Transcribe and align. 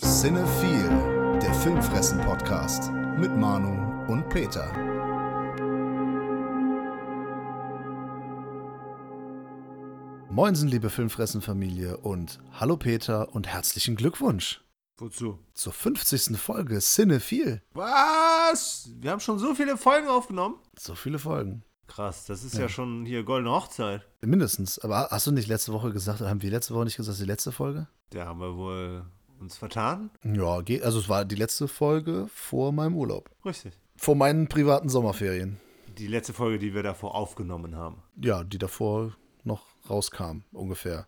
Cinephile, 0.00 1.38
der 1.42 1.52
Filmfressen-Podcast 1.52 2.90
mit 3.18 3.36
Manu 3.36 4.10
und 4.10 4.26
Peter. 4.30 4.72
Moinsen, 10.30 10.68
liebe 10.68 10.88
Filmfressen-Familie 10.88 11.98
und 11.98 12.40
hallo 12.58 12.78
Peter 12.78 13.34
und 13.34 13.46
herzlichen 13.46 13.96
Glückwunsch 13.96 14.63
Wozu? 14.96 15.38
zur 15.54 15.72
50. 15.72 16.36
Folge 16.38 16.80
Cinephile. 16.80 17.62
Was? 17.72 18.90
Wir 19.00 19.10
haben 19.10 19.20
schon 19.20 19.38
so 19.38 19.54
viele 19.54 19.76
Folgen 19.76 20.08
aufgenommen? 20.08 20.56
So 20.78 20.94
viele 20.94 21.18
Folgen. 21.18 21.64
Krass, 21.86 22.24
das 22.26 22.44
ist 22.44 22.56
ja, 22.56 22.68
schon 22.68 23.04
hier 23.04 23.24
goldene 23.24 23.50
Hochzeit. 23.52 24.06
Mindestens. 24.22 24.78
Aber 24.78 25.08
hast 25.10 25.26
du 25.26 25.32
nicht 25.32 25.48
letzte 25.48 25.72
Woche 25.72 25.92
gesagt, 25.92 26.20
haben 26.20 26.42
wir 26.42 26.50
letzte 26.50 26.74
Woche 26.74 26.84
nicht 26.84 26.96
gesagt, 26.96 27.10
das 27.10 27.16
ist 27.18 27.24
die 27.24 27.30
letzte 27.30 27.52
Folge? 27.52 27.88
Da 28.10 28.24
haben 28.26 28.40
wir 28.40 28.56
wohl 28.56 29.04
uns 29.40 29.56
vertan. 29.56 30.10
Ja, 30.22 30.60
geht. 30.62 30.82
Also 30.82 30.98
es 30.98 31.08
war 31.08 31.24
die 31.24 31.34
letzte 31.34 31.68
Folge 31.68 32.28
vor 32.32 32.72
meinem 32.72 32.96
Urlaub. 32.96 33.30
Richtig. 33.44 33.78
Vor 33.96 34.14
meinen 34.16 34.48
privaten 34.48 34.88
Sommerferien. 34.88 35.60
Die 35.98 36.06
letzte 36.06 36.32
Folge, 36.32 36.58
die 36.58 36.74
wir 36.74 36.82
davor 36.82 37.14
aufgenommen 37.14 37.76
haben. 37.76 38.02
Ja, 38.20 38.42
die 38.42 38.58
davor 38.58 39.12
noch 39.44 39.66
rauskam, 39.88 40.38
ungefähr. 40.52 41.06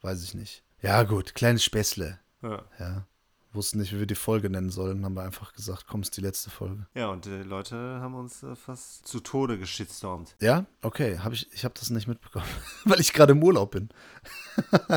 Weiß 0.00 0.22
ich 0.22 0.34
nicht. 0.34 0.62
Ja, 0.80 1.02
gut, 1.02 1.34
kleines 1.34 1.64
Späßle. 1.64 2.20
Ja, 2.42 2.62
Ja. 2.78 3.06
Wussten 3.54 3.78
nicht, 3.78 3.92
wie 3.92 3.98
wir 3.98 4.06
die 4.06 4.14
Folge 4.14 4.50
nennen 4.50 4.70
sollen, 4.70 5.04
haben 5.04 5.14
wir 5.14 5.22
einfach 5.22 5.52
gesagt, 5.52 5.86
komm, 5.88 6.02
ist 6.02 6.16
die 6.16 6.20
letzte 6.20 6.50
Folge. 6.50 6.86
ja 6.94 7.08
und 7.08 7.24
die 7.24 7.30
Leute 7.42 7.76
haben 7.76 8.14
uns 8.14 8.42
äh, 8.42 8.54
fast 8.56 9.06
zu 9.06 9.20
Tode 9.20 9.58
geschitstormt. 9.58 10.36
Ja, 10.40 10.66
okay, 10.82 11.18
hab 11.18 11.32
ich, 11.32 11.50
ich 11.52 11.64
habe 11.64 11.74
das 11.78 11.90
nicht 11.90 12.08
mitbekommen, 12.08 12.46
weil 12.84 13.00
ich 13.00 13.12
gerade 13.12 13.32
im 13.32 13.42
Urlaub 13.42 13.70
bin. 13.72 13.88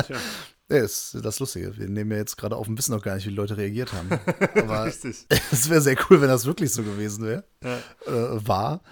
Tja, 0.06 0.16
Ja, 0.70 0.76
ist 0.80 1.16
das 1.22 1.40
Lustige. 1.40 1.74
Wir 1.78 1.88
nehmen 1.88 2.10
ja 2.10 2.18
jetzt 2.18 2.36
gerade 2.36 2.54
auf 2.54 2.68
und 2.68 2.76
wissen 2.76 2.92
noch 2.92 3.02
gar 3.02 3.14
nicht, 3.14 3.24
wie 3.24 3.30
die 3.30 3.36
Leute 3.36 3.56
reagiert 3.56 3.94
haben. 3.94 4.10
Aber 4.54 4.84
richtig. 4.84 5.26
es 5.50 5.70
wäre 5.70 5.80
sehr 5.80 5.96
cool, 6.10 6.20
wenn 6.20 6.28
das 6.28 6.44
wirklich 6.44 6.70
so 6.72 6.82
gewesen 6.82 7.24
wäre. 7.24 7.44
Ja. 7.64 7.78
äh, 8.06 8.46
war 8.46 8.82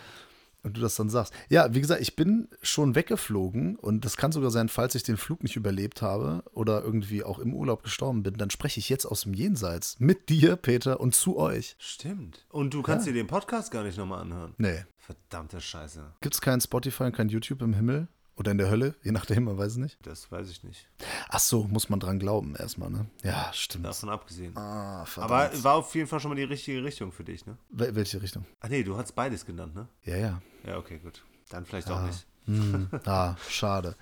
und 0.66 0.76
du 0.76 0.80
das 0.80 0.96
dann 0.96 1.08
sagst. 1.08 1.32
Ja, 1.48 1.72
wie 1.74 1.80
gesagt, 1.80 2.02
ich 2.02 2.16
bin 2.16 2.48
schon 2.60 2.94
weggeflogen 2.94 3.76
und 3.76 4.04
das 4.04 4.16
kann 4.16 4.32
sogar 4.32 4.50
sein, 4.50 4.68
falls 4.68 4.94
ich 4.96 5.04
den 5.04 5.16
Flug 5.16 5.42
nicht 5.42 5.56
überlebt 5.56 6.02
habe 6.02 6.42
oder 6.52 6.82
irgendwie 6.82 7.22
auch 7.22 7.38
im 7.38 7.54
Urlaub 7.54 7.84
gestorben 7.84 8.24
bin, 8.24 8.34
dann 8.34 8.50
spreche 8.50 8.80
ich 8.80 8.88
jetzt 8.88 9.06
aus 9.06 9.22
dem 9.22 9.32
Jenseits 9.32 9.98
mit 10.00 10.28
dir, 10.28 10.56
Peter, 10.56 11.00
und 11.00 11.14
zu 11.14 11.36
euch. 11.36 11.76
Stimmt. 11.78 12.46
Und 12.50 12.74
du 12.74 12.82
kannst 12.82 13.06
dir 13.06 13.12
den 13.12 13.28
Podcast 13.28 13.70
gar 13.70 13.84
nicht 13.84 13.96
nochmal 13.96 14.22
anhören. 14.22 14.54
Nee. 14.58 14.84
Verdammte 14.98 15.60
Scheiße. 15.60 16.14
Gibt 16.20 16.34
es 16.34 16.40
kein 16.40 16.60
Spotify 16.60 17.04
und 17.04 17.14
kein 17.14 17.28
YouTube 17.28 17.62
im 17.62 17.74
Himmel? 17.74 18.08
Oder 18.36 18.50
in 18.50 18.58
der 18.58 18.68
Hölle? 18.70 18.94
Je 19.02 19.12
nachdem, 19.12 19.44
man 19.44 19.56
weiß 19.56 19.72
es 19.72 19.78
nicht. 19.78 19.98
Das 20.02 20.30
weiß 20.30 20.50
ich 20.50 20.62
nicht. 20.62 20.88
Ach 21.28 21.38
so, 21.38 21.64
muss 21.64 21.88
man 21.88 22.00
dran 22.00 22.18
glauben 22.18 22.54
erstmal, 22.54 22.90
ne? 22.90 23.06
Ja, 23.22 23.50
stimmt. 23.54 23.86
Davon 23.86 24.10
abgesehen. 24.10 24.54
Ah, 24.56 25.06
verdammt. 25.06 25.32
Aber 25.32 25.64
war 25.64 25.74
auf 25.76 25.94
jeden 25.94 26.06
Fall 26.06 26.20
schon 26.20 26.28
mal 26.30 26.34
die 26.34 26.44
richtige 26.44 26.84
Richtung 26.84 27.12
für 27.12 27.24
dich, 27.24 27.46
ne? 27.46 27.56
Wel 27.70 27.94
welche 27.94 28.20
Richtung? 28.20 28.44
Ach 28.60 28.68
nee, 28.68 28.82
du 28.82 28.96
hast 28.96 29.12
beides 29.12 29.46
genannt, 29.46 29.74
ne? 29.74 29.88
Ja, 30.04 30.16
ja. 30.16 30.42
Ja, 30.66 30.76
okay, 30.76 30.98
gut. 30.98 31.24
Dann 31.48 31.64
vielleicht 31.64 31.90
auch 31.90 32.02
nicht. 32.02 32.26
Hm, 32.44 32.88
ah, 33.06 33.36
schade. 33.48 33.96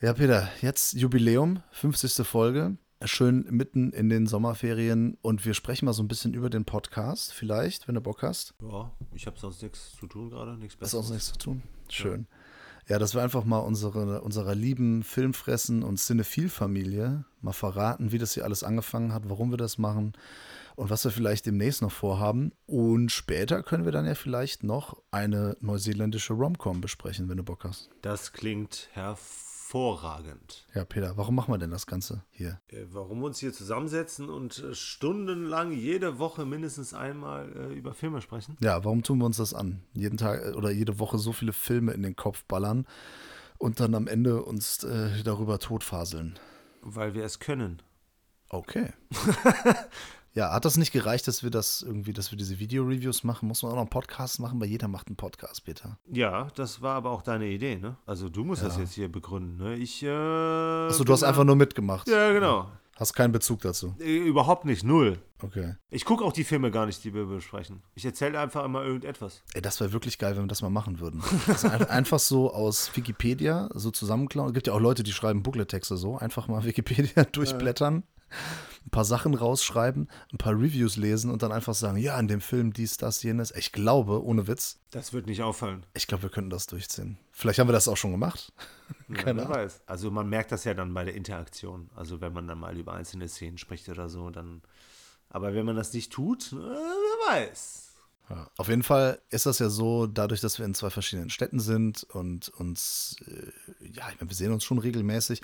Ja, 0.00 0.12
Peter, 0.12 0.48
jetzt 0.60 0.92
Jubiläum, 0.94 1.62
50. 1.72 2.24
Folge. 2.26 2.76
Schön 3.04 3.46
mitten 3.50 3.92
in 3.92 4.08
den 4.08 4.26
Sommerferien 4.26 5.18
und 5.22 5.44
wir 5.44 5.54
sprechen 5.54 5.84
mal 5.84 5.92
so 5.92 6.02
ein 6.02 6.08
bisschen 6.08 6.34
über 6.34 6.50
den 6.50 6.64
Podcast, 6.64 7.32
vielleicht, 7.32 7.86
wenn 7.86 7.94
du 7.94 8.00
Bock 8.00 8.22
hast. 8.22 8.54
Ja, 8.60 8.92
ich 9.14 9.26
habe 9.26 9.38
sonst 9.38 9.62
nichts 9.62 9.92
zu 9.96 10.08
tun 10.08 10.30
gerade, 10.30 10.56
nichts 10.56 10.76
Besseres. 10.76 11.06
auch 11.06 11.10
nichts 11.10 11.26
zu 11.32 11.38
tun. 11.38 11.62
Schön. 11.88 12.26
Ja, 12.28 12.37
dass 12.96 13.14
wir 13.14 13.22
einfach 13.22 13.44
mal 13.44 13.58
unsere, 13.58 14.22
unserer 14.22 14.54
lieben 14.54 15.02
Filmfressen 15.02 15.82
und 15.82 15.98
Cinephil-Familie 15.98 17.24
mal 17.42 17.52
verraten, 17.52 18.12
wie 18.12 18.18
das 18.18 18.32
hier 18.32 18.44
alles 18.44 18.62
angefangen 18.62 19.12
hat, 19.12 19.28
warum 19.28 19.50
wir 19.50 19.58
das 19.58 19.76
machen 19.76 20.14
und 20.74 20.88
was 20.88 21.04
wir 21.04 21.10
vielleicht 21.10 21.44
demnächst 21.44 21.82
noch 21.82 21.92
vorhaben. 21.92 22.52
Und 22.66 23.12
später 23.12 23.62
können 23.62 23.84
wir 23.84 23.92
dann 23.92 24.06
ja 24.06 24.14
vielleicht 24.14 24.62
noch 24.62 24.96
eine 25.10 25.56
neuseeländische 25.60 26.32
Romcom 26.32 26.80
besprechen, 26.80 27.28
wenn 27.28 27.36
du 27.36 27.42
Bock 27.42 27.64
hast. 27.64 27.90
Das 28.00 28.32
klingt 28.32 28.88
hervorragend. 28.92 29.47
Ja, 30.74 30.86
Peter, 30.86 31.18
warum 31.18 31.34
machen 31.34 31.52
wir 31.52 31.58
denn 31.58 31.70
das 31.70 31.86
Ganze 31.86 32.22
hier? 32.30 32.58
Äh, 32.68 32.86
Warum 32.90 33.20
wir 33.20 33.26
uns 33.26 33.38
hier 33.38 33.52
zusammensetzen 33.52 34.30
und 34.30 34.58
äh, 34.60 34.74
stundenlang 34.74 35.72
jede 35.72 36.18
Woche 36.18 36.46
mindestens 36.46 36.94
einmal 36.94 37.52
äh, 37.54 37.74
über 37.74 37.92
Filme 37.92 38.22
sprechen? 38.22 38.56
Ja, 38.60 38.82
warum 38.84 39.02
tun 39.02 39.18
wir 39.18 39.26
uns 39.26 39.36
das 39.36 39.52
an? 39.52 39.82
Jeden 39.92 40.16
Tag 40.16 40.42
äh, 40.42 40.52
oder 40.52 40.70
jede 40.70 40.98
Woche 40.98 41.18
so 41.18 41.34
viele 41.34 41.52
Filme 41.52 41.92
in 41.92 42.02
den 42.02 42.16
Kopf 42.16 42.44
ballern 42.44 42.86
und 43.58 43.78
dann 43.78 43.94
am 43.94 44.06
Ende 44.06 44.42
uns 44.42 44.78
darüber 44.78 45.58
totfaseln. 45.58 46.38
Weil 46.80 47.12
wir 47.14 47.24
es 47.24 47.38
können. 47.40 47.82
Okay. 48.48 48.92
ja, 50.34 50.52
hat 50.52 50.64
das 50.64 50.76
nicht 50.76 50.92
gereicht, 50.92 51.26
dass 51.26 51.42
wir 51.42 51.50
das 51.50 51.82
irgendwie, 51.82 52.12
dass 52.12 52.30
wir 52.30 52.38
diese 52.38 52.58
Video-Reviews 52.58 53.24
machen? 53.24 53.48
Muss 53.48 53.62
man 53.62 53.72
auch 53.72 53.76
noch 53.76 53.82
einen 53.82 53.90
Podcast 53.90 54.38
machen? 54.40 54.60
Weil 54.60 54.68
jeder 54.68 54.86
macht 54.88 55.08
einen 55.08 55.16
Podcast, 55.16 55.64
Peter. 55.64 55.98
Ja, 56.12 56.48
das 56.54 56.80
war 56.82 56.94
aber 56.96 57.10
auch 57.10 57.22
deine 57.22 57.46
Idee, 57.46 57.76
ne? 57.76 57.96
Also 58.06 58.28
du 58.28 58.44
musst 58.44 58.62
das 58.62 58.76
Ja. 58.76 58.82
jetzt 58.82 58.92
hier 58.92 59.10
begründen, 59.10 59.56
ne? 59.56 59.74
Ich, 59.76 60.02
äh. 60.02 60.08
Achso, 60.88 61.02
du 61.04 61.12
hast 61.12 61.22
einfach 61.24 61.44
nur 61.44 61.56
mitgemacht. 61.56 62.08
Ja, 62.08 62.32
genau. 62.32 62.68
Hast 62.96 63.14
keinen 63.14 63.30
Bezug 63.30 63.60
dazu. 63.60 63.94
Äh, 64.00 64.16
Überhaupt 64.16 64.64
nicht, 64.64 64.82
null. 64.82 65.18
Okay. 65.40 65.76
Ich 65.88 66.04
gucke 66.04 66.24
auch 66.24 66.32
die 66.32 66.42
Filme 66.42 66.72
gar 66.72 66.84
nicht, 66.84 67.04
die 67.04 67.14
wir 67.14 67.26
besprechen. 67.26 67.80
Ich 67.94 68.04
erzähle 68.04 68.40
einfach 68.40 68.64
immer 68.64 68.82
irgendetwas. 68.82 69.42
Ey, 69.54 69.62
das 69.62 69.78
wäre 69.78 69.92
wirklich 69.92 70.18
geil, 70.18 70.34
wenn 70.34 70.42
wir 70.42 70.48
das 70.48 70.62
mal 70.62 70.68
machen 70.68 70.98
würden. 70.98 71.22
Das 71.46 71.64
ein- 71.64 71.84
einfach 71.88 72.18
so 72.18 72.52
aus 72.52 72.90
Wikipedia 72.96 73.68
so 73.72 73.92
zusammenklauen. 73.92 74.48
Es 74.48 74.54
gibt 74.54 74.66
ja 74.66 74.72
auch 74.72 74.80
Leute, 74.80 75.04
die 75.04 75.12
schreiben 75.12 75.44
Booklet-Texte 75.44 75.96
so. 75.96 76.16
Einfach 76.18 76.48
mal 76.48 76.64
Wikipedia 76.64 77.22
durchblättern, 77.32 78.02
ein 78.88 78.90
paar 78.90 79.04
Sachen 79.04 79.34
rausschreiben, 79.34 80.08
ein 80.32 80.38
paar 80.38 80.54
Reviews 80.54 80.96
lesen 80.96 81.30
und 81.30 81.42
dann 81.42 81.52
einfach 81.52 81.74
sagen, 81.74 81.98
ja, 81.98 82.18
in 82.18 82.26
dem 82.26 82.40
Film 82.40 82.72
dies, 82.72 82.96
das, 82.96 83.22
jenes. 83.22 83.54
Ich 83.54 83.70
glaube, 83.70 84.24
ohne 84.24 84.46
Witz, 84.48 84.78
Das 84.90 85.12
wird 85.12 85.26
nicht 85.26 85.42
auffallen. 85.42 85.84
ich 85.94 86.06
glaube, 86.06 86.22
wir 86.24 86.30
könnten 86.30 86.48
das 86.50 86.66
durchziehen. 86.66 87.18
Vielleicht 87.30 87.58
haben 87.58 87.68
wir 87.68 87.72
das 87.74 87.86
auch 87.86 87.96
schon 87.98 88.12
gemacht. 88.12 88.50
Ja, 89.08 89.14
Keine 89.22 89.40
wer 89.40 89.46
Ahnung. 89.46 89.56
weiß. 89.58 89.82
Also 89.86 90.10
man 90.10 90.28
merkt 90.28 90.50
das 90.52 90.64
ja 90.64 90.72
dann 90.72 90.94
bei 90.94 91.04
der 91.04 91.14
Interaktion. 91.14 91.90
Also 91.94 92.20
wenn 92.22 92.32
man 92.32 92.48
dann 92.48 92.58
mal 92.58 92.76
über 92.78 92.94
einzelne 92.94 93.28
Szenen 93.28 93.58
spricht 93.58 93.88
oder 93.90 94.08
so, 94.08 94.30
dann. 94.30 94.62
Aber 95.28 95.52
wenn 95.54 95.66
man 95.66 95.76
das 95.76 95.92
nicht 95.92 96.10
tut, 96.10 96.52
äh, 96.52 96.56
wer 96.56 97.34
weiß. 97.34 97.84
Ja. 98.30 98.50
Auf 98.56 98.68
jeden 98.68 98.82
Fall 98.82 99.20
ist 99.30 99.44
das 99.46 99.58
ja 99.58 99.68
so, 99.68 100.06
dadurch, 100.06 100.40
dass 100.40 100.58
wir 100.58 100.64
in 100.66 100.74
zwei 100.74 100.90
verschiedenen 100.90 101.30
Städten 101.30 101.60
sind 101.60 102.04
und 102.04 102.48
uns, 102.48 103.16
äh, 103.26 103.86
ja, 103.92 104.08
ich 104.10 104.18
meine, 104.20 104.30
wir 104.30 104.36
sehen 104.36 104.52
uns 104.52 104.64
schon 104.64 104.78
regelmäßig, 104.78 105.42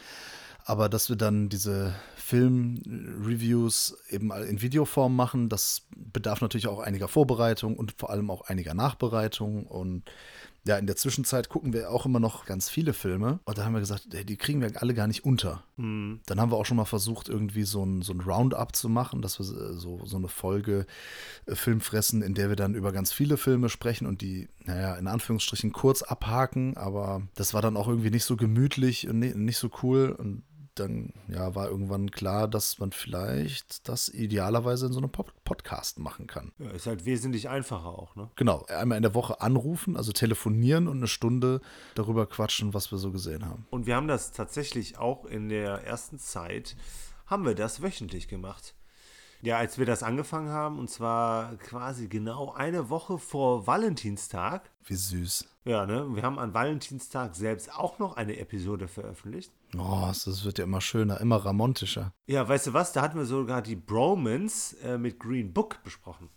aber 0.64 0.88
dass 0.88 1.08
wir 1.08 1.16
dann 1.16 1.48
diese 1.48 1.94
Film-Reviews 2.16 3.97
eben 4.08 4.32
in 4.32 4.62
Videoform 4.62 5.14
machen, 5.14 5.48
das 5.48 5.86
bedarf 5.94 6.41
natürlich 6.41 6.69
auch 6.69 6.80
einiger 6.80 7.08
Vorbereitung 7.08 7.76
und 7.76 7.94
vor 7.98 8.10
allem 8.10 8.30
auch 8.30 8.42
einiger 8.42 8.74
Nachbereitung 8.74 9.66
und 9.66 10.10
ja, 10.66 10.78
in 10.78 10.86
der 10.86 10.97
Zwischenzeit 10.97 11.50
gucken 11.50 11.74
wir 11.74 11.91
auch 11.91 12.06
immer 12.06 12.20
noch 12.20 12.47
ganz 12.47 12.70
viele 12.70 12.94
Filme. 12.94 13.38
Und 13.44 13.58
da 13.58 13.66
haben 13.66 13.74
wir 13.74 13.80
gesagt, 13.80 14.08
die 14.10 14.36
kriegen 14.38 14.62
wir 14.62 14.80
alle 14.80 14.94
gar 14.94 15.06
nicht 15.06 15.22
unter. 15.22 15.62
Hm. 15.76 16.20
Dann 16.24 16.41
haben 16.41 16.50
wir 16.50 16.56
auch 16.56 16.64
schon 16.64 16.78
mal 16.78 16.86
versucht, 16.86 17.28
irgendwie 17.28 17.64
so 17.64 17.84
ein, 17.84 18.00
so 18.00 18.14
ein 18.14 18.20
Roundup 18.20 18.74
zu 18.74 18.88
machen, 18.88 19.20
dass 19.20 19.38
wir 19.38 19.44
äh, 19.44 19.74
so, 19.74 20.00
so 20.06 20.16
eine 20.16 20.28
Folge 20.28 20.86
äh, 21.44 21.54
Film 21.54 21.82
fressen, 21.82 22.22
in 22.22 22.32
der 22.32 22.48
wir 22.48 22.56
dann 22.56 22.74
über 22.74 22.92
ganz 22.92 23.12
viele 23.12 23.36
Filme 23.36 23.69
sprechen 23.69 24.06
und 24.06 24.22
die, 24.22 24.48
naja, 24.64 24.94
in 24.94 25.06
Anführungsstrichen 25.06 25.72
kurz 25.72 26.03
abhaken. 26.03 26.78
Aber 26.78 27.20
das 27.34 27.53
war 27.53 27.60
dann 27.60 27.76
auch 27.76 27.88
irgendwie 27.88 28.10
nicht 28.10 28.24
so 28.24 28.36
gemütlich 28.36 29.06
und 29.06 29.19
ni- 29.19 29.34
nicht 29.34 29.58
so 29.58 29.69
cool. 29.82 30.16
Und 30.19 30.44
dann 30.78 31.12
ja, 31.28 31.54
war 31.54 31.68
irgendwann 31.68 32.10
klar, 32.10 32.48
dass 32.48 32.78
man 32.78 32.92
vielleicht 32.92 33.88
das 33.88 34.08
idealerweise 34.08 34.86
in 34.86 34.92
so 34.92 34.98
einem 34.98 35.10
Pod 35.10 35.32
Podcast 35.44 35.98
machen 35.98 36.26
kann. 36.26 36.52
Ja, 36.58 36.70
ist 36.70 36.86
halt 36.86 37.04
wesentlich 37.04 37.48
einfacher 37.48 37.86
auch, 37.86 38.16
ne? 38.16 38.30
Genau, 38.36 38.64
einmal 38.66 38.96
in 38.96 39.02
der 39.02 39.14
Woche 39.14 39.40
anrufen, 39.40 39.96
also 39.96 40.12
telefonieren 40.12 40.88
und 40.88 40.98
eine 40.98 41.06
Stunde 41.06 41.60
darüber 41.94 42.26
quatschen, 42.26 42.72
was 42.72 42.91
wir 42.91 42.98
so 42.98 43.10
gesehen 43.10 43.44
haben. 43.44 43.66
Und 43.71 43.86
wir 43.86 43.97
haben 43.97 44.09
das 44.09 44.32
tatsächlich 44.32 44.98
auch 44.98 45.24
in 45.26 45.48
der 45.48 45.84
ersten 45.84 46.18
Zeit, 46.18 46.77
haben 47.27 47.44
wir 47.44 47.54
das 47.54 47.82
wöchentlich 47.82 48.28
gemacht. 48.28 48.74
Ja, 49.44 49.58
als 49.58 49.76
wir 49.76 49.84
das 49.84 50.02
angefangen 50.02 50.48
haben, 50.48 50.78
und 50.78 50.88
zwar 50.88 51.56
quasi 51.56 52.08
genau 52.08 52.52
eine 52.52 52.88
Woche 52.88 53.18
vor 53.18 53.66
Valentinstag. 53.66 54.70
Wie 54.86 54.94
süß. 54.94 55.46
Ja, 55.66 55.84
ne? 55.84 56.06
Wir 56.14 56.22
haben 56.22 56.38
an 56.38 56.54
Valentinstag 56.54 57.34
selbst 57.34 57.74
auch 57.74 57.98
noch 57.98 58.16
eine 58.16 58.38
Episode 58.38 58.88
veröffentlicht. 58.88 59.52
Oh, 59.76 60.06
das 60.06 60.46
wird 60.46 60.58
ja 60.58 60.64
immer 60.64 60.80
schöner, 60.80 61.20
immer 61.20 61.44
ramontischer. 61.44 62.14
Ja, 62.26 62.48
weißt 62.48 62.68
du 62.68 62.72
was? 62.72 62.94
Da 62.94 63.02
hatten 63.02 63.18
wir 63.18 63.26
sogar 63.26 63.60
die 63.60 63.76
Bromance 63.76 64.78
äh, 64.82 64.96
mit 64.96 65.20
Green 65.20 65.52
Book 65.52 65.82
besprochen. 65.82 66.30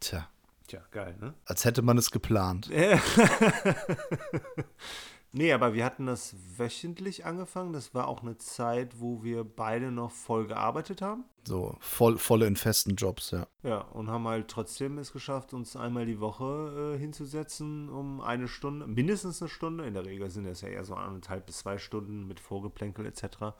Tja, 0.00 0.26
Tja, 0.66 0.80
geil, 0.90 1.14
ne? 1.20 1.34
als 1.44 1.66
hätte 1.66 1.82
man 1.82 1.98
es 1.98 2.10
geplant. 2.10 2.70
Nee, 5.36 5.52
aber 5.52 5.74
wir 5.74 5.84
hatten 5.84 6.06
das 6.06 6.34
wöchentlich 6.56 7.26
angefangen. 7.26 7.74
Das 7.74 7.92
war 7.92 8.08
auch 8.08 8.22
eine 8.22 8.38
Zeit, 8.38 9.00
wo 9.00 9.22
wir 9.22 9.44
beide 9.44 9.90
noch 9.92 10.10
voll 10.10 10.46
gearbeitet 10.46 11.02
haben. 11.02 11.24
So 11.46 11.76
voll, 11.78 12.16
volle 12.16 12.46
in 12.46 12.56
festen 12.56 12.96
Jobs, 12.96 13.32
ja. 13.32 13.46
Ja, 13.62 13.80
und 13.80 14.08
haben 14.08 14.26
halt 14.26 14.48
trotzdem 14.48 14.96
es 14.96 15.12
geschafft, 15.12 15.52
uns 15.52 15.76
einmal 15.76 16.06
die 16.06 16.20
Woche 16.20 16.94
äh, 16.94 16.98
hinzusetzen, 16.98 17.90
um 17.90 18.22
eine 18.22 18.48
Stunde, 18.48 18.86
mindestens 18.86 19.42
eine 19.42 19.50
Stunde. 19.50 19.84
In 19.84 19.92
der 19.92 20.06
Regel 20.06 20.30
sind 20.30 20.46
es 20.46 20.62
ja 20.62 20.68
eher 20.68 20.84
so 20.84 20.94
anderthalb 20.94 21.44
bis 21.44 21.58
zwei 21.58 21.76
Stunden 21.76 22.26
mit 22.26 22.40
Vorgeplänkel 22.40 23.04
etc. 23.04 23.54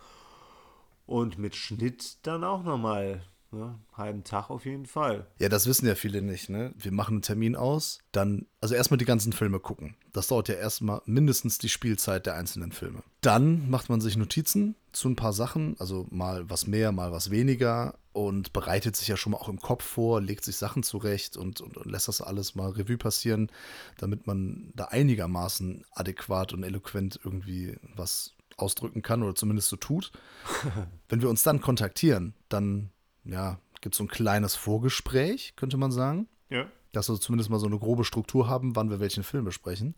Und 1.05 1.37
mit 1.37 1.56
Schnitt 1.56 2.26
dann 2.26 2.43
auch 2.43 2.62
nochmal 2.62 3.22
Ne? 3.56 3.79
Halben 3.97 4.25
Tag 4.25 4.50
auf 4.50 4.64
jeden 4.64 4.87
Fall. 4.87 5.26
Ja, 5.38 5.49
das 5.49 5.67
wissen 5.67 5.87
ja 5.87 5.94
viele 5.94 6.23
nicht, 6.23 6.49
ne? 6.50 6.73
Wir 6.76 6.93
machen 6.93 7.14
einen 7.14 7.23
Termin 7.23 7.56
aus, 7.56 8.00
dann, 8.12 8.47
also 8.61 8.75
erstmal 8.75 8.99
die 8.99 9.05
ganzen 9.05 9.32
Filme 9.32 9.61
gucken. 9.61 9.97
Das 10.12 10.26
dauert 10.29 10.49
ja 10.49 10.56
erstmal 10.56 11.00
mindestens 11.06 11.58
die 11.58 11.69
Spielzeit 11.69 12.26
der 12.26 12.35
einzelnen 12.35 12.73
Filme. 12.73 13.03
Dann 13.20 13.70
macht 13.70 13.88
man 13.88 14.00
sich 14.00 14.17
Notizen 14.17 14.76
zu 14.93 15.08
ein 15.08 15.17
paar 15.17 15.32
Sachen, 15.32 15.76
also 15.79 16.06
mal 16.11 16.49
was 16.49 16.67
mehr, 16.67 16.93
mal 16.93 17.12
was 17.12 17.31
weniger 17.31 17.99
und 18.12 18.53
bereitet 18.53 18.97
sich 18.97 19.08
ja 19.08 19.17
schon 19.17 19.32
mal 19.32 19.38
auch 19.38 19.49
im 19.49 19.61
Kopf 19.61 19.85
vor, 19.85 20.20
legt 20.20 20.44
sich 20.44 20.56
Sachen 20.56 20.82
zurecht 20.82 21.37
und, 21.37 21.61
und, 21.61 21.76
und 21.76 21.91
lässt 21.91 22.08
das 22.08 22.20
alles 22.20 22.55
mal 22.55 22.70
Revue 22.70 22.97
passieren, 22.97 23.50
damit 23.99 24.26
man 24.26 24.73
da 24.75 24.87
einigermaßen 24.87 25.85
adäquat 25.93 26.53
und 26.53 26.62
eloquent 26.62 27.20
irgendwie 27.23 27.76
was 27.94 28.37
ausdrücken 28.56 29.03
kann 29.03 29.23
oder 29.23 29.35
zumindest 29.35 29.69
so 29.69 29.76
tut. 29.76 30.12
Wenn 31.08 31.20
wir 31.20 31.29
uns 31.29 31.43
dann 31.43 31.61
kontaktieren, 31.61 32.35
dann 32.49 32.91
ja, 33.26 33.58
gibt 33.81 33.94
so 33.94 34.05
ein 34.05 34.08
kleines 34.08 34.55
Vorgespräch, 34.55 35.55
könnte 35.56 35.76
man 35.76 35.93
sagen. 35.93 36.28
Ja. 36.49 36.67
Dass 36.93 37.08
wir 37.08 37.20
zumindest 37.20 37.50
mal 37.50 37.58
so 37.58 37.67
eine 37.67 37.78
grobe 37.78 38.05
Struktur 38.05 38.49
haben, 38.49 38.75
wann 38.76 38.90
wir 38.90 39.00
welchen 39.00 39.23
Film 39.23 39.44
besprechen. 39.44 39.94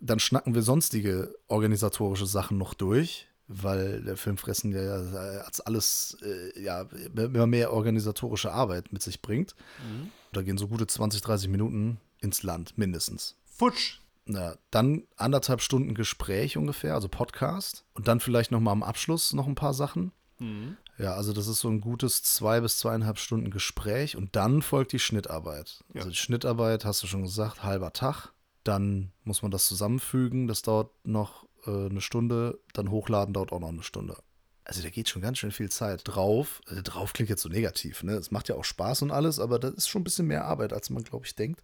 Dann 0.00 0.18
schnacken 0.18 0.54
wir 0.54 0.62
sonstige 0.62 1.34
organisatorische 1.48 2.26
Sachen 2.26 2.58
noch 2.58 2.74
durch, 2.74 3.28
weil 3.46 4.02
der 4.02 4.16
Filmfressen 4.16 4.72
ja 4.72 4.94
als 5.42 5.60
alles 5.60 6.16
äh, 6.22 6.60
ja, 6.60 6.82
immer 7.14 7.46
mehr 7.46 7.72
organisatorische 7.72 8.52
Arbeit 8.52 8.92
mit 8.92 9.02
sich 9.02 9.22
bringt. 9.22 9.54
Mhm. 9.78 10.10
Da 10.32 10.42
gehen 10.42 10.58
so 10.58 10.68
gute 10.68 10.86
20, 10.86 11.20
30 11.22 11.48
Minuten 11.48 11.98
ins 12.20 12.42
Land, 12.42 12.76
mindestens. 12.78 13.36
Futsch. 13.44 13.98
Na, 14.24 14.56
dann 14.70 15.04
anderthalb 15.16 15.60
Stunden 15.60 15.94
Gespräch 15.94 16.56
ungefähr, 16.56 16.94
also 16.94 17.08
Podcast. 17.08 17.84
Und 17.94 18.06
dann 18.06 18.20
vielleicht 18.20 18.50
noch 18.50 18.60
mal 18.60 18.72
am 18.72 18.82
Abschluss 18.82 19.32
noch 19.32 19.46
ein 19.46 19.56
paar 19.56 19.74
Sachen. 19.74 20.12
Mhm. 20.42 20.76
Ja, 20.98 21.14
also 21.14 21.32
das 21.32 21.46
ist 21.46 21.60
so 21.60 21.68
ein 21.68 21.80
gutes 21.80 22.22
zwei 22.22 22.60
bis 22.60 22.78
zweieinhalb 22.78 23.18
Stunden 23.18 23.50
Gespräch 23.50 24.16
und 24.16 24.36
dann 24.36 24.62
folgt 24.62 24.92
die 24.92 24.98
Schnittarbeit. 24.98 25.82
Ja. 25.94 26.00
Also 26.00 26.10
die 26.10 26.16
Schnittarbeit, 26.16 26.84
hast 26.84 27.02
du 27.02 27.06
schon 27.06 27.22
gesagt, 27.22 27.62
halber 27.62 27.92
Tag. 27.92 28.32
Dann 28.64 29.12
muss 29.24 29.42
man 29.42 29.50
das 29.50 29.66
zusammenfügen, 29.66 30.46
das 30.46 30.62
dauert 30.62 30.90
noch 31.04 31.46
äh, 31.66 31.86
eine 31.86 32.00
Stunde, 32.00 32.60
dann 32.74 32.90
hochladen 32.90 33.34
dauert 33.34 33.52
auch 33.52 33.60
noch 33.60 33.68
eine 33.68 33.82
Stunde. 33.82 34.16
Also 34.64 34.82
da 34.82 34.90
geht 34.90 35.08
schon 35.08 35.22
ganz 35.22 35.38
schön 35.38 35.50
viel 35.50 35.70
Zeit 35.70 36.02
drauf. 36.04 36.60
Also 36.66 36.82
drauf 36.84 37.12
klingt 37.12 37.30
jetzt 37.30 37.42
so 37.42 37.48
negativ, 37.48 38.04
ne? 38.04 38.12
Es 38.12 38.30
macht 38.30 38.48
ja 38.48 38.54
auch 38.54 38.64
Spaß 38.64 39.02
und 39.02 39.10
alles, 39.10 39.40
aber 39.40 39.58
das 39.58 39.74
ist 39.74 39.88
schon 39.88 40.02
ein 40.02 40.04
bisschen 40.04 40.28
mehr 40.28 40.44
Arbeit, 40.44 40.72
als 40.72 40.90
man, 40.90 41.02
glaube 41.02 41.26
ich, 41.26 41.34
denkt. 41.34 41.62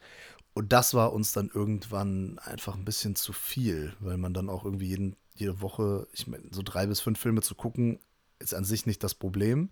Und 0.55 0.73
das 0.73 0.95
war 0.95 1.13
uns 1.13 1.33
dann 1.33 1.51
irgendwann 1.55 2.41
einfach 2.41 2.75
ein 2.75 2.85
bisschen 2.85 3.15
zu 3.15 3.33
viel, 3.33 3.95
weil 4.01 4.19
man 4.19 4.35
dann 4.35 4.49
auch 4.49 4.65
irgendwie 4.65 4.89
jeden, 4.89 5.15
jede 5.37 5.61
Woche, 5.61 6.09
ich 6.13 6.27
meine, 6.27 6.45
so 6.51 6.63
drei 6.65 6.87
bis 6.89 6.99
fünf 6.99 7.21
Filme 7.21 7.43
zu 7.43 7.55
gucken, 7.55 8.01
ist 8.39 8.55
an 8.55 8.65
sich 8.65 8.87
nicht 8.87 9.03
das 9.03 9.15
Problem, 9.15 9.71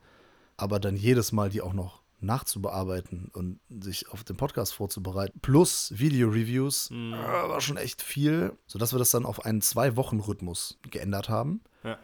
aber 0.56 0.80
dann 0.80 0.96
jedes 0.96 1.32
Mal 1.32 1.50
die 1.50 1.60
auch 1.62 1.72
noch 1.72 2.02
nachzubearbeiten 2.20 3.30
und 3.32 3.60
sich 3.68 4.08
auf 4.08 4.24
den 4.24 4.36
Podcast 4.36 4.74
vorzubereiten, 4.74 5.38
plus 5.40 5.92
Video-Reviews, 5.96 6.90
mhm. 6.90 7.12
war 7.12 7.60
schon 7.60 7.76
echt 7.76 8.02
viel, 8.02 8.56
sodass 8.66 8.92
wir 8.94 8.98
das 8.98 9.10
dann 9.10 9.26
auf 9.26 9.44
einen 9.44 9.60
Zwei-Wochen-Rhythmus 9.60 10.78
geändert 10.90 11.28
haben. 11.28 11.60
Ja. 11.84 11.98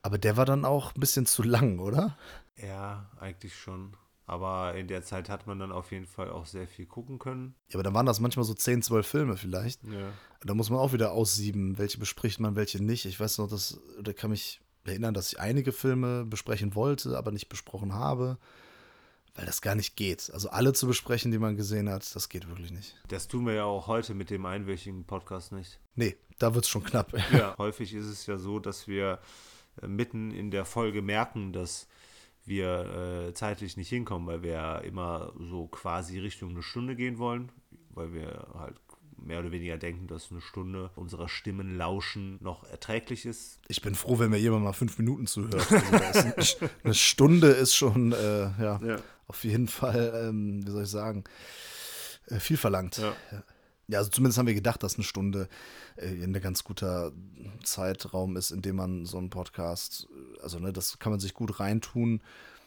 Aber 0.00 0.18
der 0.18 0.36
war 0.36 0.46
dann 0.46 0.64
auch 0.64 0.94
ein 0.94 1.00
bisschen 1.00 1.26
zu 1.26 1.42
lang, 1.42 1.78
oder? 1.78 2.16
Ja, 2.56 3.10
eigentlich 3.20 3.54
schon. 3.54 3.96
Aber 4.26 4.74
in 4.74 4.88
der 4.88 5.02
Zeit 5.02 5.28
hat 5.28 5.46
man 5.46 5.58
dann 5.58 5.72
auf 5.72 5.92
jeden 5.92 6.06
Fall 6.06 6.30
auch 6.30 6.46
sehr 6.46 6.66
viel 6.66 6.86
gucken 6.86 7.18
können. 7.18 7.54
Ja, 7.68 7.74
aber 7.74 7.82
dann 7.82 7.94
waren 7.94 8.06
das 8.06 8.20
manchmal 8.20 8.44
so 8.44 8.54
10, 8.54 8.82
12 8.82 9.06
Filme 9.06 9.36
vielleicht. 9.36 9.82
Ja. 9.84 10.12
Da 10.40 10.54
muss 10.54 10.70
man 10.70 10.78
auch 10.78 10.92
wieder 10.92 11.12
aussieben, 11.12 11.76
welche 11.78 11.98
bespricht 11.98 12.40
man, 12.40 12.56
welche 12.56 12.82
nicht. 12.82 13.04
Ich 13.04 13.18
weiß 13.18 13.38
noch, 13.38 13.48
dass, 13.48 13.80
da 14.00 14.12
kann 14.12 14.30
mich 14.30 14.60
erinnern, 14.84 15.14
dass 15.14 15.32
ich 15.32 15.40
einige 15.40 15.72
Filme 15.72 16.24
besprechen 16.24 16.74
wollte, 16.74 17.16
aber 17.16 17.30
nicht 17.30 17.48
besprochen 17.48 17.94
habe, 17.94 18.38
weil 19.34 19.46
das 19.46 19.62
gar 19.62 19.74
nicht 19.74 19.96
geht. 19.96 20.30
Also 20.32 20.50
alle 20.50 20.72
zu 20.72 20.86
besprechen, 20.86 21.30
die 21.30 21.38
man 21.38 21.56
gesehen 21.56 21.88
hat, 21.88 22.14
das 22.14 22.28
geht 22.28 22.48
wirklich 22.48 22.70
nicht. 22.70 22.96
Das 23.08 23.28
tun 23.28 23.46
wir 23.46 23.54
ja 23.54 23.64
auch 23.64 23.86
heute 23.86 24.14
mit 24.14 24.30
dem 24.30 24.44
einwöchigen 24.46 25.04
Podcast 25.04 25.52
nicht. 25.52 25.78
Nee, 25.94 26.16
da 26.38 26.54
wird 26.54 26.64
es 26.64 26.70
schon 26.70 26.84
knapp. 26.84 27.12
Ja, 27.32 27.54
häufig 27.58 27.94
ist 27.94 28.06
es 28.06 28.26
ja 28.26 28.38
so, 28.38 28.58
dass 28.58 28.88
wir 28.88 29.20
äh, 29.80 29.86
mitten 29.86 30.30
in 30.30 30.50
der 30.50 30.64
Folge 30.64 31.02
merken, 31.02 31.52
dass 31.52 31.86
wir 32.44 33.28
äh, 33.28 33.34
zeitlich 33.34 33.76
nicht 33.76 33.88
hinkommen, 33.88 34.26
weil 34.26 34.42
wir 34.42 34.52
ja 34.52 34.78
immer 34.78 35.32
so 35.38 35.68
quasi 35.68 36.18
Richtung 36.18 36.50
eine 36.50 36.62
Stunde 36.62 36.96
gehen 36.96 37.18
wollen, 37.18 37.52
weil 37.90 38.12
wir 38.12 38.48
halt 38.54 38.76
mehr 39.26 39.40
oder 39.40 39.52
weniger 39.52 39.76
denken, 39.76 40.06
dass 40.06 40.30
eine 40.30 40.40
Stunde 40.40 40.90
unserer 40.96 41.28
Stimmen 41.28 41.76
lauschen 41.76 42.38
noch 42.40 42.64
erträglich 42.70 43.26
ist. 43.26 43.60
Ich 43.68 43.82
bin 43.82 43.94
froh, 43.94 44.18
wenn 44.18 44.30
mir 44.30 44.38
jemand 44.38 44.64
mal 44.64 44.72
fünf 44.72 44.98
Minuten 44.98 45.26
zuhört. 45.26 45.54
Also 45.54 46.64
ein, 46.64 46.70
eine 46.84 46.94
Stunde 46.94 47.48
ist 47.48 47.74
schon, 47.74 48.12
äh, 48.12 48.40
ja, 48.60 48.80
ja, 48.82 48.96
auf 49.26 49.44
jeden 49.44 49.68
Fall, 49.68 50.28
ähm, 50.28 50.66
wie 50.66 50.70
soll 50.70 50.82
ich 50.84 50.90
sagen, 50.90 51.24
äh, 52.26 52.38
viel 52.38 52.56
verlangt. 52.56 52.98
Ja. 52.98 53.14
ja. 53.88 53.98
also 53.98 54.10
zumindest 54.10 54.38
haben 54.38 54.46
wir 54.46 54.54
gedacht, 54.54 54.82
dass 54.82 54.96
eine 54.96 55.04
Stunde 55.04 55.48
äh, 55.96 56.22
ein 56.22 56.32
ganz 56.34 56.64
guter 56.64 57.12
Zeitraum 57.64 58.36
ist, 58.36 58.50
in 58.50 58.62
dem 58.62 58.76
man 58.76 59.06
so 59.06 59.18
einen 59.18 59.30
Podcast, 59.30 60.08
also 60.42 60.58
ne, 60.58 60.72
das 60.72 60.98
kann 60.98 61.12
man 61.12 61.20
sich 61.20 61.34
gut 61.34 61.60
reintun. 61.60 62.20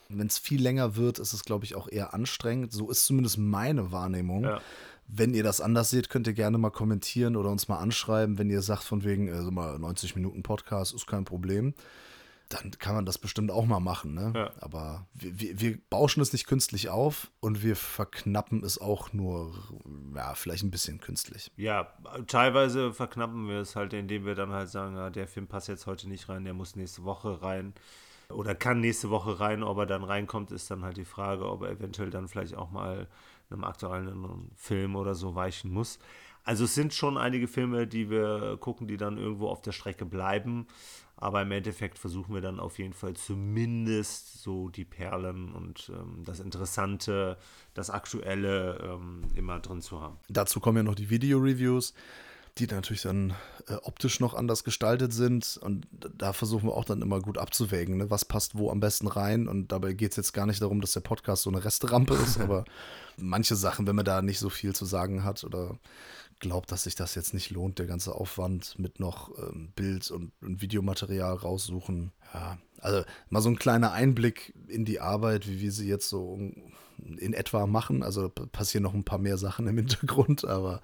Wenn 0.09 0.27
es 0.27 0.37
viel 0.37 0.61
länger 0.61 0.95
wird, 0.95 1.17
ist 1.17 1.33
es, 1.33 1.43
glaube 1.45 1.65
ich, 1.65 1.75
auch 1.75 1.87
eher 1.87 2.13
anstrengend. 2.13 2.71
So 2.71 2.91
ist 2.91 3.05
zumindest 3.05 3.39
meine 3.39 3.91
Wahrnehmung. 3.91 4.43
Ja. 4.43 4.61
Wenn 5.07 5.33
ihr 5.33 5.43
das 5.43 5.61
anders 5.61 5.89
seht, 5.89 6.09
könnt 6.09 6.27
ihr 6.27 6.33
gerne 6.33 6.57
mal 6.57 6.71
kommentieren 6.71 7.35
oder 7.35 7.49
uns 7.49 7.67
mal 7.67 7.77
anschreiben, 7.77 8.37
wenn 8.37 8.49
ihr 8.49 8.61
sagt, 8.61 8.83
von 8.83 9.03
wegen, 9.03 9.31
also 9.31 9.51
mal 9.51 9.77
90 9.77 10.15
Minuten 10.15 10.43
Podcast 10.43 10.93
ist 10.93 11.05
kein 11.05 11.25
Problem. 11.25 11.73
Dann 12.49 12.71
kann 12.77 12.93
man 12.93 13.05
das 13.05 13.17
bestimmt 13.17 13.49
auch 13.49 13.65
mal 13.65 13.79
machen, 13.79 14.13
ne? 14.13 14.31
Ja. 14.35 14.51
Aber 14.61 15.07
wir, 15.13 15.39
wir, 15.39 15.59
wir, 15.59 15.79
bauschen 15.89 16.21
es 16.21 16.31
nicht 16.31 16.45
künstlich 16.45 16.89
auf 16.89 17.31
und 17.39 17.63
wir 17.63 17.75
verknappen 17.75 18.63
es 18.63 18.79
auch 18.79 19.13
nur, 19.13 19.51
ja, 20.15 20.35
vielleicht 20.35 20.63
ein 20.63 20.69
bisschen 20.69 20.99
künstlich. 20.99 21.51
Ja, 21.57 21.91
teilweise 22.27 22.93
verknappen 22.93 23.47
wir 23.47 23.61
es 23.61 23.75
halt, 23.75 23.93
indem 23.93 24.25
wir 24.25 24.35
dann 24.35 24.51
halt 24.51 24.69
sagen, 24.69 24.95
ja, 24.95 25.09
der 25.09 25.27
Film 25.27 25.47
passt 25.47 25.69
jetzt 25.69 25.87
heute 25.87 26.07
nicht 26.07 26.29
rein, 26.29 26.45
der 26.45 26.53
muss 26.53 26.75
nächste 26.75 27.03
Woche 27.03 27.41
rein 27.41 27.73
oder 28.29 28.55
kann 28.55 28.79
nächste 28.79 29.09
Woche 29.09 29.39
rein. 29.39 29.63
Ob 29.63 29.77
er 29.77 29.85
dann 29.85 30.03
reinkommt, 30.03 30.51
ist 30.51 30.69
dann 30.71 30.83
halt 30.83 30.97
die 30.97 31.05
Frage, 31.05 31.49
ob 31.49 31.63
er 31.63 31.71
eventuell 31.71 32.09
dann 32.09 32.27
vielleicht 32.27 32.55
auch 32.55 32.71
mal 32.71 33.07
einem 33.49 33.63
aktuellen 33.63 34.51
Film 34.55 34.95
oder 34.95 35.15
so 35.15 35.35
weichen 35.35 35.71
muss. 35.71 35.99
Also 36.43 36.65
es 36.65 36.75
sind 36.75 36.93
schon 36.93 37.17
einige 37.17 37.47
Filme, 37.47 37.87
die 37.87 38.09
wir 38.09 38.57
gucken, 38.57 38.87
die 38.87 38.97
dann 38.97 39.17
irgendwo 39.17 39.49
auf 39.49 39.61
der 39.61 39.71
Strecke 39.71 40.05
bleiben. 40.05 40.67
Aber 41.17 41.41
im 41.41 41.51
Endeffekt 41.51 41.97
versuchen 41.97 42.35
wir 42.35 42.41
dann 42.41 42.59
auf 42.59 42.77
jeden 42.77 42.93
Fall 42.93 43.15
zumindest 43.15 44.43
so 44.43 44.69
die 44.69 44.85
Perlen 44.85 45.53
und 45.53 45.89
ähm, 45.93 46.23
das 46.23 46.39
Interessante, 46.39 47.37
das 47.73 47.89
Aktuelle 47.89 48.77
ähm, 48.83 49.23
immer 49.33 49.59
drin 49.59 49.81
zu 49.81 50.01
haben. 50.01 50.17
Dazu 50.29 50.59
kommen 50.59 50.77
ja 50.77 50.83
noch 50.83 50.95
die 50.95 51.09
Video-Reviews 51.09 51.93
die 52.57 52.67
natürlich 52.67 53.01
dann 53.01 53.33
äh, 53.67 53.73
optisch 53.83 54.19
noch 54.19 54.33
anders 54.33 54.63
gestaltet 54.63 55.11
sind. 55.11 55.57
Und 55.61 55.87
da 56.17 56.31
versuchen 56.31 56.67
wir 56.67 56.75
auch 56.75 56.85
dann 56.85 57.01
immer 57.01 57.19
gut 57.19 57.37
abzuwägen, 57.37 57.97
ne? 57.97 58.09
was 58.09 58.25
passt 58.25 58.57
wo 58.57 58.71
am 58.71 58.79
besten 58.79 59.07
rein. 59.07 59.47
Und 59.47 59.71
dabei 59.71 59.93
geht 59.93 60.11
es 60.11 60.17
jetzt 60.17 60.33
gar 60.33 60.45
nicht 60.45 60.61
darum, 60.61 60.79
dass 60.79 60.93
der 60.93 61.01
Podcast 61.01 61.43
so 61.43 61.49
eine 61.49 61.63
Resterampe 61.63 62.13
ist, 62.15 62.39
aber 62.39 62.63
manche 63.17 63.55
Sachen, 63.55 63.87
wenn 63.87 63.95
man 63.95 64.05
da 64.05 64.21
nicht 64.21 64.39
so 64.39 64.49
viel 64.49 64.73
zu 64.73 64.85
sagen 64.85 65.23
hat 65.23 65.43
oder 65.43 65.77
glaubt, 66.39 66.71
dass 66.71 66.83
sich 66.83 66.95
das 66.95 67.15
jetzt 67.15 67.33
nicht 67.33 67.49
lohnt, 67.49 67.79
der 67.79 67.87
ganze 67.87 68.15
Aufwand 68.15 68.77
mit 68.79 68.99
noch 68.99 69.37
ähm, 69.37 69.71
Bild 69.75 70.09
und, 70.11 70.31
und 70.41 70.61
Videomaterial 70.61 71.35
raussuchen. 71.35 72.11
Ja, 72.33 72.57
also 72.79 73.03
mal 73.29 73.41
so 73.41 73.49
ein 73.49 73.59
kleiner 73.59 73.91
Einblick 73.91 74.53
in 74.67 74.85
die 74.85 74.99
Arbeit, 74.99 75.47
wie 75.47 75.59
wir 75.59 75.71
sie 75.71 75.87
jetzt 75.87 76.09
so 76.09 76.37
in 76.97 77.33
etwa 77.33 77.67
machen. 77.67 78.03
Also 78.03 78.29
passieren 78.29 78.83
noch 78.83 78.93
ein 78.93 79.05
paar 79.05 79.19
mehr 79.19 79.37
Sachen 79.37 79.67
im 79.67 79.77
Hintergrund, 79.77 80.45
aber 80.45 80.81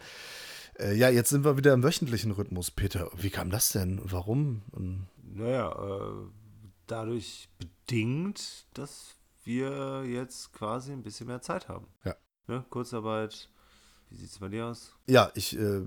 äh, 0.82 0.94
ja, 0.94 1.10
jetzt 1.10 1.30
sind 1.30 1.46
wir 1.46 1.58
wieder 1.58 1.74
im 1.74 1.84
wöchentlichen 1.84 2.32
Rhythmus, 2.32 2.72
Peter. 2.72 3.10
Wie 3.16 3.30
kam 3.30 3.50
das 3.50 3.70
denn? 3.70 4.02
Warum? 4.04 4.62
Naja, 5.22 5.72
äh, 5.72 6.28
dadurch 6.88 7.50
bedingt, 7.58 8.66
dass 8.74 9.16
wir 9.44 10.04
jetzt 10.06 10.54
quasi 10.54 10.92
ein 10.92 11.04
bisschen 11.04 11.28
mehr 11.28 11.42
Zeit 11.42 11.68
haben. 11.68 11.88
Ja. 12.04 12.16
Ne? 12.48 12.66
Kurzarbeit. 12.70 13.50
Wie 14.10 14.18
sieht 14.18 14.30
es 14.30 14.40
bei 14.40 14.50
dir 14.50 14.66
aus? 14.66 14.94
Ja, 15.08 15.32
ich 15.36 15.58
äh, 15.58 15.84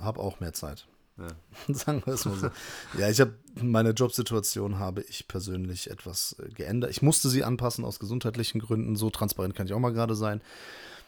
habe 0.00 0.20
auch 0.20 0.40
mehr 0.40 0.52
Zeit. 0.52 0.86
Ja. 1.18 1.28
Sagen 1.74 2.02
wir 2.04 2.14
es 2.14 2.24
mal 2.24 2.36
so. 2.36 2.50
ja, 2.98 3.08
ich 3.08 3.20
habe 3.20 3.34
meine 3.60 3.90
Jobsituation 3.90 4.78
habe 4.78 5.02
ich 5.02 5.28
persönlich 5.28 5.90
etwas 5.90 6.36
äh, 6.38 6.48
geändert. 6.50 6.90
Ich 6.90 7.02
musste 7.02 7.28
sie 7.28 7.44
anpassen 7.44 7.84
aus 7.84 7.98
gesundheitlichen 7.98 8.60
Gründen. 8.60 8.96
So 8.96 9.10
transparent 9.10 9.54
kann 9.54 9.66
ich 9.66 9.72
auch 9.72 9.80
mal 9.80 9.92
gerade 9.92 10.14
sein. 10.14 10.40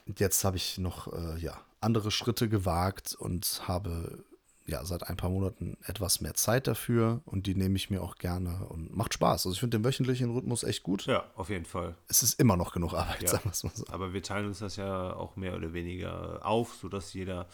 Jetzt 0.07 0.45
habe 0.45 0.57
ich 0.57 0.79
noch 0.79 1.13
äh, 1.13 1.39
ja, 1.39 1.59
andere 1.81 2.11
Schritte 2.11 2.49
gewagt 2.49 3.15
und 3.19 3.63
habe 3.67 4.25
ja 4.69 4.85
seit 4.85 5.05
ein 5.05 5.17
paar 5.17 5.31
Monaten 5.31 5.77
etwas 5.85 6.21
mehr 6.21 6.35
Zeit 6.35 6.67
dafür 6.67 7.21
und 7.25 7.47
die 7.47 7.55
nehme 7.55 7.77
ich 7.77 7.89
mir 7.89 8.03
auch 8.03 8.17
gerne 8.17 8.67
und 8.69 8.95
macht 8.97 9.15
Spaß. 9.15 9.47
Also 9.47 9.53
ich 9.53 9.61
finde 9.61 9.79
den 9.79 9.85
wöchentlichen 9.85 10.31
Rhythmus 10.33 10.65
echt 10.65 10.83
gut. 10.83 11.07
Ja, 11.07 11.25
auf 11.37 11.51
jeden 11.51 11.65
Fall. 11.65 11.95
Es 12.09 12.25
ist 12.25 12.41
immer 12.41 12.57
noch 12.57 12.73
genug 12.73 12.93
Arbeit, 12.95 13.23
Ja. 13.23 13.29
sagen 13.29 13.45
wir 13.45 13.53
es 13.53 13.63
mal 13.63 13.73
so. 13.75 13.85
Aber 13.91 14.13
wir 14.13 14.23
teilen 14.25 14.47
uns 14.47 14.59
das 14.59 14.75
ja 14.77 15.15
auch 15.15 15.37
mehr 15.37 15.55
oder 15.55 15.73
weniger 15.73 16.45
auf, 16.45 16.75
sodass 16.75 17.13
jeder 17.13 17.47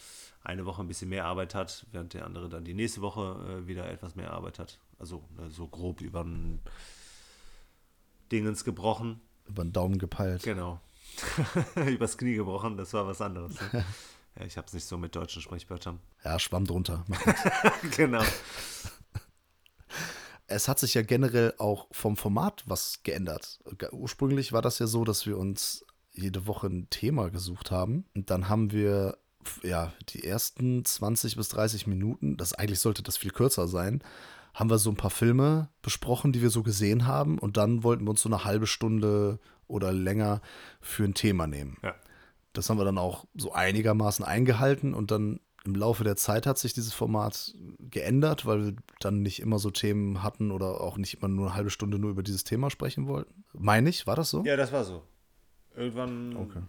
eine 0.43 0.65
Woche 0.65 0.81
ein 0.81 0.87
bisschen 0.87 1.09
mehr 1.09 1.25
Arbeit 1.25 1.53
hat, 1.53 1.85
während 1.91 2.13
der 2.15 2.25
andere 2.25 2.49
dann 2.49 2.63
die 2.65 2.73
nächste 2.73 3.01
Woche 3.01 3.61
äh, 3.63 3.67
wieder 3.67 3.87
etwas 3.89 4.15
mehr 4.15 4.31
Arbeit 4.31 4.57
hat. 4.57 4.79
Also 4.97 5.23
ne, 5.37 5.51
so 5.51 5.67
grob 5.67 6.01
über 6.01 6.23
den 6.23 6.61
Dingens 8.31 8.63
gebrochen. 8.63 9.21
Über 9.47 9.63
den 9.63 9.71
Daumen 9.73 9.99
gepeilt. 9.99 10.43
Genau. 10.43 10.79
Übers 11.87 12.17
Knie 12.17 12.35
gebrochen, 12.35 12.77
das 12.77 12.93
war 12.93 13.07
was 13.07 13.21
anderes. 13.21 13.53
Ne? 13.59 13.85
ja, 14.39 14.45
ich 14.45 14.57
habe 14.57 14.67
es 14.67 14.73
nicht 14.73 14.85
so 14.85 14.97
mit 14.97 15.15
deutschen 15.15 15.41
Sprechwörtern. 15.41 15.99
Ja, 16.23 16.39
Schwamm 16.39 16.65
drunter. 16.65 17.05
genau. 17.95 18.23
Es 20.47 20.67
hat 20.67 20.79
sich 20.79 20.93
ja 20.93 21.01
generell 21.01 21.53
auch 21.57 21.87
vom 21.91 22.17
Format 22.17 22.63
was 22.67 23.01
geändert. 23.03 23.59
Ursprünglich 23.91 24.53
war 24.53 24.61
das 24.61 24.79
ja 24.79 24.87
so, 24.87 25.03
dass 25.03 25.25
wir 25.25 25.37
uns 25.37 25.85
jede 26.11 26.45
Woche 26.45 26.67
ein 26.67 26.89
Thema 26.89 27.29
gesucht 27.29 27.71
haben. 27.71 28.05
Und 28.13 28.29
dann 28.29 28.49
haben 28.49 28.71
wir 28.71 29.17
ja 29.63 29.93
die 30.09 30.23
ersten 30.23 30.85
20 30.85 31.35
bis 31.35 31.49
30 31.49 31.87
Minuten, 31.87 32.37
das 32.37 32.53
eigentlich 32.53 32.79
sollte 32.79 33.03
das 33.03 33.17
viel 33.17 33.31
kürzer 33.31 33.67
sein, 33.67 34.03
haben 34.53 34.69
wir 34.69 34.77
so 34.77 34.89
ein 34.89 34.95
paar 34.95 35.09
Filme 35.09 35.69
besprochen, 35.81 36.31
die 36.31 36.41
wir 36.41 36.49
so 36.49 36.63
gesehen 36.63 37.07
haben. 37.07 37.39
Und 37.39 37.57
dann 37.57 37.83
wollten 37.83 38.05
wir 38.05 38.11
uns 38.11 38.21
so 38.21 38.29
eine 38.29 38.43
halbe 38.45 38.67
Stunde 38.67 39.39
oder 39.67 39.91
länger 39.91 40.41
für 40.81 41.03
ein 41.03 41.13
Thema 41.13 41.47
nehmen. 41.47 41.77
Ja. 41.81 41.95
Das 42.53 42.69
haben 42.69 42.77
wir 42.77 42.85
dann 42.85 42.99
auch 42.99 43.25
so 43.35 43.51
einigermaßen 43.53 44.23
eingehalten 44.23 44.93
und 44.93 45.09
dann 45.09 45.39
im 45.65 45.75
Laufe 45.75 46.03
der 46.03 46.17
Zeit 46.17 46.45
hat 46.45 46.57
sich 46.57 46.73
dieses 46.73 46.93
Format 46.93 47.55
geändert, 47.79 48.45
weil 48.45 48.65
wir 48.65 48.75
dann 48.99 49.21
nicht 49.21 49.39
immer 49.41 49.59
so 49.59 49.71
Themen 49.71 50.21
hatten 50.21 50.51
oder 50.51 50.81
auch 50.81 50.97
nicht 50.97 51.15
immer 51.15 51.29
nur 51.29 51.47
eine 51.47 51.55
halbe 51.55 51.69
Stunde 51.69 51.97
nur 51.97 52.11
über 52.11 52.21
dieses 52.21 52.43
Thema 52.43 52.69
sprechen 52.69 53.07
wollten. 53.07 53.45
Meine 53.53 53.89
ich, 53.89 54.05
war 54.05 54.15
das 54.15 54.29
so? 54.29 54.43
Ja, 54.43 54.57
das 54.57 54.71
war 54.73 54.83
so. 54.83 55.03
Irgendwann 55.75 56.35
Okay. 56.35 56.61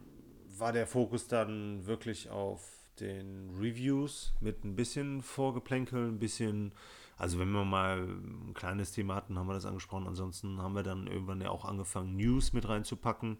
war 0.58 0.72
der 0.72 0.86
Fokus 0.86 1.26
dann 1.26 1.84
wirklich 1.86 2.30
auf 2.30 2.62
den 3.00 3.50
Reviews 3.58 4.32
mit 4.40 4.64
ein 4.64 4.76
bisschen 4.76 5.22
Vorgeplänkel, 5.22 6.06
ein 6.08 6.20
bisschen, 6.20 6.72
also 7.16 7.38
wenn 7.38 7.50
wir 7.50 7.64
mal 7.64 8.00
ein 8.00 8.54
kleines 8.54 8.92
Thema 8.92 9.14
hatten, 9.14 9.38
haben 9.38 9.46
wir 9.46 9.54
das 9.54 9.66
angesprochen. 9.66 10.06
Ansonsten 10.06 10.60
haben 10.60 10.74
wir 10.74 10.82
dann 10.82 11.06
irgendwann 11.06 11.40
ja 11.40 11.50
auch 11.50 11.64
angefangen, 11.64 12.16
News 12.16 12.52
mit 12.52 12.68
reinzupacken. 12.68 13.38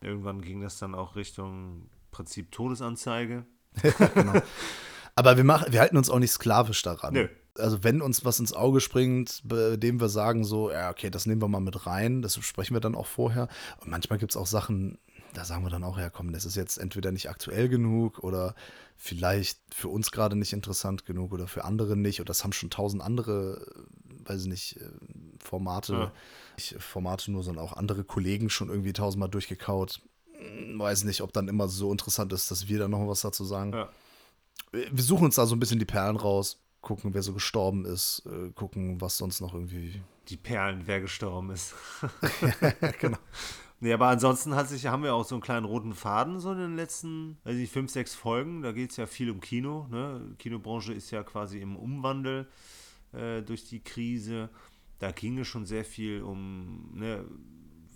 Irgendwann 0.00 0.42
ging 0.42 0.60
das 0.60 0.78
dann 0.78 0.94
auch 0.94 1.16
Richtung 1.16 1.88
Prinzip 2.10 2.50
Todesanzeige. 2.52 3.46
genau. 4.14 4.40
Aber 5.14 5.36
wir, 5.38 5.44
machen, 5.44 5.72
wir 5.72 5.80
halten 5.80 5.96
uns 5.96 6.10
auch 6.10 6.18
nicht 6.18 6.30
sklavisch 6.30 6.82
daran. 6.82 7.14
Nö. 7.14 7.28
Also 7.58 7.82
wenn 7.82 8.02
uns 8.02 8.24
was 8.26 8.38
ins 8.38 8.52
Auge 8.52 8.80
springt, 8.80 9.40
bei 9.44 9.78
dem 9.78 9.98
wir 9.98 10.10
sagen 10.10 10.44
so, 10.44 10.70
ja, 10.70 10.90
okay, 10.90 11.08
das 11.08 11.24
nehmen 11.24 11.40
wir 11.40 11.48
mal 11.48 11.60
mit 11.60 11.86
rein, 11.86 12.20
das 12.20 12.36
besprechen 12.36 12.76
wir 12.76 12.80
dann 12.80 12.94
auch 12.94 13.06
vorher. 13.06 13.48
Und 13.80 13.90
manchmal 13.90 14.18
gibt 14.18 14.32
es 14.32 14.36
auch 14.36 14.46
Sachen, 14.46 14.98
da 15.36 15.44
sagen 15.44 15.62
wir 15.64 15.70
dann 15.70 15.84
auch, 15.84 15.98
ja 15.98 16.08
komm, 16.08 16.32
das 16.32 16.44
ist 16.46 16.56
jetzt 16.56 16.78
entweder 16.78 17.12
nicht 17.12 17.28
aktuell 17.28 17.68
genug 17.68 18.20
oder 18.20 18.54
vielleicht 18.96 19.58
für 19.74 19.88
uns 19.88 20.10
gerade 20.10 20.34
nicht 20.36 20.52
interessant 20.54 21.04
genug 21.04 21.32
oder 21.32 21.46
für 21.46 21.64
andere 21.64 21.96
nicht. 21.96 22.20
Oder 22.20 22.28
das 22.28 22.42
haben 22.42 22.52
schon 22.52 22.70
tausend 22.70 23.02
andere, 23.02 23.66
äh, 23.66 24.28
weiß 24.28 24.42
ich 24.42 24.48
nicht, 24.48 24.80
äh, 24.80 24.88
Formate, 25.42 25.92
Ja. 25.92 26.12
nicht 26.56 26.76
Formate 26.82 27.30
nur, 27.30 27.42
sondern 27.42 27.64
auch 27.64 27.74
andere 27.74 28.02
Kollegen 28.04 28.48
schon 28.48 28.68
irgendwie 28.70 28.94
tausendmal 28.94 29.28
durchgekaut. 29.28 30.00
Hm, 30.38 30.78
Weiß 30.78 31.04
nicht, 31.04 31.20
ob 31.20 31.32
dann 31.34 31.48
immer 31.48 31.68
so 31.68 31.92
interessant 31.92 32.32
ist, 32.32 32.50
dass 32.50 32.68
wir 32.68 32.78
da 32.78 32.88
noch 32.88 33.06
was 33.06 33.20
dazu 33.20 33.44
sagen 33.44 33.72
Ja. 33.72 33.88
wir 34.72 35.02
suchen 35.04 35.26
uns 35.26 35.34
da 35.36 35.44
so 35.46 35.54
ein 35.54 35.60
bisschen 35.60 35.78
die 35.78 35.84
Perlen 35.84 36.16
raus, 36.16 36.62
gucken, 36.80 37.12
wer 37.14 37.22
so 37.22 37.32
gestorben 37.34 37.84
ist, 37.84 38.22
äh, 38.26 38.50
gucken, 38.52 39.00
was 39.00 39.18
sonst 39.18 39.40
noch 39.40 39.52
irgendwie. 39.52 40.00
Die 40.28 40.36
Perlen, 40.36 40.82
wer 40.86 41.00
gestorben 41.00 41.50
ist. 41.50 41.74
genau. 43.00 43.18
Nee, 43.78 43.92
aber 43.92 44.08
ansonsten 44.08 44.54
hat 44.54 44.68
sich, 44.68 44.86
haben 44.86 45.02
wir 45.02 45.14
auch 45.14 45.24
so 45.24 45.34
einen 45.34 45.42
kleinen 45.42 45.66
roten 45.66 45.92
Faden 45.92 46.40
so 46.40 46.52
in 46.52 46.58
den 46.58 46.76
letzten, 46.76 47.36
weiß 47.44 47.56
ich, 47.56 47.70
fünf, 47.70 47.90
sechs 47.90 48.14
Folgen. 48.14 48.62
Da 48.62 48.72
geht 48.72 48.90
es 48.90 48.96
ja 48.96 49.06
viel 49.06 49.30
um 49.30 49.40
Kino. 49.40 49.86
Ne? 49.90 50.34
Kinobranche 50.38 50.94
ist 50.94 51.10
ja 51.10 51.22
quasi 51.22 51.60
im 51.60 51.76
Umwandel 51.76 52.48
äh, 53.12 53.42
durch 53.42 53.68
die 53.68 53.82
Krise. 53.82 54.48
Da 54.98 55.10
ging 55.10 55.38
es 55.38 55.48
schon 55.48 55.66
sehr 55.66 55.84
viel 55.84 56.22
um, 56.22 56.90
ne, 56.94 57.26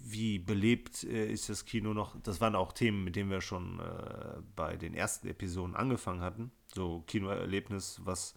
wie 0.04 0.38
belebt 0.38 1.02
äh, 1.04 1.32
ist 1.32 1.48
das 1.48 1.64
Kino 1.64 1.94
noch. 1.94 2.14
Das 2.22 2.42
waren 2.42 2.56
auch 2.56 2.72
Themen, 2.72 3.02
mit 3.02 3.16
denen 3.16 3.30
wir 3.30 3.40
schon 3.40 3.80
äh, 3.80 4.42
bei 4.54 4.76
den 4.76 4.92
ersten 4.92 5.28
Episoden 5.28 5.74
angefangen 5.74 6.20
hatten. 6.20 6.50
So 6.74 7.04
Kinoerlebnis, 7.06 8.02
was, 8.04 8.34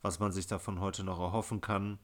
was 0.00 0.18
man 0.18 0.32
sich 0.32 0.46
davon 0.46 0.80
heute 0.80 1.04
noch 1.04 1.20
erhoffen 1.20 1.60
kann. 1.60 1.98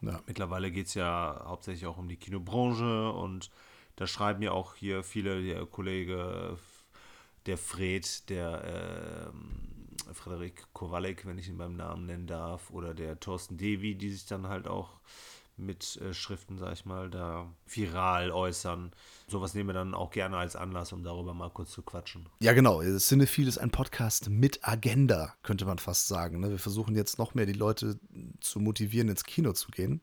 Ja. 0.00 0.20
Mittlerweile 0.26 0.70
geht 0.70 0.86
es 0.86 0.94
ja 0.94 1.44
hauptsächlich 1.46 1.86
auch 1.86 1.98
um 1.98 2.08
die 2.08 2.16
Kinobranche 2.16 3.12
und 3.12 3.50
da 3.96 4.06
schreiben 4.06 4.42
ja 4.42 4.52
auch 4.52 4.74
hier 4.74 5.02
viele, 5.02 5.42
der 5.42 5.66
Kollege, 5.66 6.58
der 7.46 7.58
Fred, 7.58 8.28
der 8.28 9.30
ähm, 9.32 9.60
Frederik 10.12 10.66
Kowalek, 10.72 11.26
wenn 11.26 11.38
ich 11.38 11.48
ihn 11.48 11.58
beim 11.58 11.76
Namen 11.76 12.06
nennen 12.06 12.26
darf, 12.26 12.70
oder 12.70 12.94
der 12.94 13.20
Thorsten 13.20 13.56
Devi, 13.56 13.94
die 13.94 14.10
sich 14.10 14.26
dann 14.26 14.48
halt 14.48 14.66
auch 14.66 14.98
mit 15.56 15.96
äh, 15.98 16.12
Schriften, 16.12 16.58
sag 16.58 16.72
ich 16.72 16.84
mal, 16.84 17.10
da 17.10 17.46
viral 17.66 18.30
äußern. 18.30 18.92
Sowas 19.28 19.54
nehmen 19.54 19.68
wir 19.68 19.74
dann 19.74 19.94
auch 19.94 20.10
gerne 20.10 20.36
als 20.36 20.56
Anlass, 20.56 20.92
um 20.92 21.04
darüber 21.04 21.32
mal 21.32 21.50
kurz 21.50 21.70
zu 21.70 21.82
quatschen. 21.82 22.28
Ja, 22.40 22.52
genau. 22.52 22.82
Cinephile 22.98 23.48
ist 23.48 23.58
ein 23.58 23.70
Podcast 23.70 24.30
mit 24.30 24.66
Agenda, 24.66 25.34
könnte 25.42 25.64
man 25.64 25.78
fast 25.78 26.08
sagen. 26.08 26.40
ne? 26.40 26.50
Wir 26.50 26.58
versuchen 26.58 26.96
jetzt 26.96 27.18
noch 27.18 27.34
mehr 27.34 27.46
die 27.46 27.52
Leute 27.52 27.98
zu 28.40 28.58
motivieren, 28.58 29.08
ins 29.08 29.24
Kino 29.24 29.52
zu 29.52 29.70
gehen. 29.70 30.00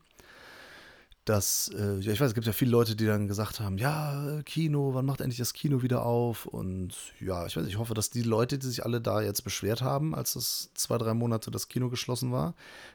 Das, 1.24 1.70
äh, 1.78 2.00
ja, 2.00 2.12
ich 2.12 2.20
weiß, 2.20 2.28
es 2.28 2.34
gibt 2.34 2.48
ja 2.48 2.52
viele 2.52 2.72
Leute, 2.72 2.96
die 2.96 3.06
dann 3.06 3.28
gesagt 3.28 3.60
haben, 3.60 3.78
ja, 3.78 4.38
äh, 4.38 4.42
Kino, 4.42 4.92
wann 4.92 5.04
macht 5.06 5.20
endlich 5.20 5.38
das 5.38 5.52
Kino 5.52 5.80
wieder 5.82 6.04
auf? 6.04 6.46
Und 6.46 6.94
ja, 7.20 7.46
ich 7.46 7.56
weiß, 7.56 7.64
ich 7.68 7.78
hoffe, 7.78 7.94
dass 7.94 8.10
die 8.10 8.22
Leute, 8.22 8.58
die 8.58 8.66
sich 8.66 8.84
alle 8.84 9.00
da 9.00 9.22
jetzt 9.22 9.42
beschwert 9.42 9.82
haben, 9.82 10.16
als 10.16 10.34
es 10.34 10.70
zwei, 10.74 10.98
drei 10.98 11.14
Monate 11.14 11.52
das 11.52 11.68
Kino 11.68 11.90
geschlossen 11.90 12.32
war, 12.32 12.54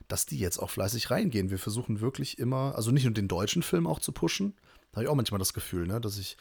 dass 0.10 0.26
die 0.26 0.38
jetzt 0.40 0.58
auch 0.58 0.70
fleißig 0.70 1.10
reingehen. 1.10 1.50
Wir 1.52 1.58
versuchen 1.60 2.02
wirklich 2.02 2.38
immer, 2.38 2.74
also 2.76 2.92
nicht 2.92 3.06
nur 3.06 3.14
den 3.14 3.30
deutschen 3.30 3.64
Film 3.64 3.88
auch 3.88 4.00
zu 4.00 4.12
pushen, 4.12 4.54
da 4.92 4.98
habe 4.98 5.04
ich 5.06 5.10
auch 5.10 5.16
manchmal 5.16 5.40
das 5.40 5.54
Gefühl, 5.54 5.88
ne, 5.88 6.02
dass 6.02 6.18
ich 6.18 6.36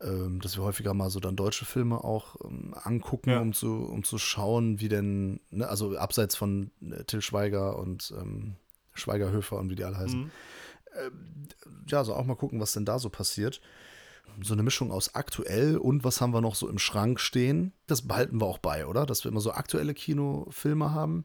ähm, 0.00 0.40
dass 0.40 0.56
wir 0.56 0.64
häufiger 0.64 0.94
mal 0.94 1.10
so 1.10 1.20
dann 1.20 1.36
deutsche 1.36 1.64
Filme 1.64 2.02
auch 2.02 2.34
ähm, 2.44 2.74
angucken, 2.82 3.30
Ja. 3.30 3.38
um, 3.40 3.52
zu, 3.52 3.72
um 3.72 4.02
zu 4.02 4.18
schauen, 4.18 4.80
wie 4.80 4.88
denn, 4.88 5.38
ne, 5.50 5.68
also 5.68 5.96
abseits 5.96 6.34
von 6.34 6.72
äh, 6.80 7.04
Till 7.04 7.22
Schweiger 7.22 7.78
und 7.78 8.12
ähm, 8.20 8.56
Schweigerhöfer 8.94 9.58
und 9.58 9.70
wie 9.70 9.76
die 9.76 9.84
alle 9.84 9.98
heißen. 9.98 10.22
Mhm. 10.22 10.30
Ja, 11.88 12.04
so 12.04 12.14
auch 12.14 12.24
mal 12.24 12.36
gucken, 12.36 12.60
was 12.60 12.72
denn 12.72 12.84
da 12.84 12.98
so 12.98 13.10
passiert. 13.10 13.60
So 14.42 14.54
eine 14.54 14.62
Mischung 14.62 14.90
aus 14.90 15.14
aktuell 15.14 15.76
und 15.76 16.04
was 16.04 16.20
haben 16.20 16.32
wir 16.32 16.40
noch 16.40 16.54
so 16.54 16.68
im 16.68 16.78
Schrank 16.78 17.20
stehen. 17.20 17.72
Das 17.86 18.02
behalten 18.02 18.40
wir 18.40 18.46
auch 18.46 18.58
bei, 18.58 18.86
oder? 18.86 19.04
Dass 19.04 19.24
wir 19.24 19.30
immer 19.30 19.40
so 19.40 19.52
aktuelle 19.52 19.94
Kinofilme 19.94 20.92
haben. 20.92 21.24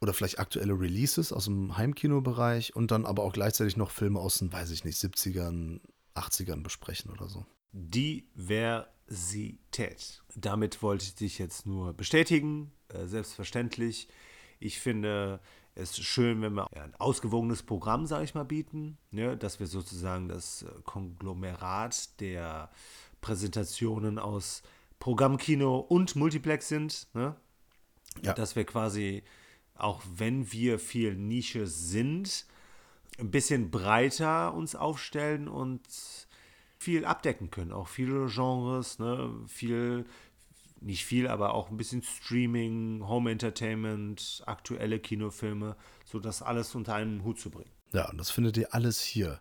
Oder 0.00 0.14
vielleicht 0.14 0.38
aktuelle 0.38 0.72
Releases 0.78 1.32
aus 1.32 1.44
dem 1.44 1.76
Heimkinobereich 1.76 2.74
und 2.74 2.90
dann 2.90 3.04
aber 3.04 3.22
auch 3.22 3.34
gleichzeitig 3.34 3.76
noch 3.76 3.90
Filme 3.90 4.18
aus 4.18 4.38
den, 4.38 4.50
weiß 4.52 4.70
ich 4.70 4.84
nicht, 4.84 4.98
70ern, 4.98 5.80
80ern 6.14 6.62
besprechen 6.62 7.10
oder 7.10 7.28
so. 7.28 7.44
Diversität. 7.72 8.88
Damit 10.34 10.82
wollte 10.82 11.04
ich 11.04 11.14
dich 11.14 11.38
jetzt 11.38 11.66
nur 11.66 11.92
bestätigen, 11.92 12.72
äh, 12.88 13.06
selbstverständlich. 13.06 14.08
Ich 14.58 14.80
finde 14.80 15.40
es 15.74 15.98
schön, 15.98 16.42
wenn 16.42 16.54
wir 16.54 16.66
ein 16.76 16.94
ausgewogenes 16.96 17.62
Programm, 17.62 18.06
sage 18.06 18.24
ich 18.24 18.34
mal, 18.34 18.44
bieten, 18.44 18.98
ne? 19.10 19.36
dass 19.36 19.60
wir 19.60 19.66
sozusagen 19.66 20.28
das 20.28 20.62
äh, 20.62 20.66
Konglomerat 20.84 22.20
der 22.20 22.70
Präsentationen 23.20 24.18
aus 24.18 24.62
Programmkino 24.98 25.78
und 25.78 26.16
Multiplex 26.16 26.68
sind. 26.68 27.08
Ne? 27.14 27.34
Ja. 28.22 28.34
Dass 28.34 28.56
wir 28.56 28.64
quasi, 28.64 29.22
auch 29.74 30.02
wenn 30.14 30.52
wir 30.52 30.78
viel 30.78 31.14
Nische 31.14 31.66
sind, 31.66 32.46
ein 33.18 33.30
bisschen 33.30 33.70
breiter 33.70 34.54
uns 34.54 34.74
aufstellen 34.74 35.48
und 35.48 35.82
viel 36.78 37.04
abdecken 37.04 37.50
können. 37.50 37.72
Auch 37.72 37.88
viele 37.88 38.26
Genres, 38.26 38.98
ne? 38.98 39.30
viel, 39.46 40.06
nicht 40.80 41.04
viel, 41.04 41.28
aber 41.28 41.54
auch 41.54 41.70
ein 41.70 41.76
bisschen 41.76 42.02
Streaming, 42.02 43.06
Home 43.06 43.30
Entertainment, 43.30 44.42
aktuelle 44.46 44.98
Kinofilme, 44.98 45.76
so 46.04 46.18
das 46.18 46.42
alles 46.42 46.74
unter 46.74 46.94
einen 46.94 47.24
Hut 47.24 47.38
zu 47.38 47.50
bringen. 47.50 47.70
Ja, 47.92 48.08
und 48.10 48.18
das 48.18 48.30
findet 48.30 48.56
ihr 48.56 48.74
alles 48.74 49.00
hier. 49.00 49.40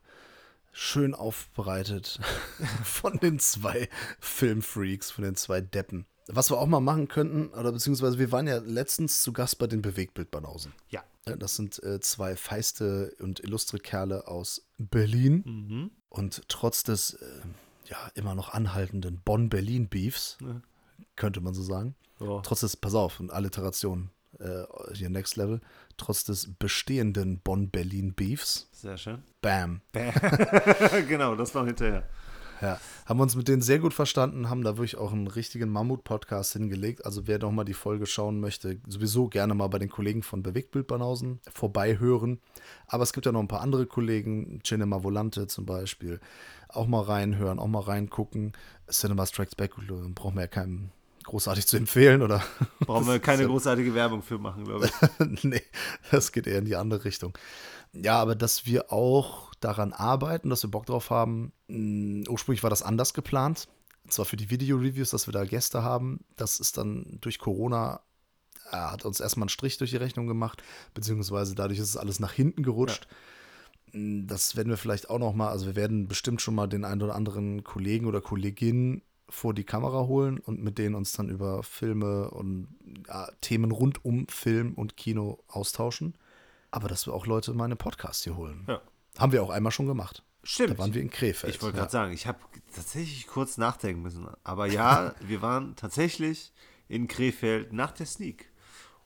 Schön 0.71 1.13
aufbereitet 1.15 2.19
von 2.83 3.17
den 3.17 3.39
zwei 3.39 3.89
Filmfreaks, 4.19 5.11
von 5.11 5.23
den 5.23 5.35
zwei 5.35 5.61
Deppen. 5.61 6.05
Was 6.27 6.51
wir 6.51 6.59
auch 6.59 6.67
mal 6.67 6.79
machen 6.79 7.07
könnten, 7.07 7.47
oder 7.49 7.71
beziehungsweise 7.71 8.19
wir 8.19 8.31
waren 8.31 8.47
ja 8.47 8.57
letztens 8.59 9.23
zu 9.23 9.33
Gast 9.33 9.57
bei 9.57 9.65
den 9.65 9.81
Bewegtbildbanausen. 9.81 10.73
Ja. 10.89 11.03
Das 11.25 11.55
sind 11.55 11.81
äh, 11.83 11.99
zwei 11.99 12.35
feiste 12.35 13.15
und 13.19 13.39
illustre 13.39 13.79
Kerle 13.79 14.27
aus 14.27 14.67
Berlin. 14.77 15.43
Mhm. 15.45 15.91
Und 16.09 16.43
trotz 16.47 16.83
des 16.83 17.13
äh, 17.13 17.41
ja 17.85 18.11
immer 18.15 18.35
noch 18.35 18.49
anhaltenden 18.49 19.21
Bonn-Berlin-Beefs, 19.23 20.37
Ja. 20.41 20.61
Könnte 21.19 21.41
man 21.41 21.53
so 21.53 21.61
sagen, 21.61 21.93
Ja. 22.19 22.41
trotz 22.41 22.61
des, 22.61 22.75
pass 22.75 22.95
auf, 22.95 23.19
und 23.19 23.31
Alliteration, 23.31 24.09
äh, 24.39 24.63
hier 24.93 25.09
Next 25.09 25.35
Level, 25.35 25.61
trotz 25.97 26.23
des 26.23 26.51
bestehenden 26.57 27.39
Bonn-Berlin-Beefs. 27.41 28.67
Sehr 28.71 28.97
schön. 28.97 29.21
Bam. 29.41 29.81
genau, 31.07 31.35
das 31.35 31.53
war 31.53 31.65
hinterher. 31.65 32.07
Ja, 32.61 32.77
haben 33.05 33.21
uns 33.21 33.37
mit 33.37 33.47
denen 33.47 33.61
sehr 33.61 33.79
gut 33.79 33.93
verstanden, 33.93 34.49
haben 34.49 34.63
da 34.65 34.75
wirklich 34.75 34.97
auch 34.97 35.13
einen 35.13 35.27
richtigen 35.27 35.69
Mammut-Podcast 35.69 36.51
hingelegt. 36.53 37.05
Also 37.05 37.25
wer 37.25 37.39
noch 37.39 37.51
mal 37.51 37.63
die 37.63 37.73
Folge 37.73 38.05
schauen 38.05 38.41
möchte, 38.41 38.81
sowieso 38.85 39.29
gerne 39.29 39.53
mal 39.53 39.67
bei 39.69 39.79
den 39.79 39.87
Kollegen 39.89 40.23
von 40.23 40.43
Bewegtbild 40.43 40.85
Banausen 40.87 41.39
vorbeihören. 41.53 42.41
Aber 42.87 43.03
es 43.03 43.13
gibt 43.13 43.25
ja 43.25 43.31
noch 43.31 43.39
ein 43.39 43.47
paar 43.47 43.61
andere 43.61 43.85
Kollegen, 43.85 44.59
Cinema 44.63 45.03
Volante 45.03 45.47
zum 45.47 45.65
Beispiel, 45.65 46.19
auch 46.67 46.87
mal 46.87 47.01
reinhören, 47.03 47.59
auch 47.59 47.67
mal 47.67 47.79
reingucken. 47.79 48.51
Cinema 48.89 49.25
Strikes 49.25 49.55
Back 49.55 49.75
brauchen 50.13 50.35
wir 50.35 50.41
ja 50.41 50.47
keinem 50.47 50.91
großartig 51.23 51.67
zu 51.67 51.77
empfehlen, 51.77 52.21
oder? 52.21 52.43
Brauchen 52.79 53.07
wir 53.07 53.19
keine 53.19 53.45
großartige 53.45 53.93
Werbung 53.93 54.21
für 54.21 54.37
machen, 54.37 54.65
glaube 54.65 54.87
ich. 54.87 55.43
nee, 55.43 55.61
das 56.11 56.31
geht 56.31 56.47
eher 56.47 56.59
in 56.59 56.65
die 56.65 56.75
andere 56.75 57.05
Richtung. 57.05 57.37
Ja, 57.93 58.19
aber 58.19 58.35
dass 58.35 58.65
wir 58.65 58.91
auch 58.91 59.53
daran 59.59 59.93
arbeiten, 59.93 60.49
dass 60.49 60.63
wir 60.63 60.71
Bock 60.71 60.85
drauf 60.85 61.09
haben. 61.09 61.51
Mh, 61.67 62.29
ursprünglich 62.29 62.63
war 62.63 62.69
das 62.69 62.83
anders 62.83 63.13
geplant. 63.13 63.67
Zwar 64.07 64.25
für 64.25 64.37
die 64.37 64.49
Video-Reviews, 64.49 65.11
dass 65.11 65.27
wir 65.27 65.33
da 65.33 65.45
Gäste 65.45 65.83
haben. 65.83 66.23
Das 66.35 66.59
ist 66.59 66.77
dann 66.77 67.17
durch 67.21 67.39
Corona, 67.39 68.01
äh, 68.71 68.77
hat 68.77 69.05
uns 69.05 69.19
erstmal 69.19 69.43
einen 69.43 69.49
Strich 69.49 69.77
durch 69.77 69.91
die 69.91 69.97
Rechnung 69.97 70.27
gemacht, 70.27 70.63
beziehungsweise 70.93 71.55
dadurch 71.55 71.79
ist 71.79 71.89
es 71.89 71.97
alles 71.97 72.19
nach 72.19 72.33
hinten 72.33 72.63
gerutscht. 72.63 73.07
Ja. 73.09 73.15
Das 73.91 74.55
werden 74.55 74.69
wir 74.69 74.77
vielleicht 74.77 75.09
auch 75.09 75.17
noch 75.17 75.33
mal, 75.33 75.49
also 75.49 75.65
wir 75.65 75.75
werden 75.75 76.07
bestimmt 76.07 76.41
schon 76.41 76.53
mal 76.53 76.67
den 76.67 76.85
einen 76.85 77.01
oder 77.01 77.15
anderen 77.15 77.63
Kollegen 77.63 78.05
oder 78.05 78.21
Kollegin 78.21 79.01
vor 79.29 79.53
die 79.53 79.63
Kamera 79.63 80.07
holen 80.07 80.39
und 80.39 80.61
mit 80.61 80.77
denen 80.77 80.95
uns 80.95 81.13
dann 81.13 81.29
über 81.29 81.63
Filme 81.63 82.29
und 82.31 82.67
ja, 83.07 83.29
Themen 83.41 83.71
rund 83.71 84.03
um 84.03 84.27
Film 84.27 84.73
und 84.73 84.97
Kino 84.97 85.39
austauschen 85.47 86.15
aber 86.71 86.87
dass 86.87 87.07
wir 87.07 87.13
auch 87.13 87.25
Leute 87.25 87.53
mal 87.53 87.69
in 87.69 87.77
Podcast 87.77 88.23
hier 88.23 88.35
holen. 88.35 88.65
Ja. 88.67 88.81
Haben 89.17 89.31
wir 89.31 89.43
auch 89.43 89.49
einmal 89.49 89.71
schon 89.71 89.87
gemacht. 89.87 90.23
Stimmt. 90.43 90.71
Da 90.71 90.77
waren 90.77 90.93
wir 90.93 91.01
in 91.01 91.09
Krefeld. 91.09 91.53
Ich 91.53 91.61
wollte 91.61 91.77
gerade 91.77 91.91
sagen, 91.91 92.13
ich 92.13 92.25
habe 92.25 92.39
tatsächlich 92.73 93.27
kurz 93.27 93.57
nachdenken 93.57 94.01
müssen. 94.01 94.27
Aber 94.43 94.67
ja, 94.67 95.13
wir 95.21 95.41
waren 95.41 95.75
tatsächlich 95.75 96.53
in 96.87 97.07
Krefeld 97.07 97.73
nach 97.73 97.91
der 97.91 98.05
Sneak. 98.05 98.49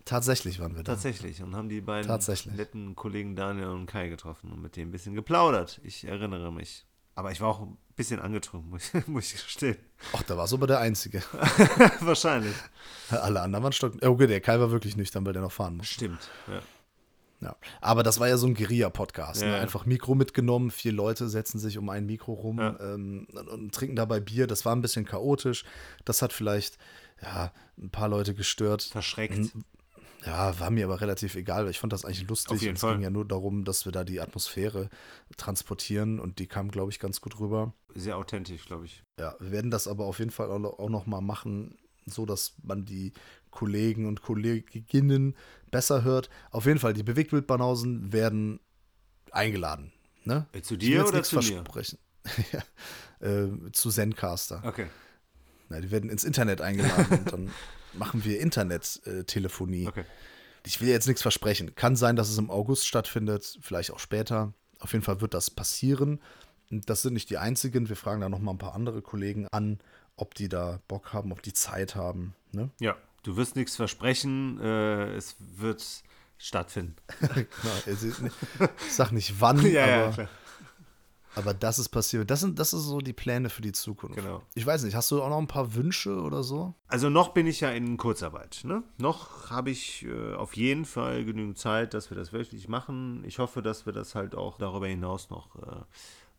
Tatsächlich 0.06 0.60
waren 0.60 0.76
wir 0.76 0.84
da. 0.84 0.94
Tatsächlich. 0.94 1.42
Und 1.42 1.56
haben 1.56 1.70
die 1.70 1.82
beiden 1.82 2.12
netten 2.56 2.96
Kollegen 2.96 3.36
Daniel 3.36 3.70
und 3.70 3.86
Kai 3.86 4.10
getroffen 4.10 4.52
und 4.52 4.62
mit 4.62 4.76
denen 4.76 4.90
ein 4.90 4.92
bisschen 4.92 5.16
geplaudert. 5.16 5.80
Ich 5.84 6.04
erinnere 6.04 6.52
mich. 6.52 6.86
Aber 7.16 7.32
ich 7.32 7.42
war 7.42 7.50
auch 7.50 7.62
ein 7.62 7.78
bisschen 7.96 8.20
angetrunken, 8.20 8.70
muss, 8.72 8.92
muss 9.08 9.34
ich 9.34 9.44
gestehen. 9.44 9.78
Ach, 10.14 10.24
da 10.24 10.38
war 10.38 10.48
so 10.48 10.56
aber 10.58 10.68
der 10.68 10.80
Einzige. 10.80 11.22
Wahrscheinlich. 12.00 12.56
Alle 13.10 13.42
anderen 13.42 13.64
waren 13.64 13.74
stock. 13.74 13.94
Okay, 14.02 14.28
der 14.28 14.42
Kai 14.42 14.60
war 14.60 14.72
wirklich 14.72 14.98
nüchtern, 14.98 15.26
weil 15.26 15.34
der 15.34 15.42
noch 15.42 15.52
fahren 15.52 15.78
muss. 15.78 15.88
Stimmt, 15.88 16.30
ja. 16.48 16.62
Ja. 17.42 17.56
Aber 17.82 18.04
das 18.04 18.22
war 18.22 18.30
ja 18.30 18.38
so 18.38 18.48
ein 18.48 18.54
Guerilla-Podcast. 18.54 19.42
Ne? 19.42 19.48
Ja. 19.48 19.54
Ne? 19.54 19.60
Einfach 19.60 19.86
Mikro 19.86 20.16
mitgenommen, 20.16 20.72
vier 20.72 20.94
Leute 20.94 21.28
setzen 21.28 21.60
sich 21.60 21.78
um 21.78 21.90
ein 21.90 22.06
Mikro 22.06 22.34
rum 22.34 22.58
ja. 22.60 22.80
ähm, 22.80 23.28
und, 23.34 23.50
und, 23.50 23.76
trinken 23.76 23.98
dabei 23.98 24.22
Bier. 24.22 24.48
Das 24.48 24.64
war 24.66 24.74
ein 24.74 24.82
bisschen 24.82 25.06
chaotisch. 25.06 25.66
Das 26.06 26.22
hat 26.22 26.32
vielleicht 26.32 26.78
ja, 27.22 27.52
ein 27.78 27.90
paar 27.90 28.08
Leute 28.08 28.34
gestört. 28.34 28.84
Verschreckt. 28.84 29.52
Ja, 30.26 30.58
war 30.60 30.72
mir 30.72 30.86
aber 30.86 31.02
relativ 31.02 31.36
egal, 31.36 31.66
weil 31.66 31.72
ich 31.72 31.80
fand 31.80 31.92
das 31.92 32.06
eigentlich 32.06 32.28
lustig. 32.28 32.54
Auf 32.54 32.62
jeden 32.62 32.76
es 32.76 32.82
Fall. 32.82 32.94
ging 32.94 33.04
ja 33.04 33.10
nur 33.10 33.26
darum, 33.26 33.66
dass 33.66 33.86
wir 33.86 33.92
da 33.92 34.04
die 34.04 34.22
Atmosphäre 34.22 34.90
transportieren 35.38 36.20
und 36.20 36.40
die 36.40 36.48
kam, 36.48 36.72
glaube 36.72 36.92
ich, 36.92 37.00
ganz 37.00 37.20
gut 37.22 37.40
rüber. 37.40 37.74
Sehr 37.94 38.18
authentisch, 38.18 38.66
glaube 38.66 38.86
ich. 38.86 39.04
Ja, 39.20 39.36
wir 39.40 39.52
werden 39.52 39.72
das 39.72 39.88
aber 39.88 40.06
auf 40.06 40.20
jeden 40.20 40.32
Fall 40.32 40.50
auch 40.50 40.90
noch 40.90 41.06
mal 41.06 41.22
machen, 41.22 41.78
so 42.06 42.26
dass 42.26 42.54
man 42.64 42.86
die 42.86 43.14
Kollegen 43.52 44.08
und 44.08 44.22
Kolleginnen 44.22 45.36
besser 45.72 46.04
hört. 46.04 46.30
Auf 46.52 46.66
jeden 46.66 46.80
Fall, 46.80 46.94
die 46.94 47.04
Bewegtbildbanausen 47.04 48.14
werden 48.14 48.60
eingeladen. 49.32 49.92
Ne? 50.24 50.48
Äh, 50.54 50.62
zu 50.62 50.78
dir 50.78 51.06
oder 51.06 51.24
zu 51.24 51.42
versprechen. 51.42 51.98
ja, 52.54 53.28
äh, 53.28 53.50
zu 53.74 53.90
Zencaster. 53.90 54.62
Okay. 54.66 54.88
Na, 55.74 55.82
die 55.82 55.90
werden 55.90 56.10
ins 56.10 56.24
Internet 56.24 56.62
eingeladen 56.62 57.20
und 57.20 57.34
dann 57.34 57.52
machen 57.94 58.24
wir 58.24 58.40
Internet-Telefonie. 58.40 59.88
Okay. 59.88 60.06
Ich 60.66 60.80
will 60.82 60.90
jetzt 60.90 61.08
nichts 61.08 61.24
versprechen. 61.24 61.74
Kann 61.76 61.96
sein, 61.96 62.16
dass 62.16 62.30
es 62.30 62.38
im 62.38 62.52
August 62.52 62.88
stattfindet, 62.88 63.58
vielleicht 63.62 63.92
auch 63.92 64.00
später. 64.00 64.54
Auf 64.80 64.94
jeden 64.94 65.04
Fall 65.04 65.20
wird 65.20 65.34
das 65.34 65.50
passieren. 65.50 66.22
Und 66.70 66.90
das 66.90 67.02
sind 67.02 67.14
nicht 67.14 67.30
die 67.32 67.38
einzigen. 67.38 67.90
Wir 67.90 67.96
fragen 67.96 68.22
da 68.22 68.30
noch 68.30 68.40
mal 68.40 68.52
ein 68.52 68.60
paar 68.60 68.76
andere 68.76 69.02
Kollegen 69.02 69.48
an, 69.52 69.80
ob 70.16 70.36
die 70.36 70.48
da 70.48 70.80
Bock 70.88 71.12
haben, 71.12 71.32
ob 71.32 71.42
die 71.42 71.54
Zeit 71.54 71.96
haben. 71.96 72.36
Ne? 72.52 72.70
Ja, 72.80 72.96
du 73.24 73.36
wirst 73.36 73.56
nichts 73.56 73.76
versprechen, 73.76 74.60
äh, 74.62 75.16
es 75.16 75.36
wird 75.40 75.84
stattfinden. 76.38 76.96
genau, 77.20 77.48
ich 77.88 78.94
sag 78.94 79.12
nicht 79.12 79.42
wann, 79.42 79.66
ja, 79.72 80.08
aber, 80.08 80.24
ja, 80.24 80.30
aber 81.36 81.54
das 81.54 81.80
ist 81.80 81.90
passiert. 81.90 82.30
Das 82.30 82.42
sind, 82.42 82.60
das 82.60 82.72
sind 82.72 82.80
so 82.80 83.00
die 83.00 83.14
Pläne 83.14 83.50
für 83.50 83.62
die 83.62 83.72
Zukunft. 83.72 84.16
Genau. 84.16 84.42
Ich 84.56 84.66
weiß 84.66 84.84
nicht, 84.84 84.96
hast 84.96 85.12
du 85.12 85.22
auch 85.22 85.30
noch 85.30 85.38
ein 85.38 85.48
paar 85.48 85.76
Wünsche 85.76 86.22
oder 86.22 86.44
so? 86.44 86.74
Also 86.88 87.10
noch 87.10 87.30
bin 87.30 87.48
ich 87.48 87.62
ja 87.62 87.72
in 87.72 87.98
Kurzarbeit. 87.98 88.62
Ne? 88.64 88.84
Noch 88.98 89.50
habe 89.50 89.72
ich 89.72 90.06
äh, 90.06 90.36
auf 90.36 90.56
jeden 90.56 90.86
Fall 90.86 91.26
genügend 91.26 91.58
Zeit, 91.58 91.94
dass 91.94 92.10
wir 92.10 92.18
das 92.18 92.34
wirklich 92.34 92.68
machen. 92.68 93.24
Ich 93.26 93.40
hoffe, 93.40 93.62
dass 93.62 93.86
wir 93.86 93.94
das 93.94 94.16
halt 94.16 94.36
auch 94.36 94.58
darüber 94.58 94.88
hinaus 94.88 95.30
noch 95.30 95.56
äh, 95.56 95.82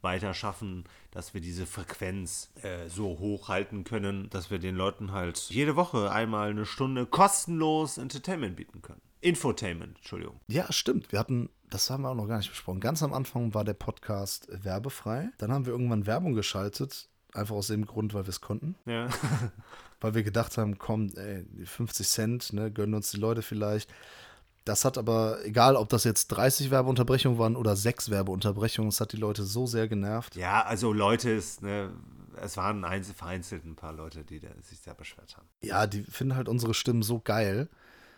weiter 0.04 0.35
schaffen, 0.35 0.85
dass 1.11 1.35
wir 1.35 1.40
diese 1.40 1.66
Frequenz 1.66 2.52
äh, 2.62 2.88
so 2.88 3.18
hoch 3.18 3.48
halten 3.48 3.83
können, 3.83 4.28
dass 4.30 4.50
wir 4.50 4.61
den 4.61 4.76
Leuten 4.76 5.11
halt 5.11 5.38
jede 5.48 5.74
Woche 5.74 6.12
einmal 6.12 6.50
eine 6.50 6.66
Stunde 6.66 7.07
kostenlos 7.07 7.98
Entertainment 7.98 8.54
bieten 8.54 8.83
können. 8.83 9.00
Infotainment, 9.24 9.96
Entschuldigung. 9.96 10.38
Ja, 10.48 10.70
stimmt. 10.70 11.10
Wir 11.10 11.18
hatten, 11.18 11.48
das 11.70 11.88
haben 11.88 12.02
wir 12.02 12.10
auch 12.10 12.14
noch 12.14 12.28
gar 12.28 12.37
nicht 12.37 12.50
besprochen. 12.50 12.80
Ganz 12.80 13.02
am 13.02 13.14
Anfang 13.14 13.54
war 13.54 13.64
der 13.64 13.72
Podcast 13.72 14.48
werbefrei. 14.50 15.30
Dann 15.38 15.50
haben 15.50 15.64
wir 15.64 15.72
irgendwann 15.72 16.06
Werbung 16.06 16.34
geschaltet. 16.34 17.08
Einfach 17.32 17.54
aus 17.54 17.68
dem 17.68 17.87
Grund, 17.87 18.12
weil 18.12 18.24
wir 18.24 18.28
es 18.28 18.42
konnten. 18.42 18.76
Ja. 18.84 19.08
weil 20.02 20.14
wir 20.14 20.24
gedacht 20.24 20.58
haben, 20.58 20.76
komm, 20.76 21.10
ey, 21.16 21.46
50 21.64 22.06
Cent, 22.06 22.52
ne, 22.52 22.70
gönnen 22.70 22.94
uns 22.94 23.12
die 23.12 23.16
Leute 23.16 23.40
vielleicht. 23.40 23.90
Das 24.66 24.84
hat 24.84 24.98
aber, 24.98 25.38
egal 25.44 25.76
ob 25.76 25.88
das 25.88 26.04
jetzt 26.04 26.28
30 26.28 26.70
Werbeunterbrechungen 26.70 27.38
waren 27.38 27.56
oder 27.56 27.76
6 27.76 28.10
Werbeunterbrechungen, 28.10 28.90
es 28.90 29.00
hat 29.00 29.12
die 29.12 29.16
Leute 29.16 29.44
so 29.44 29.66
sehr 29.66 29.88
genervt. 29.88 30.37
Ja, 30.37 30.64
also 30.64 30.92
Leute, 30.92 31.30
ist, 31.30 31.62
ne, 31.62 31.92
es 32.42 32.58
waren 32.58 32.84
vereinzelt 33.14 33.64
ein 33.64 33.76
paar 33.76 33.94
Leute, 33.94 34.22
die 34.22 34.42
sich 34.60 34.80
sehr 34.80 34.94
beschwert 34.94 35.38
haben. 35.38 35.48
Ja, 35.62 35.87
die 35.87 36.02
finden 36.02 36.37
halt 36.37 36.48
unsere 36.48 36.74
Stimmen 36.74 37.02
so 37.02 37.20
geil. 37.20 37.70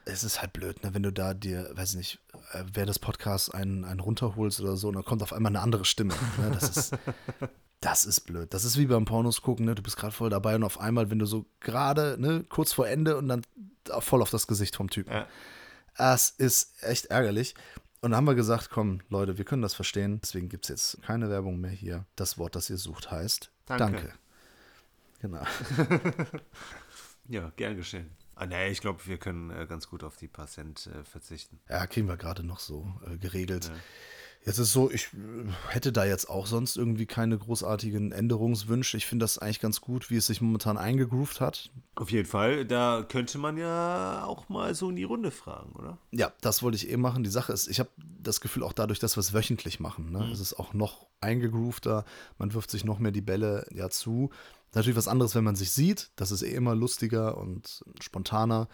Es 0.08 0.24
ist 0.24 0.40
halt 0.40 0.52
blöd, 0.52 0.82
ne, 0.82 0.94
wenn 0.94 1.02
du 1.02 1.12
da 1.12 1.34
dir, 1.34 1.70
weiß 1.74 1.94
nicht, 1.96 2.20
äh, 2.52 2.64
wer 2.72 2.86
das 2.86 2.98
Podcast 2.98 3.54
einen, 3.54 3.84
einen 3.84 4.00
runterholst 4.00 4.60
oder 4.60 4.76
so, 4.76 4.88
und 4.88 4.94
dann 4.94 5.04
kommt 5.04 5.22
auf 5.22 5.32
einmal 5.32 5.50
eine 5.50 5.60
andere 5.60 5.84
Stimme. 5.84 6.14
Ne? 6.38 6.50
Das 6.52 6.76
ist. 6.76 6.98
Das 7.80 8.06
ist 8.06 8.20
blöd. 8.22 8.54
Das 8.54 8.64
ist 8.64 8.78
wie 8.78 8.86
beim 8.86 9.04
Pornos 9.04 9.42
gucken, 9.42 9.66
ne? 9.66 9.74
Du 9.74 9.82
bist 9.82 9.98
gerade 9.98 10.14
voll 10.14 10.30
dabei 10.30 10.56
und 10.56 10.64
auf 10.64 10.80
einmal, 10.80 11.10
wenn 11.10 11.18
du 11.18 11.26
so 11.26 11.44
gerade, 11.60 12.16
ne, 12.18 12.42
kurz 12.48 12.72
vor 12.72 12.88
Ende 12.88 13.18
und 13.18 13.28
dann 13.28 13.42
voll 14.00 14.22
auf 14.22 14.30
das 14.30 14.46
Gesicht 14.46 14.76
vom 14.76 14.88
Typen. 14.88 15.12
Ja. 15.12 15.26
Es 15.94 16.30
ist 16.30 16.82
echt 16.82 17.06
ärgerlich. 17.06 17.54
Und 18.00 18.10
dann 18.10 18.16
haben 18.16 18.26
wir 18.26 18.34
gesagt, 18.34 18.70
komm, 18.70 19.00
Leute, 19.08 19.38
wir 19.38 19.44
können 19.44 19.62
das 19.62 19.74
verstehen. 19.74 20.20
Deswegen 20.22 20.48
gibt 20.48 20.64
es 20.64 20.68
jetzt 20.68 21.02
keine 21.02 21.28
Werbung 21.30 21.60
mehr 21.60 21.70
hier. 21.70 22.06
Das 22.16 22.38
Wort, 22.38 22.56
das 22.56 22.70
ihr 22.70 22.78
sucht, 22.78 23.10
heißt 23.10 23.50
Danke. 23.66 23.84
Danke. 23.84 24.12
Genau. 25.20 25.42
ja, 27.28 27.50
gern 27.56 27.76
geschehen. 27.76 28.10
Ah, 28.38 28.44
nee, 28.44 28.68
ich 28.68 28.82
glaube, 28.82 29.00
wir 29.06 29.16
können 29.16 29.50
äh, 29.50 29.66
ganz 29.66 29.88
gut 29.88 30.04
auf 30.04 30.16
die 30.16 30.28
paar 30.28 30.46
Cent 30.46 30.88
äh, 30.88 31.04
verzichten. 31.04 31.58
Ja, 31.70 31.86
kriegen 31.86 32.06
wir 32.06 32.18
gerade 32.18 32.44
noch 32.44 32.60
so 32.60 32.92
äh, 33.10 33.16
geregelt. 33.16 33.70
Ja. 33.72 33.74
Jetzt 34.44 34.58
ist 34.58 34.72
so, 34.72 34.90
ich 34.90 35.08
äh, 35.14 35.50
hätte 35.70 35.90
da 35.90 36.04
jetzt 36.04 36.28
auch 36.28 36.46
sonst 36.46 36.76
irgendwie 36.76 37.06
keine 37.06 37.38
großartigen 37.38 38.12
Änderungswünsche. 38.12 38.98
Ich 38.98 39.06
finde 39.06 39.24
das 39.24 39.38
eigentlich 39.38 39.60
ganz 39.60 39.80
gut, 39.80 40.10
wie 40.10 40.16
es 40.16 40.26
sich 40.26 40.42
momentan 40.42 40.76
eingegroovt 40.76 41.40
hat. 41.40 41.70
Auf 41.94 42.12
jeden 42.12 42.28
Fall, 42.28 42.66
da 42.66 43.04
könnte 43.08 43.38
man 43.38 43.56
ja 43.56 44.24
auch 44.24 44.50
mal 44.50 44.74
so 44.74 44.90
in 44.90 44.96
die 44.96 45.04
Runde 45.04 45.30
fragen, 45.30 45.72
oder? 45.72 45.96
Ja, 46.12 46.30
das 46.42 46.62
wollte 46.62 46.76
ich 46.76 46.90
eh 46.90 46.96
machen. 46.98 47.24
Die 47.24 47.30
Sache 47.30 47.52
ist, 47.54 47.68
ich 47.68 47.80
habe 47.80 47.90
das 47.98 48.42
Gefühl, 48.42 48.62
auch 48.62 48.74
dadurch, 48.74 49.00
dass 49.00 49.16
wir 49.16 49.20
es 49.20 49.32
wöchentlich 49.32 49.80
machen, 49.80 50.12
ne, 50.12 50.20
mhm. 50.20 50.32
ist 50.32 50.40
es 50.40 50.52
auch 50.52 50.74
noch 50.74 51.06
eingegroovter. 51.20 52.04
Man 52.38 52.54
wirft 52.54 52.70
sich 52.70 52.84
noch 52.84 52.98
mehr 52.98 53.12
die 53.12 53.22
Bälle 53.22 53.66
ja 53.72 53.88
zu. 53.88 54.30
Natürlich 54.76 54.98
was 54.98 55.08
anderes, 55.08 55.34
wenn 55.34 55.42
man 55.42 55.56
sich 55.56 55.70
sieht. 55.70 56.10
Das 56.16 56.30
ist 56.30 56.42
eh 56.42 56.54
immer 56.54 56.74
lustiger 56.74 57.38
und 57.38 57.82
spontaner 58.02 58.68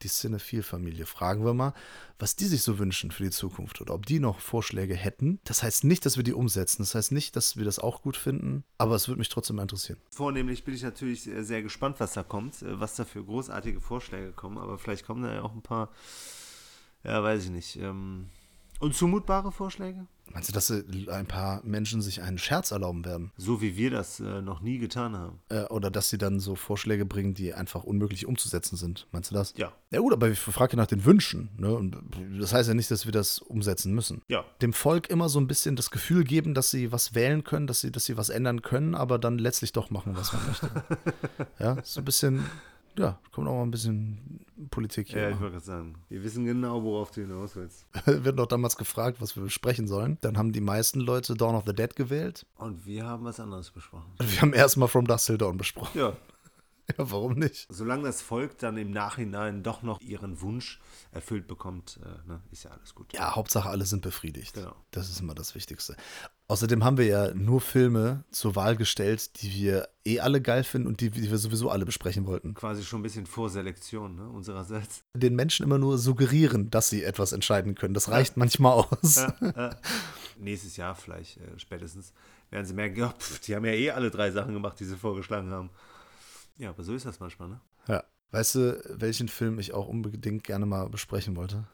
die 0.00 0.08
Cinephile-Familie. 0.08 1.06
Fragen 1.06 1.44
wir 1.44 1.54
mal, 1.54 1.74
was 2.20 2.36
die 2.36 2.44
sich 2.44 2.62
so 2.62 2.78
wünschen 2.78 3.10
für 3.10 3.24
die 3.24 3.30
Zukunft 3.30 3.80
oder 3.80 3.94
ob 3.94 4.06
die 4.06 4.20
noch 4.20 4.38
Vorschläge 4.38 4.94
hätten. 4.94 5.40
Das 5.42 5.64
heißt 5.64 5.82
nicht, 5.82 6.06
dass 6.06 6.16
wir 6.16 6.22
die 6.22 6.34
umsetzen. 6.34 6.82
Das 6.82 6.94
heißt 6.94 7.10
nicht, 7.10 7.34
dass 7.34 7.56
wir 7.56 7.64
das 7.64 7.80
auch 7.80 8.02
gut 8.02 8.16
finden, 8.16 8.62
aber 8.78 8.94
es 8.94 9.08
würde 9.08 9.18
mich 9.18 9.28
trotzdem 9.28 9.58
interessieren. 9.58 9.98
Vornehmlich 10.10 10.62
bin 10.62 10.72
ich 10.72 10.84
natürlich 10.84 11.22
sehr 11.24 11.62
gespannt, 11.64 11.98
was 11.98 12.12
da 12.12 12.22
kommt, 12.22 12.62
äh, 12.62 12.78
was 12.78 12.94
da 12.94 13.04
für 13.04 13.24
großartige 13.24 13.80
Vorschläge 13.80 14.30
kommen, 14.30 14.56
aber 14.56 14.78
vielleicht 14.78 15.04
kommen 15.04 15.24
da 15.24 15.34
ja 15.34 15.42
auch 15.42 15.52
ein 15.52 15.62
paar, 15.62 15.90
ja, 17.02 17.20
weiß 17.20 17.46
ich 17.46 17.50
nicht, 17.50 17.76
ähm, 17.80 18.28
unzumutbare 18.78 19.50
Vorschläge? 19.50 20.06
Meinst 20.32 20.48
du, 20.48 20.52
dass 20.52 20.70
äh, 20.70 20.82
ein 21.10 21.26
paar 21.26 21.62
Menschen 21.64 22.02
sich 22.02 22.22
einen 22.22 22.38
Scherz 22.38 22.70
erlauben 22.70 23.04
werden? 23.04 23.32
So 23.36 23.60
wie 23.60 23.76
wir 23.76 23.90
das 23.90 24.20
äh, 24.20 24.42
noch 24.42 24.60
nie 24.60 24.78
getan 24.78 25.16
haben. 25.16 25.40
Äh, 25.48 25.64
oder 25.64 25.90
dass 25.90 26.10
sie 26.10 26.18
dann 26.18 26.40
so 26.40 26.54
Vorschläge 26.54 27.04
bringen, 27.04 27.34
die 27.34 27.54
einfach 27.54 27.84
unmöglich 27.84 28.26
umzusetzen 28.26 28.76
sind? 28.76 29.06
Meinst 29.12 29.30
du 29.30 29.34
das? 29.34 29.54
Ja. 29.56 29.72
Ja 29.90 30.00
gut, 30.00 30.12
aber 30.12 30.28
ich 30.28 30.38
frage 30.38 30.76
nach 30.76 30.86
den 30.86 31.04
Wünschen. 31.04 31.50
Ne? 31.56 31.72
Und 31.72 31.96
das 32.40 32.52
heißt 32.52 32.68
ja 32.68 32.74
nicht, 32.74 32.90
dass 32.90 33.04
wir 33.04 33.12
das 33.12 33.38
umsetzen 33.38 33.94
müssen. 33.94 34.22
Ja. 34.28 34.44
Dem 34.60 34.72
Volk 34.72 35.08
immer 35.08 35.28
so 35.28 35.38
ein 35.38 35.46
bisschen 35.46 35.76
das 35.76 35.90
Gefühl 35.90 36.24
geben, 36.24 36.54
dass 36.54 36.70
sie 36.70 36.90
was 36.90 37.14
wählen 37.14 37.44
können, 37.44 37.66
dass 37.66 37.80
sie, 37.80 37.92
dass 37.92 38.04
sie 38.04 38.16
was 38.16 38.28
ändern 38.28 38.62
können, 38.62 38.94
aber 38.94 39.18
dann 39.18 39.38
letztlich 39.38 39.72
doch 39.72 39.90
machen, 39.90 40.16
was 40.16 40.32
man 40.32 40.46
möchte. 40.46 40.70
ja, 41.60 41.76
so 41.84 42.00
ein 42.00 42.04
bisschen, 42.04 42.44
ja, 42.96 43.18
kommt 43.32 43.48
auch 43.48 43.54
mal 43.54 43.62
ein 43.62 43.70
bisschen 43.70 44.44
Politik 44.70 45.08
hier. 45.08 45.22
Ja, 45.22 45.30
ich 45.30 45.40
wollte 45.40 45.52
gerade 45.52 45.64
sagen. 45.64 45.94
Wir 46.08 46.22
wissen 46.22 46.44
genau, 46.44 46.82
worauf 46.82 47.10
du 47.10 47.22
hinaus 47.22 47.56
willst. 47.56 47.86
Wir 48.06 48.14
hatten 48.14 48.36
doch 48.36 48.46
damals 48.46 48.76
gefragt, 48.76 49.20
was 49.20 49.36
wir 49.36 49.42
besprechen 49.42 49.88
sollen. 49.88 50.18
Dann 50.20 50.38
haben 50.38 50.52
die 50.52 50.60
meisten 50.60 51.00
Leute 51.00 51.34
Dawn 51.34 51.54
of 51.54 51.64
the 51.66 51.74
Dead 51.74 51.94
gewählt. 51.96 52.46
Und 52.56 52.86
wir 52.86 53.04
haben 53.04 53.24
was 53.24 53.40
anderes 53.40 53.70
besprochen. 53.70 54.12
Wir 54.20 54.42
haben 54.42 54.52
erstmal 54.52 54.88
From 54.88 55.06
Dust 55.06 55.26
Till 55.26 55.38
Dawn 55.38 55.56
besprochen. 55.56 55.98
Ja. 55.98 56.16
Ja, 56.98 57.10
warum 57.10 57.32
nicht? 57.38 57.66
Solange 57.70 58.02
das 58.02 58.20
Volk 58.20 58.58
dann 58.58 58.76
im 58.76 58.90
Nachhinein 58.90 59.62
doch 59.62 59.82
noch 59.82 60.02
ihren 60.02 60.42
Wunsch 60.42 60.80
erfüllt 61.12 61.46
bekommt, 61.46 61.98
äh, 62.04 62.28
ne, 62.28 62.42
ist 62.50 62.64
ja 62.64 62.72
alles 62.72 62.94
gut. 62.94 63.10
Ja, 63.14 63.34
Hauptsache 63.34 63.70
alle 63.70 63.86
sind 63.86 64.02
befriedigt. 64.02 64.52
Genau. 64.52 64.74
Das 64.90 65.08
ist 65.08 65.18
immer 65.18 65.34
das 65.34 65.54
Wichtigste. 65.54 65.96
Außerdem 66.46 66.84
haben 66.84 66.98
wir 66.98 67.06
ja 67.06 67.32
nur 67.32 67.62
Filme 67.62 68.24
zur 68.30 68.54
Wahl 68.54 68.76
gestellt, 68.76 69.40
die 69.40 69.54
wir 69.54 69.88
eh 70.04 70.20
alle 70.20 70.42
geil 70.42 70.62
finden 70.62 70.88
und 70.88 71.00
die, 71.00 71.08
die 71.08 71.30
wir 71.30 71.38
sowieso 71.38 71.70
alle 71.70 71.86
besprechen 71.86 72.26
wollten. 72.26 72.52
Quasi 72.52 72.84
schon 72.84 73.00
ein 73.00 73.02
bisschen 73.02 73.24
Vorselektion 73.24 74.16
ne, 74.16 74.28
unsererseits. 74.28 75.04
Den 75.14 75.36
Menschen 75.36 75.64
immer 75.64 75.78
nur 75.78 75.96
suggerieren, 75.96 76.70
dass 76.70 76.90
sie 76.90 77.02
etwas 77.02 77.32
entscheiden 77.32 77.74
können. 77.74 77.94
Das 77.94 78.10
reicht 78.10 78.36
manchmal 78.36 78.84
aus. 78.84 79.26
Nächstes 80.38 80.76
Jahr 80.76 80.94
vielleicht 80.94 81.38
äh, 81.38 81.58
spätestens 81.58 82.12
werden 82.50 82.66
sie 82.66 82.74
merken, 82.74 82.98
ja, 82.98 83.08
pf, 83.18 83.40
die 83.40 83.56
haben 83.56 83.64
ja 83.64 83.72
eh 83.72 83.90
alle 83.92 84.10
drei 84.10 84.30
Sachen 84.30 84.52
gemacht, 84.52 84.78
die 84.78 84.84
sie 84.84 84.96
vorgeschlagen 84.96 85.50
haben. 85.50 85.70
Ja, 86.58 86.70
aber 86.70 86.82
so 86.84 86.94
ist 86.94 87.06
das 87.06 87.20
manchmal, 87.20 87.48
ne? 87.48 87.60
Ja. 87.88 88.04
Weißt 88.32 88.56
du, 88.56 88.82
welchen 88.98 89.28
Film 89.28 89.60
ich 89.60 89.72
auch 89.74 89.86
unbedingt 89.86 90.42
gerne 90.42 90.66
mal 90.66 90.88
besprechen 90.88 91.36
wollte? 91.36 91.68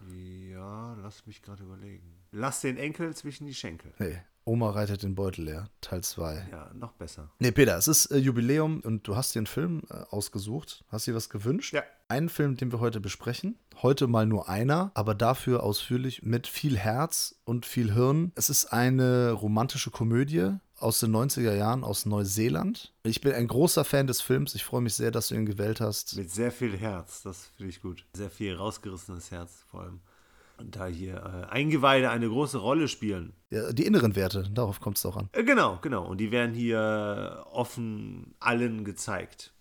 Ja, 0.53 0.95
lass 1.03 1.27
mich 1.27 1.41
gerade 1.41 1.63
überlegen. 1.63 2.21
Lass 2.33 2.61
den 2.61 2.77
Enkel 2.77 3.17
zwischen 3.17 3.47
die 3.47 3.55
Schenkel. 3.55 3.95
Nee, 3.99 4.19
Oma 4.51 4.71
reitet 4.71 5.05
den 5.05 5.15
Beutel 5.15 5.45
leer, 5.45 5.71
Teil 5.81 6.03
2. 6.03 6.49
Ja, 6.51 6.73
noch 6.75 6.91
besser. 6.95 7.31
Nee, 7.39 7.53
Peter, 7.53 7.79
es 7.79 7.87
ist 7.87 8.07
äh, 8.07 8.17
Jubiläum 8.17 8.81
und 8.81 9.07
du 9.07 9.15
hast 9.15 9.33
dir 9.33 9.39
einen 9.39 9.47
Film 9.47 9.83
äh, 9.89 9.95
ausgesucht. 10.11 10.85
Hast 10.89 11.07
dir 11.07 11.15
was 11.15 11.31
gewünscht? 11.31 11.73
Ja. 11.73 11.85
Einen 12.09 12.29
Film, 12.29 12.57
den 12.57 12.73
wir 12.73 12.81
heute 12.81 12.99
besprechen. 12.99 13.57
Heute 13.81 14.09
mal 14.09 14.27
nur 14.27 14.49
einer, 14.49 14.91
aber 14.95 15.15
dafür 15.15 15.63
ausführlich 15.63 16.25
mit 16.25 16.49
viel 16.49 16.77
Herz 16.77 17.37
und 17.45 17.65
viel 17.65 17.95
Hirn. 17.95 18.33
Es 18.35 18.51
ist 18.51 18.73
eine 18.73 19.31
romantische 19.31 19.93
Komödie 19.93 20.55
aus 20.81 20.99
den 20.99 21.15
90er 21.15 21.55
Jahren 21.55 21.85
aus 21.85 22.05
Neuseeland. 22.05 22.93
Ich 23.05 23.21
bin 23.21 23.33
ein 23.33 23.47
großer 23.47 23.85
Fan 23.85 24.09
des 24.09 24.21
Films. 24.21 24.57
Ich 24.57 24.65
freue 24.65 24.81
mich 24.81 24.95
sehr, 24.95 25.13
dass 25.13 25.29
du 25.29 25.37
ihn 25.37 25.47
gewählt 25.47 25.81
hast. 25.81 26.17
Mit 26.17 26.33
sehr 26.33 26.51
viel 26.51 26.77
Herz, 26.77 27.23
das 27.23 27.53
finde 27.57 27.71
ich 27.71 27.81
gut. 27.81 28.05
Sehr 28.15 28.31
viel 28.31 28.57
rausgerissenes 28.57 29.31
Herz 29.31 29.65
vor 29.71 29.83
allem. 29.83 30.01
Und 30.61 30.77
da 30.77 30.87
hier 30.87 31.17
äh, 31.17 31.47
Eingeweide 31.51 32.11
eine 32.11 32.29
große 32.29 32.59
Rolle 32.59 32.87
spielen. 32.87 33.33
Ja, 33.49 33.73
die 33.73 33.87
inneren 33.87 34.15
Werte, 34.15 34.47
darauf 34.53 34.79
kommt 34.81 34.99
es 34.99 35.07
auch 35.07 35.17
an. 35.17 35.31
Äh, 35.33 35.43
genau, 35.43 35.79
genau. 35.81 36.07
Und 36.07 36.19
die 36.19 36.31
werden 36.31 36.55
hier 36.55 37.47
offen 37.51 38.35
allen 38.39 38.85
gezeigt. 38.85 39.55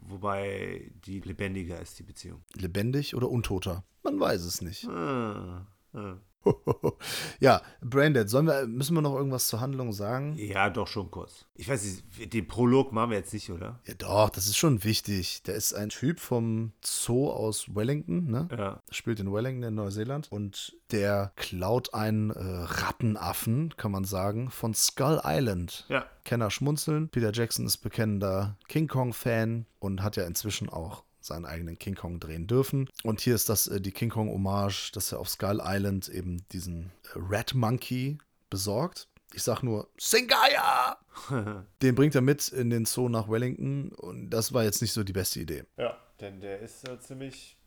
wobei 0.07 0.91
die 1.05 1.19
lebendiger 1.21 1.79
ist, 1.81 1.99
die 1.99 2.03
Beziehung. 2.03 2.43
Lebendig 2.55 3.15
oder 3.15 3.29
untoter? 3.29 3.83
Man 4.03 4.19
weiß 4.19 4.41
es 4.43 4.61
nicht. 4.61 4.87
Ah, 4.87 5.67
ah. 5.93 6.17
ja, 7.39 7.61
Branded, 7.81 8.29
sollen 8.29 8.47
wir, 8.47 8.67
müssen 8.67 8.95
wir 8.95 9.01
noch 9.01 9.15
irgendwas 9.15 9.47
zur 9.47 9.61
Handlung 9.61 9.93
sagen? 9.93 10.35
Ja, 10.37 10.69
doch 10.69 10.87
schon 10.87 11.11
kurz. 11.11 11.45
Ich 11.55 11.69
weiß 11.69 11.83
nicht, 11.83 12.33
den 12.33 12.47
Prolog 12.47 12.91
machen 12.91 13.11
wir 13.11 13.17
jetzt 13.17 13.33
nicht, 13.33 13.49
oder? 13.49 13.79
Ja, 13.85 13.93
doch, 13.95 14.29
das 14.29 14.47
ist 14.47 14.57
schon 14.57 14.83
wichtig. 14.83 15.43
Der 15.43 15.55
ist 15.55 15.73
ein 15.73 15.89
Typ 15.89 16.19
vom 16.19 16.73
Zoo 16.83 17.29
aus 17.29 17.75
Wellington, 17.75 18.29
ne? 18.29 18.47
Ja. 18.51 18.81
Spielt 18.89 19.19
in 19.19 19.31
Wellington 19.31 19.63
in 19.63 19.75
Neuseeland 19.75 20.31
und 20.31 20.77
der 20.91 21.31
klaut 21.35 21.93
einen 21.93 22.29
äh, 22.29 22.39
Rattenaffen, 22.39 23.75
kann 23.77 23.91
man 23.91 24.03
sagen, 24.03 24.49
von 24.49 24.73
Skull 24.73 25.21
Island. 25.23 25.85
Ja. 25.89 26.05
Kenner 26.23 26.51
schmunzeln. 26.51 27.09
Peter 27.09 27.31
Jackson 27.33 27.65
ist 27.65 27.77
bekennender 27.77 28.57
King 28.67 28.87
Kong-Fan 28.87 29.65
und 29.79 30.03
hat 30.03 30.15
ja 30.15 30.25
inzwischen 30.25 30.69
auch 30.69 31.03
seinen 31.25 31.45
eigenen 31.45 31.77
King 31.77 31.95
Kong 31.95 32.19
drehen 32.19 32.47
dürfen. 32.47 32.89
Und 33.03 33.21
hier 33.21 33.35
ist 33.35 33.49
das 33.49 33.67
äh, 33.67 33.81
die 33.81 33.91
King 33.91 34.09
Kong-Hommage, 34.09 34.91
dass 34.93 35.11
er 35.11 35.19
auf 35.19 35.29
Skull 35.29 35.61
Island 35.63 36.09
eben 36.09 36.45
diesen 36.49 36.91
äh, 37.05 37.15
Rat 37.15 37.53
Monkey 37.53 38.17
besorgt. 38.49 39.07
Ich 39.33 39.43
sag 39.43 39.63
nur, 39.63 39.89
Singaya! 39.97 40.97
Den 41.81 41.95
bringt 41.95 42.15
er 42.15 42.21
mit 42.21 42.47
in 42.49 42.69
den 42.69 42.85
Zoo 42.85 43.09
nach 43.09 43.29
Wellington 43.29 43.91
und 43.91 44.29
das 44.29 44.53
war 44.53 44.63
jetzt 44.63 44.81
nicht 44.81 44.93
so 44.93 45.03
die 45.03 45.13
beste 45.13 45.39
Idee. 45.39 45.63
Ja, 45.77 45.97
denn 46.19 46.39
der 46.39 46.59
ist 46.59 46.87
äh, 46.87 46.99
ziemlich 46.99 47.57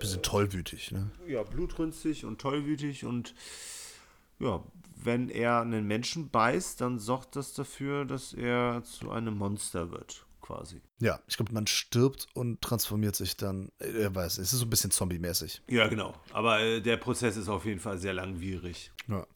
Bisschen 0.00 0.22
tollwütig, 0.22 0.90
ne? 0.90 1.10
ja, 1.26 1.42
blutrünstig 1.42 2.24
und 2.24 2.40
tollwütig 2.40 3.04
und 3.04 3.34
ja, 4.40 4.62
wenn 4.96 5.28
er 5.28 5.60
einen 5.60 5.86
Menschen 5.86 6.30
beißt, 6.30 6.80
dann 6.80 6.98
sorgt 6.98 7.36
das 7.36 7.54
dafür, 7.54 8.04
dass 8.04 8.32
er 8.34 8.82
zu 8.84 9.10
einem 9.10 9.36
Monster 9.36 9.90
wird, 9.90 10.26
quasi. 10.48 10.80
Ja, 10.98 11.20
ich 11.28 11.36
glaube, 11.36 11.52
man 11.52 11.66
stirbt 11.66 12.26
und 12.32 12.60
transformiert 12.62 13.14
sich 13.14 13.36
dann. 13.36 13.70
äh, 13.78 14.02
Er 14.02 14.14
weiß, 14.14 14.38
es 14.38 14.52
ist 14.52 14.58
so 14.60 14.64
ein 14.66 14.70
bisschen 14.70 14.90
zombie-mäßig. 14.90 15.60
Ja, 15.68 15.86
genau. 15.88 16.14
Aber 16.32 16.60
äh, 16.60 16.80
der 16.80 16.96
Prozess 16.96 17.36
ist 17.36 17.48
auf 17.48 17.64
jeden 17.66 17.80
Fall 17.80 17.98
sehr 17.98 18.14
langwierig. 18.14 18.90
Ja. 19.08 19.26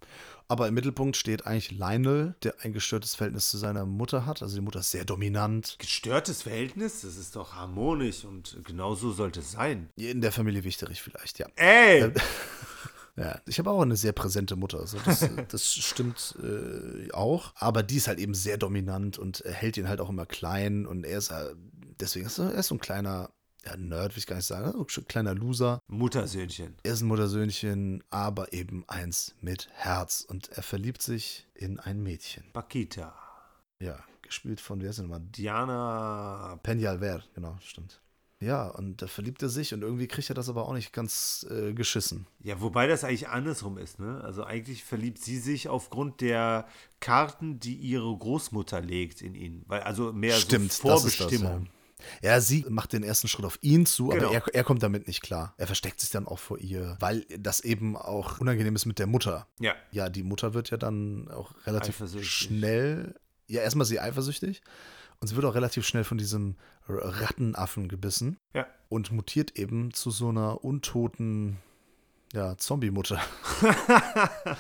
Aber 0.49 0.69
im 0.69 0.75
Mittelpunkt 0.75 1.17
steht 1.17 1.47
eigentlich 1.47 1.71
Lionel, 1.71 2.35
der 2.43 2.55
ein 2.61 2.73
gestörtes 2.73 3.15
Verhältnis 3.15 3.51
zu 3.51 3.59
seiner 3.59 3.87
Mutter 3.87 4.27
hat. 4.27 4.43
Also 4.43 4.55
die 4.57 4.61
Mutter 4.63 4.81
ist 4.81 4.91
sehr 4.91 5.05
dominant. 5.05 5.77
Gestörtes 5.79 6.43
Verhältnis, 6.43 7.03
das 7.03 7.17
ist 7.17 7.37
doch 7.37 7.55
harmonisch 7.55 8.25
und 8.25 8.59
genau 8.65 8.95
so 8.95 9.13
sollte 9.13 9.41
es 9.41 9.53
sein. 9.53 9.89
In 9.97 10.21
der 10.21 10.33
Familie 10.33 10.65
wichtig 10.65 11.01
vielleicht, 11.03 11.39
ja. 11.39 11.47
Ey! 11.57 12.11
Ja, 13.17 13.41
ich 13.47 13.59
habe 13.59 13.71
auch 13.71 13.83
eine 13.83 13.97
sehr 13.97 14.13
präsente 14.13 14.57
Mutter. 14.57 14.81
Also 14.81 14.99
das, 15.05 15.29
das 15.49 15.75
stimmt 15.75 16.37
äh, 16.43 17.11
auch. 17.13 17.53
Aber 17.57 17.83
die 17.83 17.97
ist 17.97 18.09
halt 18.09 18.19
eben 18.19 18.35
sehr 18.35 18.57
dominant 18.57 19.19
und 19.19 19.43
hält 19.47 19.77
ihn 19.77 19.89
halt 19.89 20.01
auch 20.01 20.09
immer 20.09 20.27
klein. 20.27 20.87
Und 20.87 21.05
er 21.05 21.19
ist 21.19 21.31
äh, 21.31 21.55
deswegen 22.01 22.27
ist 22.27 22.39
er, 22.39 22.53
er 22.53 22.61
ist 22.61 22.69
so 22.69 22.75
ein 22.75 22.81
kleiner 22.81 23.31
ja, 23.65 23.77
Nerd, 23.77 24.15
will 24.15 24.19
ich 24.19 24.27
gar 24.27 24.37
nicht 24.37 24.47
sagen, 24.47 24.73
so 24.89 25.01
ein 25.01 25.07
kleiner 25.07 25.35
Loser. 25.35 25.81
Muttersöhnchen. 25.87 26.75
Er 26.83 26.93
ist 26.93 27.03
ein 27.03 27.07
Muttersöhnchen, 27.07 28.03
aber 28.11 28.53
eben 28.53 28.85
eins 28.89 29.35
mit 29.41 29.69
Herz. 29.73 30.27
Und 30.29 30.49
er 30.49 30.63
verliebt 30.63 31.01
sich 31.01 31.47
in 31.55 31.79
ein 31.79 32.03
Mädchen. 32.03 32.45
Paquita. 32.53 33.15
Ja, 33.79 34.03
gespielt 34.23 34.61
von, 34.61 34.81
wer 34.81 34.91
ist 34.91 34.99
denn 34.99 35.07
mal? 35.07 35.21
Diana. 35.21 36.59
Peñalver, 36.63 37.23
genau, 37.35 37.57
stimmt. 37.61 38.01
Ja, 38.43 38.67
und 38.67 39.01
da 39.03 39.07
verliebt 39.07 39.41
er 39.43 39.49
sich 39.49 39.73
und 39.73 39.83
irgendwie 39.83 40.09
kriegt 40.09 40.29
er 40.29 40.35
das 40.35 40.49
aber 40.49 40.67
auch 40.67 40.73
nicht 40.75 40.93
ganz 40.93 41.47
äh, 41.49 41.73
geschissen. 41.75 42.27
Ja, 42.43 42.61
wobei 42.61 42.89
das 42.89 43.05
eigentlich 43.05 43.29
andersrum 43.29 43.79
ist, 43.79 44.01
ne? 44.01 44.21
Also 44.25 44.43
eigentlich 44.45 44.83
verliebt 44.83 45.19
sie 45.19 45.39
sich 45.39 45.69
aufgrund 45.69 46.21
der 46.21 46.67
Karten, 46.99 47.61
die 47.61 47.75
ihre 47.77 48.17
Großmutter 48.17 48.81
legt 48.81 49.23
in 49.23 49.35
ihn. 49.37 49.63
Weil, 49.69 49.83
also 49.83 50.13
mehr 50.13 50.35
Stimmt, 50.35 50.73
so 50.73 50.89
Vorbestimmung. 50.89 51.69
ja. 52.21 52.41
Sie 52.41 52.65
macht 52.69 52.93
den 52.93 53.05
ersten 53.05 53.29
Schritt 53.29 53.45
auf 53.45 53.59
ihn 53.63 53.87
zu, 53.87 54.09
Genau. 54.09 54.27
aber 54.27 54.35
er, 54.35 54.55
er 54.55 54.65
kommt 54.65 54.83
damit 54.83 55.07
nicht 55.07 55.23
klar. 55.23 55.55
Er 55.57 55.69
versteckt 55.69 56.01
sich 56.01 56.11
dann 56.11 56.27
auch 56.27 56.41
vor 56.41 56.59
ihr, 56.59 56.97
weil 56.99 57.25
das 57.39 57.61
eben 57.61 57.97
auch 57.97 58.41
unangenehm 58.41 58.75
ist 58.75 58.87
mit 58.87 58.99
der 58.99 59.07
Mutter. 59.07 59.47
Ja. 59.61 59.75
Ja, 59.93 60.09
die 60.09 60.25
Mutter 60.25 60.53
wird 60.53 60.71
ja 60.71 60.77
dann 60.79 61.29
auch 61.31 61.55
relativ 61.65 62.03
schnell, 62.25 63.15
ja, 63.47 63.61
erstmal 63.63 63.87
sie 63.87 64.01
eifersüchtig 64.01 64.63
und 65.21 65.29
sie 65.29 65.37
wird 65.37 65.47
auch 65.47 65.55
relativ 65.55 65.87
schnell 65.87 66.03
von 66.03 66.19
diesem 66.19 66.57
Rattenaffen 66.89 67.89
gebissen 67.89 68.39
Ja. 68.55 68.67
und 68.89 69.13
mutiert 69.13 69.57
eben 69.59 69.93
zu 69.95 70.11
so 70.11 70.29
einer 70.31 70.65
untoten, 70.65 71.59
ja, 72.33 72.57
Zombie-Mutter. 72.57 73.21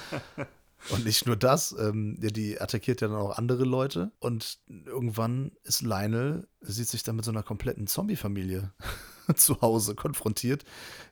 Und 0.90 1.04
nicht 1.04 1.26
nur 1.26 1.36
das, 1.36 1.72
ähm, 1.78 2.16
die 2.18 2.60
attackiert 2.60 3.00
ja 3.02 3.08
dann 3.08 3.16
auch 3.16 3.38
andere 3.38 3.64
Leute. 3.64 4.10
Und 4.18 4.58
irgendwann 4.84 5.52
ist 5.62 5.80
Lionel, 5.82 6.48
sieht 6.60 6.88
sich 6.88 7.04
dann 7.04 7.14
mit 7.16 7.24
so 7.24 7.30
einer 7.30 7.44
kompletten 7.44 7.86
Zombie-Familie 7.86 8.72
zu 9.36 9.60
Hause 9.60 9.94
konfrontiert, 9.94 10.64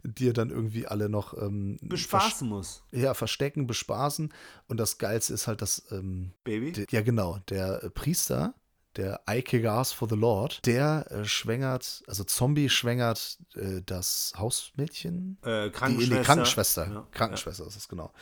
die 0.03 0.29
er 0.29 0.33
dann 0.33 0.51
irgendwie 0.51 0.89
alle 0.89 1.09
noch 1.09 1.41
ähm, 1.41 1.79
Bespaßen 1.83 2.49
muss, 2.49 2.83
ja, 2.91 3.15
verstecken, 3.15 3.69
bespaßen. 3.69 4.35
Und 4.67 4.79
das 4.81 4.99
Geilste 4.99 5.35
ist 5.35 5.47
halt, 5.47 5.63
dass, 5.63 5.85
ähm, 5.93 6.33
Baby. 6.43 6.87
ja 6.91 7.03
genau, 7.03 7.39
der 7.49 7.91
Priester, 7.95 8.55
der 8.97 9.21
Ike 9.29 9.61
Gas 9.63 9.93
for 9.93 10.09
the 10.09 10.17
Lord, 10.17 10.65
der 10.67 11.07
äh, 11.11 11.25
schwängert, 11.25 12.03
also 12.07 12.25
Zombie 12.25 12.69
schwängert 12.69 13.39
äh, 13.55 13.81
das 13.85 14.33
Hausmädchen, 14.37 15.39
Äh, 15.43 15.71
Krankenschwester. 15.71 16.17
die 16.19 16.23
Krankenschwester. 16.25 16.89
Ja, 16.91 17.07
Krankenschwester 17.13 17.67
ist 17.67 17.77
es, 17.77 17.89
genau. 17.89 18.13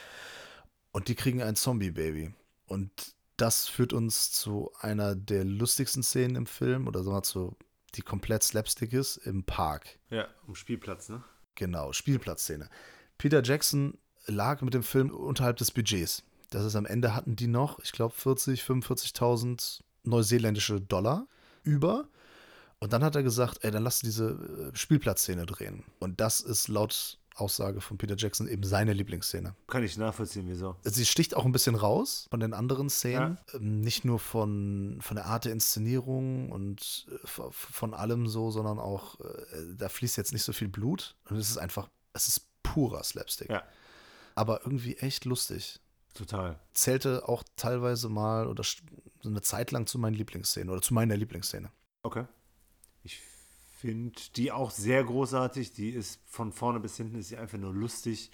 Und 0.92 1.08
die 1.08 1.14
kriegen 1.14 1.42
ein 1.42 1.56
Zombie-Baby. 1.56 2.34
Und 2.66 2.90
das 3.36 3.68
führt 3.68 3.92
uns 3.92 4.32
zu 4.32 4.70
einer 4.80 5.14
der 5.14 5.44
lustigsten 5.44 6.02
Szenen 6.02 6.36
im 6.36 6.46
Film, 6.46 6.86
oder 6.86 7.00
sagen 7.00 7.10
wir 7.12 7.18
mal 7.18 7.22
zu, 7.22 7.56
die 7.94 8.02
komplett 8.02 8.42
slapstick 8.42 8.92
ist, 8.92 9.16
im 9.18 9.44
Park. 9.44 9.98
Ja, 10.10 10.16
ja 10.18 10.28
um 10.46 10.54
Spielplatz, 10.54 11.08
ne? 11.08 11.22
Genau, 11.54 11.92
Spielplatzszene. 11.92 12.68
Peter 13.16 13.42
Jackson 13.42 13.96
lag 14.26 14.60
mit 14.60 14.74
dem 14.74 14.82
Film 14.82 15.10
unterhalb 15.10 15.56
des 15.56 15.70
Budgets. 15.70 16.22
Das 16.50 16.64
ist 16.64 16.76
am 16.76 16.86
Ende 16.86 17.14
hatten 17.14 17.36
die 17.36 17.46
noch, 17.46 17.78
ich 17.80 17.92
glaube, 17.92 18.14
40, 18.14 18.62
45.000 18.62 19.80
neuseeländische 20.08 20.80
Dollar 20.80 21.26
über. 21.62 22.08
Und 22.80 22.92
dann 22.92 23.02
hat 23.02 23.16
er 23.16 23.22
gesagt, 23.22 23.58
ey, 23.62 23.70
dann 23.70 23.82
lass 23.82 24.00
diese 24.00 24.70
äh, 24.72 24.76
Spielplatzszene 24.76 25.46
drehen. 25.46 25.84
Und 25.98 26.20
das 26.20 26.40
ist 26.40 26.68
laut 26.68 27.18
Aussage 27.40 27.80
von 27.80 27.98
Peter 27.98 28.16
Jackson 28.16 28.48
eben 28.48 28.64
seine 28.64 28.92
Lieblingsszene. 28.92 29.54
Kann 29.68 29.84
ich 29.84 29.96
nachvollziehen, 29.96 30.46
wieso. 30.48 30.76
Sie 30.82 31.06
sticht 31.06 31.36
auch 31.36 31.44
ein 31.44 31.52
bisschen 31.52 31.74
raus 31.74 32.26
von 32.30 32.40
den 32.40 32.52
anderen 32.52 32.90
Szenen. 32.90 33.38
Ähm, 33.54 33.80
Nicht 33.80 34.04
nur 34.04 34.18
von, 34.18 34.98
von 35.00 35.16
der 35.16 35.26
Art 35.26 35.44
der 35.44 35.52
Inszenierung 35.52 36.50
und 36.50 37.06
äh, 37.10 37.26
von 37.50 37.94
allem 37.94 38.26
so, 38.26 38.50
sondern 38.50 38.78
auch, 38.78 39.20
äh, 39.20 39.24
da 39.76 39.88
fließt 39.88 40.16
jetzt 40.16 40.32
nicht 40.32 40.42
so 40.42 40.52
viel 40.52 40.68
Blut. 40.68 41.16
Und 41.28 41.36
es 41.36 41.50
ist 41.50 41.58
einfach, 41.58 41.88
es 42.12 42.28
ist 42.28 42.48
purer 42.62 43.02
Slapstick. 43.02 43.50
Ja. 43.50 43.62
Aber 44.34 44.60
irgendwie 44.64 44.96
echt 44.96 45.24
lustig. 45.24 45.80
Total. 46.14 46.58
Zählte 46.72 47.28
auch 47.28 47.44
teilweise 47.56 48.08
mal 48.08 48.48
oder 48.48 48.64
so 49.20 49.28
eine 49.28 49.42
Zeit 49.42 49.70
lang 49.70 49.86
zu 49.86 49.98
meinen 49.98 50.14
Lieblingsszenen 50.14 50.70
oder 50.70 50.82
zu 50.82 50.94
meiner 50.94 51.16
Lieblingsszene. 51.16 51.70
Okay. 52.02 52.24
Ich 53.02 53.20
finde 53.78 54.20
die 54.36 54.52
auch 54.52 54.70
sehr 54.70 55.04
großartig. 55.04 55.72
Die 55.72 55.90
ist 55.90 56.20
von 56.26 56.52
vorne 56.52 56.80
bis 56.80 56.96
hinten 56.96 57.18
ist 57.18 57.28
sie 57.28 57.36
einfach 57.36 57.58
nur 57.58 57.74
lustig, 57.74 58.30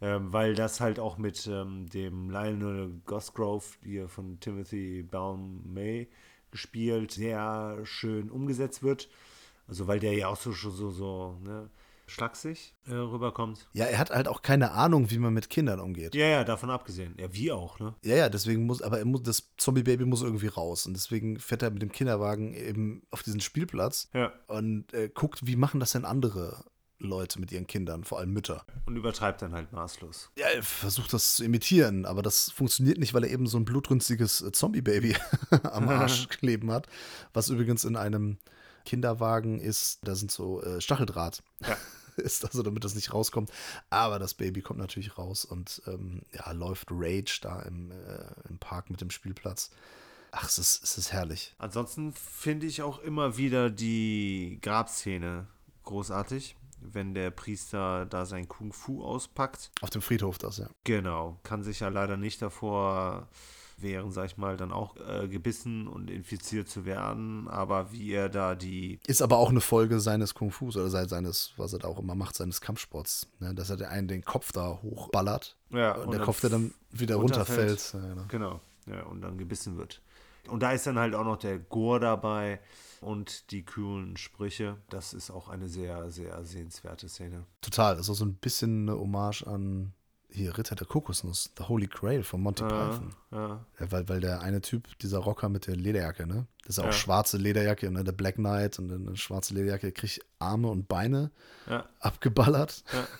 ähm, 0.00 0.32
weil 0.32 0.54
das 0.54 0.80
halt 0.80 0.98
auch 0.98 1.18
mit 1.18 1.46
ähm, 1.46 1.88
dem 1.88 2.30
Lionel 2.30 3.00
Gosgrove 3.04 3.64
hier 3.82 4.08
von 4.08 4.38
Timothy 4.40 5.02
Balmain 5.02 6.06
gespielt 6.50 7.12
sehr 7.12 7.80
schön 7.84 8.30
umgesetzt 8.30 8.82
wird. 8.82 9.08
Also 9.66 9.86
weil 9.86 9.98
der 9.98 10.14
ja 10.14 10.28
auch 10.28 10.36
so 10.36 10.52
so 10.52 10.70
so, 10.70 10.90
so 10.90 11.38
ne, 11.42 11.68
schlaksig 12.06 12.74
äh, 12.86 12.94
rüberkommt. 12.94 13.68
Ja, 13.72 13.84
er 13.86 13.98
hat 13.98 14.10
halt 14.10 14.28
auch 14.28 14.42
keine 14.42 14.72
Ahnung, 14.72 15.10
wie 15.10 15.18
man 15.18 15.34
mit 15.34 15.50
Kindern 15.50 15.80
umgeht. 15.80 16.14
Ja, 16.14 16.26
ja, 16.26 16.44
davon 16.44 16.70
abgesehen. 16.70 17.14
Ja, 17.18 17.32
wie 17.32 17.50
auch, 17.52 17.78
ne? 17.80 17.94
Ja, 18.04 18.16
ja, 18.16 18.28
deswegen 18.28 18.64
muss, 18.66 18.80
aber 18.82 18.98
er 18.98 19.04
muss, 19.04 19.22
das 19.22 19.50
Zombie-Baby 19.56 20.04
muss 20.04 20.22
irgendwie 20.22 20.46
raus. 20.48 20.86
Und 20.86 20.94
deswegen 20.94 21.38
fährt 21.40 21.62
er 21.62 21.70
mit 21.70 21.82
dem 21.82 21.92
Kinderwagen 21.92 22.54
eben 22.54 23.02
auf 23.10 23.22
diesen 23.22 23.40
Spielplatz 23.40 24.08
Ja. 24.14 24.32
und 24.46 24.92
äh, 24.94 25.08
guckt, 25.08 25.46
wie 25.46 25.56
machen 25.56 25.80
das 25.80 25.92
denn 25.92 26.04
andere 26.04 26.64
Leute 26.98 27.38
mit 27.40 27.52
ihren 27.52 27.66
Kindern, 27.66 28.04
vor 28.04 28.18
allem 28.18 28.32
Mütter. 28.32 28.64
Und 28.86 28.96
übertreibt 28.96 29.42
dann 29.42 29.52
halt 29.52 29.70
maßlos. 29.72 30.30
Ja, 30.38 30.46
er 30.46 30.62
versucht 30.62 31.12
das 31.12 31.36
zu 31.36 31.44
imitieren, 31.44 32.06
aber 32.06 32.22
das 32.22 32.50
funktioniert 32.52 32.96
nicht, 32.98 33.12
weil 33.12 33.24
er 33.24 33.30
eben 33.30 33.46
so 33.46 33.58
ein 33.58 33.66
blutrünstiges 33.66 34.40
äh, 34.42 34.52
Zombie-Baby 34.52 35.14
am 35.64 35.88
Arsch 35.90 36.28
kleben 36.28 36.70
hat. 36.70 36.86
Was 37.34 37.50
übrigens 37.50 37.84
in 37.84 37.96
einem 37.96 38.38
Kinderwagen 38.86 39.60
ist, 39.60 39.98
da 40.02 40.14
sind 40.14 40.30
so 40.30 40.62
äh, 40.62 40.80
Stacheldraht. 40.80 41.42
Ja. 41.60 41.76
Ist 42.16 42.46
also, 42.46 42.62
damit 42.62 42.82
das 42.82 42.94
nicht 42.94 43.12
rauskommt. 43.12 43.50
Aber 43.90 44.18
das 44.18 44.32
Baby 44.32 44.62
kommt 44.62 44.78
natürlich 44.78 45.18
raus 45.18 45.44
und 45.44 45.82
ähm, 45.86 46.22
ja, 46.32 46.50
läuft 46.52 46.88
Rage 46.90 47.40
da 47.42 47.60
im, 47.60 47.90
äh, 47.90 48.32
im 48.48 48.58
Park 48.58 48.88
mit 48.88 49.02
dem 49.02 49.10
Spielplatz. 49.10 49.70
Ach, 50.30 50.48
es 50.48 50.58
ist, 50.58 50.82
es 50.82 50.96
ist 50.96 51.12
herrlich. 51.12 51.54
Ansonsten 51.58 52.14
finde 52.14 52.66
ich 52.66 52.80
auch 52.80 53.00
immer 53.00 53.36
wieder 53.36 53.68
die 53.68 54.58
Grabszene 54.62 55.46
großartig, 55.84 56.56
wenn 56.80 57.14
der 57.14 57.30
Priester 57.30 58.06
da 58.06 58.26
sein 58.26 58.48
Kung 58.48 58.72
Fu 58.72 59.04
auspackt. 59.04 59.70
Auf 59.80 59.90
dem 59.90 60.02
Friedhof 60.02 60.38
das, 60.38 60.58
ja. 60.58 60.68
Genau, 60.84 61.38
kann 61.42 61.62
sich 61.62 61.80
ja 61.80 61.88
leider 61.88 62.16
nicht 62.16 62.42
davor 62.42 63.28
wehren, 63.78 64.10
sag 64.10 64.26
ich 64.26 64.36
mal, 64.36 64.56
dann 64.56 64.72
auch 64.72 64.96
äh, 64.96 65.28
gebissen 65.28 65.86
und 65.86 66.10
infiziert 66.10 66.68
zu 66.68 66.84
werden, 66.84 67.46
aber 67.48 67.92
wie 67.92 68.12
er 68.12 68.28
da 68.28 68.54
die 68.54 69.00
Ist 69.06 69.22
aber 69.22 69.38
auch 69.38 69.50
eine 69.50 69.60
Folge 69.60 70.00
seines 70.00 70.34
Kung 70.34 70.50
Fus 70.50 70.76
oder 70.76 70.88
se- 70.88 71.08
seines, 71.08 71.52
was 71.56 71.72
er 71.72 71.80
da 71.80 71.88
auch 71.88 71.98
immer 71.98 72.14
macht, 72.14 72.36
seines 72.36 72.60
Kampfsports. 72.60 73.28
Ne? 73.38 73.54
Dass 73.54 73.70
er 73.70 73.76
den 73.76 73.88
einen 73.88 74.08
den 74.08 74.24
Kopf 74.24 74.52
da 74.52 74.78
hochballert 74.82 75.56
ja, 75.70 75.94
und, 75.96 76.12
der 76.12 76.20
Kopf, 76.20 76.40
der 76.40 76.50
dann 76.50 76.74
wieder 76.90 77.16
runterfällt. 77.16 77.92
Ja, 77.92 78.00
genau. 78.00 78.24
Genau, 78.28 78.60
ja, 78.86 79.02
und 79.04 79.20
dann 79.20 79.36
gebissen 79.38 79.76
wird. 79.76 80.00
Und 80.48 80.62
da 80.62 80.72
ist 80.72 80.86
dann 80.86 80.98
halt 80.98 81.14
auch 81.14 81.24
noch 81.24 81.38
der 81.38 81.58
Gore 81.58 82.00
dabei 82.00 82.60
und 83.00 83.50
die 83.50 83.64
kühlen 83.64 84.16
Sprüche. 84.16 84.76
Das 84.88 85.12
ist 85.12 85.30
auch 85.30 85.48
eine 85.48 85.68
sehr, 85.68 86.10
sehr 86.10 86.44
sehenswerte 86.44 87.08
Szene. 87.08 87.44
Total. 87.60 87.96
Das 87.96 88.06
ist 88.06 88.10
auch 88.10 88.14
so 88.14 88.24
ein 88.24 88.34
bisschen 88.34 88.88
eine 88.88 88.98
Hommage 88.98 89.42
an 89.46 89.92
hier 90.36 90.56
Ritter 90.56 90.74
der 90.76 90.86
Kokosnuss, 90.86 91.50
The 91.58 91.64
Holy 91.64 91.86
Grail 91.86 92.22
von 92.22 92.40
Monty 92.40 92.62
Python. 92.64 93.14
Ja, 93.32 93.64
Ja, 93.80 93.90
weil, 93.92 94.08
weil 94.08 94.20
der 94.20 94.40
eine 94.42 94.60
Typ, 94.60 94.98
dieser 95.00 95.18
Rocker 95.18 95.48
mit 95.48 95.66
der 95.66 95.76
Lederjacke, 95.76 96.26
ne? 96.26 96.46
Das 96.62 96.70
ist 96.70 96.76
ja 96.78 96.82
auch 96.84 96.88
Ja. 96.88 96.92
schwarze 96.92 97.36
Lederjacke, 97.38 97.90
ne? 97.90 98.04
Der 98.04 98.12
Black 98.12 98.36
Knight 98.36 98.78
und 98.78 98.92
eine 98.92 99.16
schwarze 99.16 99.54
Lederjacke, 99.54 99.86
der 99.86 99.92
kriegt 99.92 100.20
Arme 100.38 100.68
und 100.68 100.88
Beine 100.88 101.30
ja, 101.68 101.84
abgeballert. 102.00 102.84
Ja. 102.92 103.06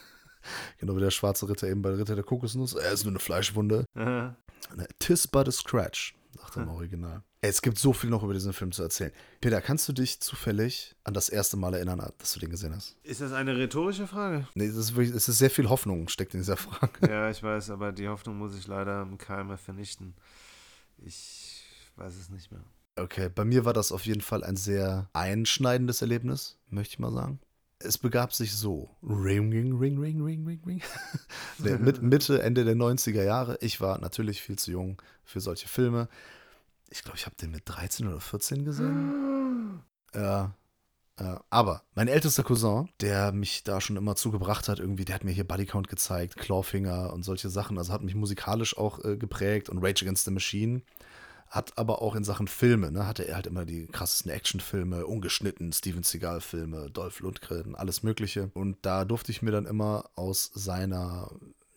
Genau 0.79 0.94
wie 0.94 1.00
der 1.00 1.11
schwarze 1.11 1.48
Ritter 1.48 1.66
eben 1.66 1.83
bei 1.83 1.90
Ritter 1.90 2.14
der 2.14 2.22
Kokosnuss. 2.22 2.74
Er 2.74 2.92
ist 2.92 3.02
nur 3.02 3.11
eine 3.11 3.18
Fleischwunde. 3.18 3.85
ja. 3.96 4.37
Ne, 4.76 4.87
Tis 5.00 5.26
but 5.26 5.48
a 5.48 5.50
scratch, 5.50 6.14
sagt 6.38 6.57
er 6.57 6.62
im 6.62 6.68
Original. 6.68 7.22
Es 7.49 7.63
gibt 7.63 7.79
so 7.79 7.93
viel 7.93 8.11
noch 8.11 8.25
über 8.25 8.35
diesen 8.35 8.53
Film 8.53 8.73
zu 8.73 8.83
erzählen. 8.83 9.13
Peter, 9.41 9.61
kannst 9.61 9.89
du 9.89 9.93
dich 9.93 10.21
zufällig 10.21 10.97
an 11.05 11.15
das 11.15 11.29
erste 11.29 11.57
Mal 11.57 11.75
erinnern, 11.75 12.05
dass 12.19 12.33
du 12.33 12.41
den 12.41 12.51
gesehen 12.51 12.75
hast? 12.75 12.97
Ist 13.05 13.21
das 13.21 13.33
eine 13.33 13.57
rhetorische 13.57 14.09
Frage? 14.09 14.49
Nee, 14.55 14.67
das 14.67 14.77
ist 14.77 14.97
wirklich, 14.97 15.15
es 15.15 15.29
ist 15.29 15.39
sehr 15.39 15.51
viel 15.51 15.69
Hoffnung 15.69 16.09
steckt 16.09 16.35
in 16.35 16.41
dieser 16.41 16.57
Frage. 16.57 17.09
ja, 17.09 17.31
ich 17.31 17.43
weiß, 17.43 17.71
aber 17.71 17.93
die 17.93 18.09
Hoffnung 18.09 18.39
muss 18.39 18.57
ich 18.59 18.67
leider 18.67 19.03
im 19.03 19.17
Keime 19.17 19.59
vernichten. 19.59 20.15
Ich 20.99 21.63
weiß 21.95 22.17
es 22.17 22.31
nicht 22.31 22.51
mehr. 22.51 22.65
Okay, 22.97 23.29
bei 23.33 23.45
mir 23.45 23.65
war 23.65 23.75
das 23.75 23.93
auf 23.93 24.07
jeden 24.07 24.23
Fall 24.23 24.43
ein 24.43 24.57
sehr 24.57 25.09
einschneidendes 25.13 26.03
Erlebnis, 26.03 26.59
möchte 26.71 26.95
ich 26.95 26.99
mal 26.99 27.13
sagen. 27.13 27.39
Es 27.79 27.99
begab 27.99 28.33
sich 28.33 28.55
so. 28.55 28.91
Ring, 29.03 29.53
ring, 29.53 29.77
ring, 29.77 29.99
ring, 29.99 30.21
ring, 30.21 30.47
ring, 30.47 30.61
ring. 30.67 30.83
nee, 31.59 31.77
Mitte, 32.01 32.43
Ende 32.43 32.65
der 32.65 32.75
90er 32.75 33.23
Jahre. 33.23 33.59
Ich 33.61 33.81
war 33.81 33.99
natürlich 33.99 34.41
viel 34.43 34.59
zu 34.59 34.73
jung 34.73 35.01
für 35.25 35.41
solche 35.41 35.69
Filme. 35.69 36.09
Ich 36.90 37.03
glaube, 37.03 37.18
ich 37.18 37.27
habe 37.27 37.37
den 37.37 37.51
mit 37.51 37.62
13 37.66 38.07
oder 38.07 38.20
14 38.20 38.64
gesehen. 38.64 39.83
Ja. 40.14 40.55
Ja, 41.18 41.42
aber 41.49 41.83
mein 41.94 42.09
ältester 42.09 42.42
Cousin, 42.42 42.90
der 43.01 43.33
mich 43.33 43.64
da 43.64 43.81
schon 43.81 43.96
immer 43.96 44.16
zugebracht 44.16 44.68
hat, 44.68 44.81
irgendwie, 44.81 45.07
der 45.07 45.14
hat 45.14 45.25
mir 45.25 45.33
hier 45.33 45.49
Bodycount 45.49 45.88
gezeigt, 45.88 46.37
Clawfinger 46.37 47.12
und 47.14 47.22
solche 47.22 47.49
Sachen. 47.49 47.79
Also 47.79 47.92
hat 47.92 48.03
mich 48.03 48.14
musikalisch 48.14 48.77
auch 48.77 49.03
äh, 49.03 49.16
geprägt 49.16 49.70
und 49.70 49.79
Rage 49.79 50.05
Against 50.05 50.27
the 50.27 50.31
Machine. 50.31 50.83
Hat 51.49 51.79
aber 51.79 52.03
auch 52.03 52.16
in 52.16 52.25
Sachen 52.25 52.49
Filme, 52.49 52.90
ne, 52.90 53.07
hatte 53.07 53.27
er 53.27 53.37
halt 53.37 53.46
immer 53.46 53.64
die 53.64 53.87
krassesten 53.87 54.31
Actionfilme, 54.31 55.07
ungeschnitten, 55.07 55.72
Steven 55.72 56.03
Seagal-Filme, 56.03 56.90
Dolph 56.90 57.20
Lundgren, 57.20 57.77
alles 57.77 58.03
Mögliche. 58.03 58.51
Und 58.53 58.77
da 58.83 59.05
durfte 59.05 59.31
ich 59.31 59.42
mir 59.42 59.53
dann 59.53 59.64
immer 59.64 60.11
aus 60.16 60.51
seiner 60.55 61.31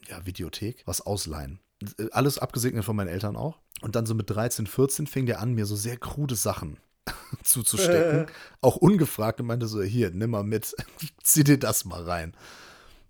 ja, 0.08 0.26
Videothek 0.26 0.84
was 0.86 1.02
ausleihen. 1.02 1.60
Äh, 1.98 2.10
Alles 2.12 2.38
abgesegnet 2.40 2.86
von 2.86 2.96
meinen 2.96 3.08
Eltern 3.10 3.36
auch. 3.36 3.58
Und 3.82 3.96
dann 3.96 4.06
so 4.06 4.14
mit 4.14 4.30
13, 4.30 4.68
14 4.68 5.08
fing 5.08 5.26
der 5.26 5.40
an, 5.40 5.54
mir 5.54 5.66
so 5.66 5.76
sehr 5.76 5.98
krude 5.98 6.36
Sachen 6.36 6.78
zuzustecken. 7.44 8.28
auch 8.62 8.76
ungefragt 8.76 9.40
und 9.40 9.48
meinte 9.48 9.68
so, 9.68 9.82
hier, 9.82 10.12
nimm 10.12 10.32
mal 10.32 10.44
mit, 10.44 10.76
zieh 11.24 11.44
dir 11.44 11.58
das 11.58 11.86
mal 11.86 12.04
rein. 12.04 12.36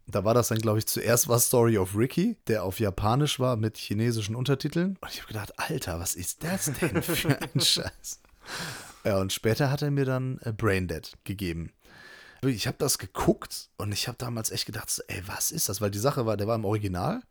Da 0.07 0.23
war 0.23 0.33
das 0.33 0.47
dann, 0.47 0.57
glaube 0.57 0.79
ich, 0.79 0.87
zuerst 0.87 1.27
war 1.27 1.39
Story 1.39 1.77
of 1.77 1.95
Ricky, 1.95 2.37
der 2.47 2.63
auf 2.63 2.79
Japanisch 2.79 3.39
war 3.39 3.55
mit 3.57 3.77
chinesischen 3.77 4.35
Untertiteln. 4.35 4.97
Und 5.01 5.11
ich 5.11 5.19
habe 5.21 5.27
gedacht, 5.27 5.53
Alter, 5.57 5.99
was 5.99 6.15
ist 6.15 6.43
das 6.43 6.71
denn 6.79 7.03
für 7.03 7.39
ein 7.39 7.59
Scheiß? 7.59 8.19
Ja, 9.03 9.19
und 9.19 9.31
später 9.31 9.69
hat 9.69 9.81
er 9.83 9.91
mir 9.91 10.05
dann 10.05 10.39
äh, 10.43 10.51
Braindead 10.51 11.13
gegeben. 11.23 11.71
Ich 12.41 12.67
habe 12.67 12.77
das 12.79 12.97
geguckt 12.97 13.69
und 13.77 13.91
ich 13.91 14.07
habe 14.07 14.17
damals 14.17 14.49
echt 14.49 14.65
gedacht, 14.65 14.89
ey, 15.07 15.21
was 15.27 15.51
ist 15.51 15.69
das? 15.69 15.81
Weil 15.81 15.91
die 15.91 15.99
Sache 15.99 16.25
war, 16.25 16.37
der 16.37 16.47
war 16.47 16.55
im 16.55 16.65
Original, 16.65 17.21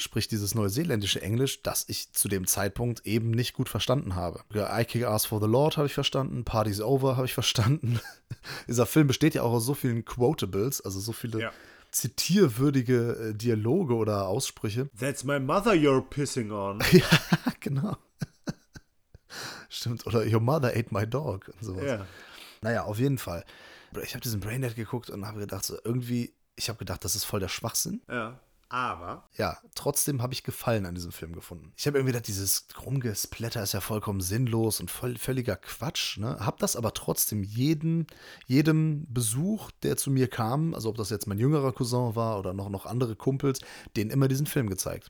sprich 0.00 0.28
dieses 0.28 0.54
neuseeländische 0.54 1.22
Englisch, 1.22 1.62
das 1.62 1.84
ich 1.88 2.12
zu 2.12 2.28
dem 2.28 2.46
Zeitpunkt 2.46 3.06
eben 3.06 3.30
nicht 3.30 3.52
gut 3.52 3.68
verstanden 3.68 4.14
habe. 4.14 4.42
I 4.54 4.84
Kick 4.84 5.04
Ass 5.04 5.26
for 5.26 5.40
the 5.40 5.46
Lord 5.46 5.76
habe 5.76 5.86
ich 5.86 5.94
verstanden, 5.94 6.44
Party's 6.44 6.80
Over 6.80 7.16
habe 7.16 7.26
ich 7.26 7.34
verstanden. 7.34 8.00
Dieser 8.68 8.86
Film 8.86 9.06
besteht 9.06 9.34
ja 9.34 9.42
auch 9.42 9.52
aus 9.52 9.66
so 9.66 9.74
vielen 9.74 10.04
Quotables, 10.04 10.80
also 10.80 11.00
so 11.00 11.12
viele 11.12 11.40
ja. 11.40 11.52
zitierwürdige 11.90 13.30
äh, 13.30 13.34
Dialoge 13.34 13.94
oder 13.94 14.26
Aussprüche. 14.26 14.88
That's 14.98 15.24
my 15.24 15.38
mother 15.38 15.72
you're 15.72 16.02
pissing 16.02 16.50
on. 16.50 16.80
ja, 16.92 17.04
genau. 17.60 17.96
Stimmt, 19.68 20.06
oder 20.06 20.26
Your 20.26 20.40
mother 20.40 20.68
ate 20.68 20.88
my 20.90 21.06
dog 21.06 21.48
und 21.48 21.64
sowas. 21.64 21.84
Ja. 21.84 22.06
Naja, 22.62 22.84
auf 22.84 22.98
jeden 22.98 23.18
Fall. 23.18 23.44
Ich 24.02 24.14
habe 24.14 24.20
diesen 24.20 24.40
Braindead 24.40 24.76
geguckt 24.76 25.10
und 25.10 25.26
habe 25.26 25.40
gedacht, 25.40 25.64
so 25.64 25.76
irgendwie, 25.84 26.34
ich 26.56 26.68
habe 26.68 26.78
gedacht, 26.78 27.04
das 27.04 27.14
ist 27.14 27.24
voll 27.24 27.40
der 27.40 27.48
Schwachsinn. 27.48 28.02
Ja. 28.08 28.38
Aber. 28.72 29.24
Ja, 29.36 29.58
trotzdem 29.74 30.22
habe 30.22 30.32
ich 30.32 30.44
Gefallen 30.44 30.86
an 30.86 30.94
diesem 30.94 31.10
Film 31.10 31.32
gefunden. 31.32 31.72
Ich 31.76 31.88
habe 31.88 31.98
irgendwie 31.98 32.12
gedacht, 32.12 32.28
dieses 32.28 32.68
Rumgesplatter 32.86 33.60
ist 33.64 33.72
ja 33.72 33.80
vollkommen 33.80 34.20
sinnlos 34.20 34.78
und 34.78 34.92
voll, 34.92 35.18
völliger 35.18 35.56
Quatsch. 35.56 36.18
Ne? 36.18 36.36
Hab 36.38 36.58
das 36.60 36.76
aber 36.76 36.94
trotzdem 36.94 37.42
jeden, 37.42 38.06
jedem 38.46 39.12
Besuch, 39.12 39.72
der 39.82 39.96
zu 39.96 40.12
mir 40.12 40.28
kam, 40.28 40.72
also 40.72 40.88
ob 40.88 40.96
das 40.96 41.10
jetzt 41.10 41.26
mein 41.26 41.38
jüngerer 41.38 41.72
Cousin 41.72 42.14
war 42.14 42.38
oder 42.38 42.52
noch, 42.52 42.68
noch 42.68 42.86
andere 42.86 43.16
Kumpels, 43.16 43.58
denen 43.96 44.12
immer 44.12 44.28
diesen 44.28 44.46
Film 44.46 44.70
gezeigt. 44.70 45.08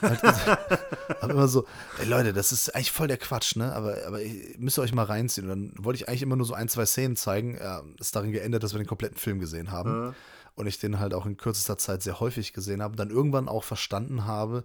halt 0.00 0.22
hab 0.22 1.30
immer 1.30 1.48
so, 1.48 1.66
ey 1.98 2.06
Leute, 2.06 2.32
das 2.32 2.52
ist 2.52 2.76
eigentlich 2.76 2.92
voll 2.92 3.08
der 3.08 3.18
Quatsch, 3.18 3.56
ne? 3.56 3.72
Aber, 3.72 3.96
aber 4.06 4.20
müsst 4.58 4.78
ihr 4.78 4.82
euch 4.82 4.94
mal 4.94 5.02
reinziehen. 5.02 5.50
Und 5.50 5.72
dann 5.74 5.84
wollte 5.84 5.96
ich 5.96 6.08
eigentlich 6.08 6.22
immer 6.22 6.36
nur 6.36 6.46
so 6.46 6.54
ein, 6.54 6.68
zwei 6.68 6.86
Szenen 6.86 7.16
zeigen. 7.16 7.56
Ja, 7.56 7.82
ist 7.98 8.14
darin 8.14 8.30
geändert, 8.30 8.62
dass 8.62 8.72
wir 8.72 8.78
den 8.78 8.86
kompletten 8.86 9.18
Film 9.18 9.40
gesehen 9.40 9.72
haben. 9.72 10.06
Mhm 10.06 10.14
und 10.54 10.66
ich 10.66 10.78
den 10.78 10.98
halt 10.98 11.14
auch 11.14 11.26
in 11.26 11.36
kürzester 11.36 11.78
Zeit 11.78 12.02
sehr 12.02 12.20
häufig 12.20 12.52
gesehen 12.52 12.82
habe, 12.82 12.96
dann 12.96 13.10
irgendwann 13.10 13.48
auch 13.48 13.64
verstanden 13.64 14.24
habe, 14.24 14.64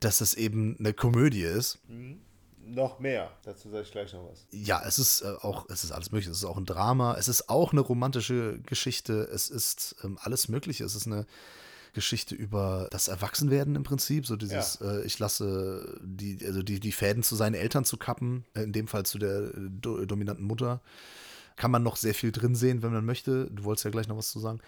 dass 0.00 0.20
es 0.20 0.34
eben 0.34 0.76
eine 0.78 0.92
Komödie 0.92 1.42
ist. 1.42 1.78
Mhm. 1.88 2.20
Noch 2.66 2.98
mehr, 2.98 3.30
dazu 3.44 3.68
sage 3.68 3.82
ich 3.82 3.90
gleich 3.90 4.12
noch 4.14 4.30
was. 4.30 4.46
Ja, 4.50 4.82
es 4.86 4.98
ist 4.98 5.20
äh, 5.20 5.34
auch, 5.42 5.68
es 5.68 5.84
ist 5.84 5.92
alles 5.92 6.12
mögliche. 6.12 6.30
Es 6.30 6.38
ist 6.38 6.44
auch 6.44 6.56
ein 6.56 6.64
Drama, 6.64 7.14
es 7.18 7.28
ist 7.28 7.50
auch 7.50 7.72
eine 7.72 7.82
romantische 7.82 8.58
Geschichte, 8.60 9.28
es 9.32 9.50
ist 9.50 9.96
ähm, 10.02 10.18
alles 10.22 10.48
Mögliche. 10.48 10.84
Es 10.84 10.94
ist 10.94 11.06
eine 11.06 11.26
Geschichte 11.92 12.34
über 12.34 12.88
das 12.90 13.08
Erwachsenwerden 13.08 13.76
im 13.76 13.82
Prinzip, 13.82 14.26
so 14.26 14.36
dieses, 14.36 14.78
ja. 14.80 14.92
äh, 14.92 15.04
ich 15.04 15.18
lasse 15.18 15.98
die, 16.02 16.38
also 16.44 16.62
die, 16.62 16.80
die 16.80 16.92
Fäden 16.92 17.22
zu 17.22 17.36
seinen 17.36 17.54
Eltern 17.54 17.84
zu 17.84 17.96
kappen, 17.96 18.44
in 18.54 18.72
dem 18.72 18.88
Fall 18.88 19.04
zu 19.04 19.18
der 19.18 19.50
do, 19.54 20.04
dominanten 20.04 20.44
Mutter. 20.44 20.80
Kann 21.56 21.70
man 21.70 21.82
noch 21.82 21.96
sehr 21.96 22.14
viel 22.14 22.32
drin 22.32 22.54
sehen, 22.54 22.82
wenn 22.82 22.92
man 22.92 23.04
möchte. 23.04 23.48
Du 23.50 23.64
wolltest 23.64 23.84
ja 23.84 23.90
gleich 23.90 24.08
noch 24.08 24.16
was 24.16 24.30
zu 24.30 24.40
sagen. 24.40 24.60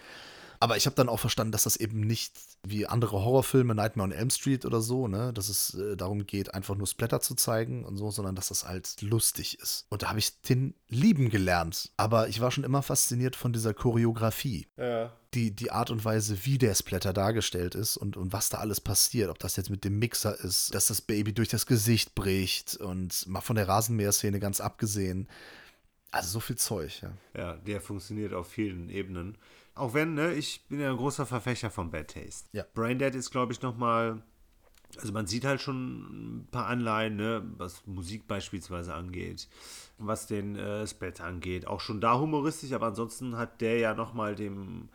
Aber 0.59 0.77
ich 0.77 0.85
habe 0.85 0.95
dann 0.95 1.09
auch 1.09 1.19
verstanden, 1.19 1.51
dass 1.51 1.63
das 1.63 1.75
eben 1.75 2.01
nicht 2.01 2.33
wie 2.63 2.87
andere 2.87 3.23
Horrorfilme, 3.23 3.75
Nightmare 3.75 4.09
on 4.09 4.11
Elm 4.11 4.29
Street 4.29 4.65
oder 4.65 4.81
so, 4.81 5.07
ne, 5.07 5.31
dass 5.33 5.49
es 5.49 5.75
äh, 5.75 5.95
darum 5.95 6.25
geht, 6.25 6.53
einfach 6.53 6.75
nur 6.75 6.87
Splatter 6.87 7.21
zu 7.21 7.35
zeigen 7.35 7.85
und 7.85 7.97
so, 7.97 8.11
sondern 8.11 8.35
dass 8.35 8.49
das 8.49 8.67
halt 8.67 9.01
lustig 9.01 9.59
ist. 9.59 9.85
Und 9.89 10.01
da 10.03 10.09
habe 10.09 10.19
ich 10.19 10.41
den 10.41 10.73
lieben 10.89 11.29
gelernt. 11.29 11.91
Aber 11.97 12.27
ich 12.27 12.41
war 12.41 12.51
schon 12.51 12.63
immer 12.63 12.81
fasziniert 12.81 13.35
von 13.35 13.53
dieser 13.53 13.73
Choreografie. 13.73 14.67
Ja. 14.77 15.13
Die, 15.33 15.55
die 15.55 15.71
Art 15.71 15.91
und 15.91 16.03
Weise, 16.03 16.45
wie 16.45 16.57
der 16.57 16.73
Splatter 16.73 17.13
dargestellt 17.13 17.75
ist 17.75 17.97
und, 17.97 18.17
und 18.17 18.33
was 18.33 18.49
da 18.49 18.57
alles 18.57 18.81
passiert. 18.81 19.29
Ob 19.29 19.39
das 19.39 19.55
jetzt 19.55 19.69
mit 19.69 19.83
dem 19.83 19.99
Mixer 19.99 20.39
ist, 20.39 20.73
dass 20.73 20.87
das 20.87 21.01
Baby 21.01 21.33
durch 21.33 21.49
das 21.49 21.65
Gesicht 21.65 22.15
bricht 22.15 22.77
und 22.77 23.27
mal 23.27 23.41
von 23.41 23.55
der 23.55 23.67
Rasenmäherszene 23.67 24.39
ganz 24.39 24.61
abgesehen. 24.61 25.27
Also 26.11 26.29
so 26.29 26.39
viel 26.39 26.55
Zeug, 26.55 27.01
ja. 27.01 27.11
Ja, 27.35 27.53
der 27.57 27.81
funktioniert 27.81 28.33
auf 28.33 28.47
vielen 28.47 28.89
Ebenen. 28.89 29.37
Auch 29.77 29.93
wenn, 29.93 30.13
ne, 30.15 30.33
ich 30.33 30.67
bin 30.67 30.79
ja 30.79 30.89
ein 30.89 30.97
großer 30.97 31.25
Verfechter 31.25 31.69
von 31.69 31.91
Bad 31.91 32.09
Taste. 32.09 32.49
Ja. 32.51 32.65
Braindead 32.73 33.15
ist, 33.15 33.31
glaube 33.31 33.53
ich, 33.53 33.61
nochmal. 33.61 34.23
Also 34.97 35.11
man 35.11 35.27
sieht 35.27 35.43
halt 35.43 35.61
schon 35.61 36.39
ein 36.39 36.47
paar 36.49 36.67
Anleihen, 36.67 37.17
ne, 37.17 37.43
was 37.57 37.85
Musik 37.85 38.27
beispielsweise 38.27 38.93
angeht, 38.93 39.49
was 39.97 40.27
den 40.27 40.55
äh, 40.55 40.87
Splat 40.87 41.19
angeht. 41.19 41.67
Auch 41.67 41.81
schon 41.81 41.99
da 41.99 42.17
humoristisch, 42.17 42.71
aber 42.71 42.87
ansonsten 42.87 43.37
hat 43.37 43.59
der 43.59 43.77
ja 43.79 43.93
nochmal 43.93 44.35
dem, 44.35 44.87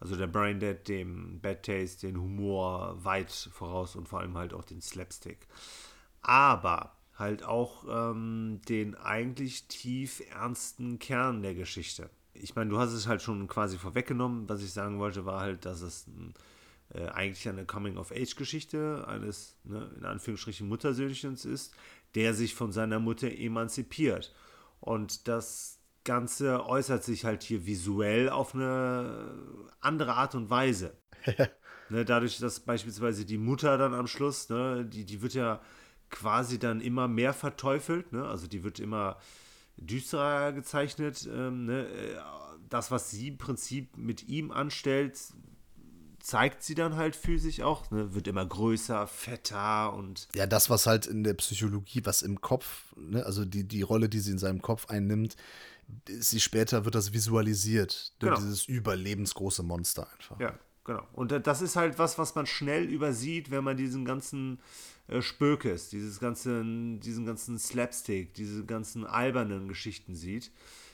also 0.00 0.16
der 0.16 0.28
Braindead, 0.28 0.88
dem 0.88 1.40
Bad 1.40 1.62
Taste, 1.62 2.06
den 2.06 2.20
Humor 2.20 3.04
weit 3.04 3.30
voraus 3.30 3.96
und 3.96 4.08
vor 4.08 4.20
allem 4.20 4.36
halt 4.36 4.54
auch 4.54 4.64
den 4.64 4.80
Slapstick. 4.80 5.46
Aber 6.22 6.96
halt 7.18 7.44
auch 7.44 7.84
ähm, 7.88 8.60
den 8.68 8.94
eigentlich 8.94 9.68
tief 9.68 10.22
ernsten 10.30 10.98
Kern 10.98 11.42
der 11.42 11.54
Geschichte 11.54 12.08
ich 12.34 12.54
meine, 12.54 12.70
du 12.70 12.78
hast 12.78 12.92
es 12.92 13.06
halt 13.06 13.22
schon 13.22 13.46
quasi 13.48 13.78
vorweggenommen. 13.78 14.48
Was 14.48 14.62
ich 14.62 14.72
sagen 14.72 14.98
wollte, 14.98 15.24
war 15.24 15.40
halt, 15.40 15.64
dass 15.64 15.80
es 15.80 16.06
ein, 16.06 16.34
äh, 16.90 17.06
eigentlich 17.08 17.48
eine 17.48 17.64
Coming-of-Age-Geschichte 17.64 19.04
eines, 19.08 19.56
ne, 19.64 19.90
in 19.96 20.04
Anführungsstrichen, 20.04 20.68
Muttersöhnchens 20.68 21.44
ist, 21.44 21.74
der 22.14 22.34
sich 22.34 22.54
von 22.54 22.72
seiner 22.72 22.98
Mutter 22.98 23.30
emanzipiert. 23.30 24.34
Und 24.80 25.28
das 25.28 25.80
Ganze 26.04 26.66
äußert 26.66 27.02
sich 27.02 27.24
halt 27.24 27.42
hier 27.42 27.66
visuell 27.66 28.28
auf 28.28 28.54
eine 28.54 29.34
andere 29.80 30.14
Art 30.14 30.34
und 30.34 30.50
Weise. 30.50 30.96
ne, 31.88 32.04
dadurch, 32.04 32.38
dass 32.38 32.60
beispielsweise 32.60 33.24
die 33.24 33.38
Mutter 33.38 33.78
dann 33.78 33.94
am 33.94 34.06
Schluss, 34.06 34.48
ne, 34.50 34.84
die, 34.84 35.04
die 35.04 35.22
wird 35.22 35.34
ja 35.34 35.60
quasi 36.10 36.58
dann 36.58 36.80
immer 36.80 37.08
mehr 37.08 37.32
verteufelt, 37.32 38.12
ne? 38.12 38.24
also 38.24 38.46
die 38.46 38.62
wird 38.62 38.78
immer 38.78 39.18
düsterer 39.76 40.52
gezeichnet. 40.52 41.28
Ähm, 41.30 41.66
ne? 41.66 41.86
Äh, 41.86 42.16
das, 42.68 42.90
was 42.90 43.10
sie 43.10 43.28
im 43.28 43.38
Prinzip 43.38 43.96
mit 43.96 44.28
ihm 44.28 44.50
anstellt, 44.50 45.18
zeigt 46.24 46.62
sie 46.62 46.74
dann 46.74 46.96
halt 46.96 47.16
physisch 47.16 47.60
auch, 47.60 47.90
ne? 47.90 48.14
wird 48.14 48.26
immer 48.26 48.44
größer, 48.46 49.06
fetter 49.06 49.92
und. 49.92 50.28
Ja, 50.34 50.46
das, 50.46 50.70
was 50.70 50.86
halt 50.86 51.06
in 51.06 51.22
der 51.22 51.34
Psychologie, 51.34 52.00
was 52.04 52.22
im 52.22 52.40
Kopf, 52.40 52.94
ne? 52.96 53.24
also 53.26 53.44
die, 53.44 53.64
die 53.64 53.82
Rolle, 53.82 54.08
die 54.08 54.20
sie 54.20 54.32
in 54.32 54.38
seinem 54.38 54.62
Kopf 54.62 54.88
einnimmt, 54.88 55.36
sie 56.08 56.40
später 56.40 56.84
wird 56.86 56.94
das 56.94 57.12
visualisiert. 57.12 58.14
Ne? 58.22 58.28
Genau. 58.28 58.36
Dieses 58.40 58.66
überlebensgroße 58.66 59.62
Monster 59.62 60.08
einfach. 60.12 60.40
Ja, 60.40 60.58
genau. 60.84 61.06
Und 61.12 61.30
das 61.30 61.60
ist 61.60 61.76
halt 61.76 61.98
was, 61.98 62.16
was 62.16 62.34
man 62.34 62.46
schnell 62.46 62.84
übersieht, 62.84 63.50
wenn 63.50 63.62
man 63.62 63.76
diesen 63.76 64.06
ganzen 64.06 64.60
äh, 65.08 65.20
Spökes, 65.22 65.88
dieses 65.90 66.20
ganze, 66.20 66.62
diesen 66.64 67.26
ganzen 67.26 67.58
Slapstick, 67.58 68.34
diese 68.34 68.64
ganzen 68.64 69.06
albernen 69.06 69.68
Geschichten 69.68 70.14
sieht, 70.14 70.50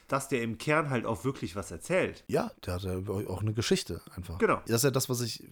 dass 0.08 0.28
der 0.28 0.42
im 0.42 0.58
Kern 0.58 0.90
halt 0.90 1.06
auch 1.06 1.24
wirklich 1.24 1.54
was 1.54 1.70
erzählt. 1.70 2.24
Ja, 2.26 2.50
der 2.66 2.74
hat 2.74 2.82
ja 2.82 2.98
auch 3.28 3.42
eine 3.42 3.54
Geschichte 3.54 4.00
einfach. 4.16 4.38
Genau. 4.38 4.60
Das 4.66 4.76
ist 4.76 4.84
ja 4.84 4.90
das, 4.90 5.08
was 5.08 5.20
ich 5.20 5.44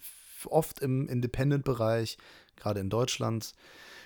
oft 0.47 0.81
im 0.81 1.09
Independent-Bereich, 1.09 2.19
gerade 2.57 2.81
in 2.81 2.91
Deutschland, 2.91 3.55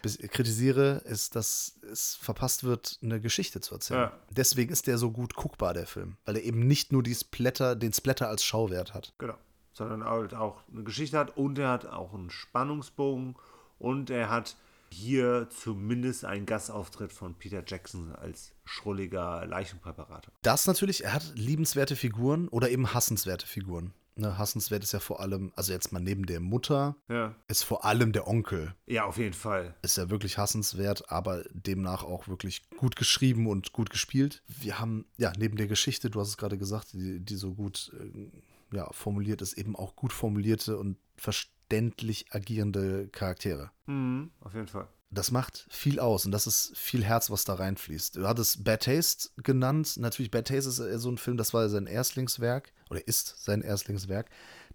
kritisiere, 0.02 1.02
ist, 1.04 1.36
dass 1.36 1.78
es 1.90 2.16
verpasst 2.16 2.64
wird, 2.64 2.98
eine 3.02 3.20
Geschichte 3.20 3.60
zu 3.60 3.74
erzählen. 3.74 4.00
Ja. 4.00 4.18
Deswegen 4.30 4.72
ist 4.72 4.86
der 4.86 4.98
so 4.98 5.10
gut 5.12 5.34
guckbar, 5.34 5.74
der 5.74 5.86
Film. 5.86 6.16
Weil 6.24 6.36
er 6.36 6.42
eben 6.42 6.66
nicht 6.66 6.92
nur 6.92 7.02
die 7.02 7.14
Splatter, 7.14 7.76
den 7.76 7.92
Splatter 7.92 8.28
als 8.28 8.44
Schauwert 8.44 8.94
hat. 8.94 9.14
Genau. 9.18 9.38
Sondern 9.72 10.04
halt 10.04 10.34
auch 10.34 10.62
eine 10.70 10.82
Geschichte 10.82 11.18
hat 11.18 11.36
und 11.36 11.58
er 11.58 11.70
hat 11.70 11.86
auch 11.86 12.12
einen 12.12 12.30
Spannungsbogen 12.30 13.36
und 13.82 14.10
er 14.10 14.30
hat 14.30 14.56
hier 14.90 15.48
zumindest 15.50 16.24
einen 16.24 16.46
Gastauftritt 16.46 17.12
von 17.12 17.34
Peter 17.34 17.64
Jackson 17.66 18.14
als 18.14 18.52
schrulliger 18.64 19.44
Leichenpräparator. 19.46 20.32
Das 20.42 20.66
natürlich, 20.66 21.04
er 21.04 21.14
hat 21.14 21.32
liebenswerte 21.34 21.96
Figuren 21.96 22.48
oder 22.48 22.70
eben 22.70 22.94
hassenswerte 22.94 23.46
Figuren. 23.46 23.92
Ne, 24.14 24.36
hassenswert 24.36 24.84
ist 24.84 24.92
ja 24.92 25.00
vor 25.00 25.20
allem, 25.20 25.52
also 25.56 25.72
jetzt 25.72 25.90
mal 25.90 25.98
neben 25.98 26.26
der 26.26 26.38
Mutter, 26.38 26.96
ja. 27.08 27.34
ist 27.48 27.62
vor 27.62 27.86
allem 27.86 28.12
der 28.12 28.28
Onkel. 28.28 28.74
Ja, 28.84 29.06
auf 29.06 29.16
jeden 29.16 29.32
Fall. 29.32 29.74
Ist 29.80 29.96
ja 29.96 30.10
wirklich 30.10 30.36
hassenswert, 30.36 31.10
aber 31.10 31.44
demnach 31.50 32.04
auch 32.04 32.28
wirklich 32.28 32.68
gut 32.76 32.94
geschrieben 32.94 33.46
und 33.46 33.72
gut 33.72 33.88
gespielt. 33.88 34.42
Wir 34.46 34.78
haben, 34.78 35.06
ja, 35.16 35.32
neben 35.38 35.56
der 35.56 35.66
Geschichte, 35.66 36.10
du 36.10 36.20
hast 36.20 36.28
es 36.28 36.36
gerade 36.36 36.58
gesagt, 36.58 36.92
die, 36.92 37.20
die 37.20 37.36
so 37.36 37.54
gut 37.54 37.90
äh, 37.98 38.76
ja, 38.76 38.92
formuliert 38.92 39.40
ist, 39.40 39.54
eben 39.54 39.74
auch 39.76 39.96
gut 39.96 40.12
formulierte 40.12 40.76
und 40.76 40.98
verständliche 41.16 41.51
verständlich 41.72 42.26
agierende 42.30 43.08
Charaktere. 43.08 43.70
Mhm, 43.86 44.30
auf 44.40 44.54
jeden 44.54 44.66
Fall. 44.66 44.88
Das 45.10 45.30
macht 45.30 45.66
viel 45.70 46.00
aus 46.00 46.24
und 46.24 46.32
das 46.32 46.46
ist 46.46 46.76
viel 46.76 47.04
Herz, 47.04 47.30
was 47.30 47.44
da 47.44 47.54
reinfließt. 47.54 48.16
Du 48.16 48.26
hattest 48.26 48.64
Bad 48.64 48.84
Taste 48.84 49.28
genannt. 49.42 49.96
Natürlich, 49.98 50.30
Bad 50.30 50.48
Taste 50.48 50.68
ist 50.68 51.02
so 51.02 51.10
ein 51.10 51.18
Film, 51.18 51.36
das 51.36 51.52
war 51.52 51.68
sein 51.68 51.86
Erstlingswerk 51.86 52.72
oder 52.90 53.06
ist 53.06 53.42
sein 53.44 53.62
Erstlingswerk. 53.62 54.30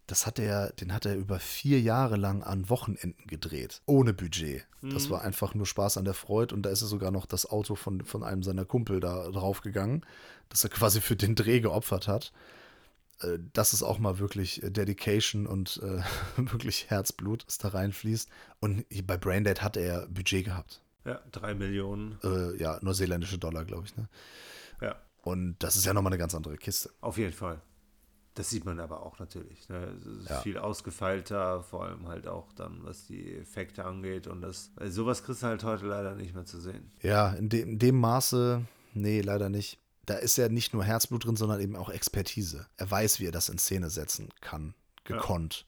Das 0.06 0.26
hat 0.26 0.40
er, 0.40 0.72
den 0.74 0.94
hat 0.94 1.06
er 1.06 1.16
über 1.16 1.40
vier 1.40 1.82
Jahre 1.82 2.16
lang 2.16 2.42
an 2.42 2.70
Wochenenden 2.70 3.28
gedreht, 3.28 3.82
ohne 3.86 4.14
Budget. 4.14 4.66
Mhm. 4.82 4.92
Das 4.92 5.10
war 5.10 5.22
einfach 5.22 5.54
nur 5.54 5.66
Spaß 5.66 5.98
an 5.98 6.06
der 6.06 6.14
Freude 6.14 6.56
und 6.56 6.64
da 6.64 6.70
ist 6.70 6.82
er 6.82 6.88
sogar 6.88 7.12
noch 7.12 7.26
das 7.26 7.46
Auto 7.48 7.76
von, 7.76 8.06
von 8.06 8.24
einem 8.24 8.42
seiner 8.42 8.64
Kumpel 8.64 9.00
da 9.00 9.30
draufgegangen, 9.30 10.06
das 10.50 10.64
er 10.64 10.70
quasi 10.70 11.02
für 11.02 11.16
den 11.16 11.36
Dreh 11.36 11.60
geopfert 11.60 12.08
hat. 12.08 12.32
Äh, 13.22 13.40
das 13.54 13.74
ist 13.74 13.84
auch 13.84 14.00
mal 14.00 14.20
wirklich 14.20 14.64
äh, 14.64 14.70
Dedication 14.72 15.48
und 15.48 15.82
äh, 15.84 16.02
wirklich 16.52 16.90
Herzblut, 16.90 17.46
das 17.48 17.58
da 17.58 17.70
reinfließt. 17.70 18.30
Und 18.60 18.86
bei 19.06 19.18
Braindead 19.18 19.62
hat 19.62 19.78
er 19.78 20.08
Budget 20.08 20.46
gehabt. 20.46 20.82
Ja, 21.06 21.22
drei 21.32 21.54
Millionen. 21.54 22.20
Äh, 22.24 22.58
ja, 22.58 22.80
neuseeländische 22.82 23.38
Dollar, 23.38 23.64
glaube 23.66 23.86
ich. 23.86 23.96
Ne? 23.96 24.10
Ja. 24.82 24.96
Und 25.22 25.56
das 25.60 25.76
ist 25.78 25.86
ja 25.86 25.94
nochmal 25.94 26.12
eine 26.12 26.18
ganz 26.20 26.36
andere 26.36 26.58
Kiste. 26.58 26.90
Auf 27.02 27.18
jeden 27.18 27.34
Fall. 27.34 27.62
Das 28.34 28.52
sieht 28.52 28.66
man 28.66 28.80
aber 28.80 29.02
auch 29.04 29.18
natürlich. 29.18 29.68
Ne? 29.68 29.96
Es 29.98 30.06
ist 30.06 30.30
Ja. 30.30 30.42
viel 30.42 30.58
ausgefeilter, 30.60 31.64
vor 31.64 31.86
allem 31.86 32.08
halt 32.08 32.28
auch 32.28 32.54
dann, 32.54 32.84
was 32.84 33.08
die 33.08 33.36
Effekte 33.36 33.84
angeht. 33.84 34.28
Und 34.28 34.42
das, 34.42 34.72
sowas 34.90 35.24
kriegst 35.24 35.42
du 35.42 35.48
halt 35.48 35.64
heute 35.64 35.88
leider 35.88 36.14
nicht 36.14 36.36
mehr 36.36 36.46
zu 36.46 36.60
sehen. 36.60 36.92
Ja, 37.02 37.32
in 37.34 37.50
dem, 37.50 37.70
in 37.70 37.80
dem 37.80 38.00
Maße, 38.00 38.64
nee, 38.94 39.22
leider 39.22 39.50
nicht. 39.50 39.80
Da 40.08 40.16
ist 40.16 40.38
ja 40.38 40.50
nicht 40.50 40.74
nur 40.74 40.84
Herzblut 40.84 41.26
drin, 41.26 41.36
sondern 41.36 41.62
eben 41.62 41.76
auch 41.76 41.90
Expertise. 41.90 42.66
Er 42.78 42.90
weiß, 42.90 43.20
wie 43.20 43.28
er 43.28 43.32
das 43.32 43.50
in 43.50 43.60
Szene 43.60 43.90
setzen 43.92 44.30
kann, 44.42 44.74
gekonnt. 45.04 45.66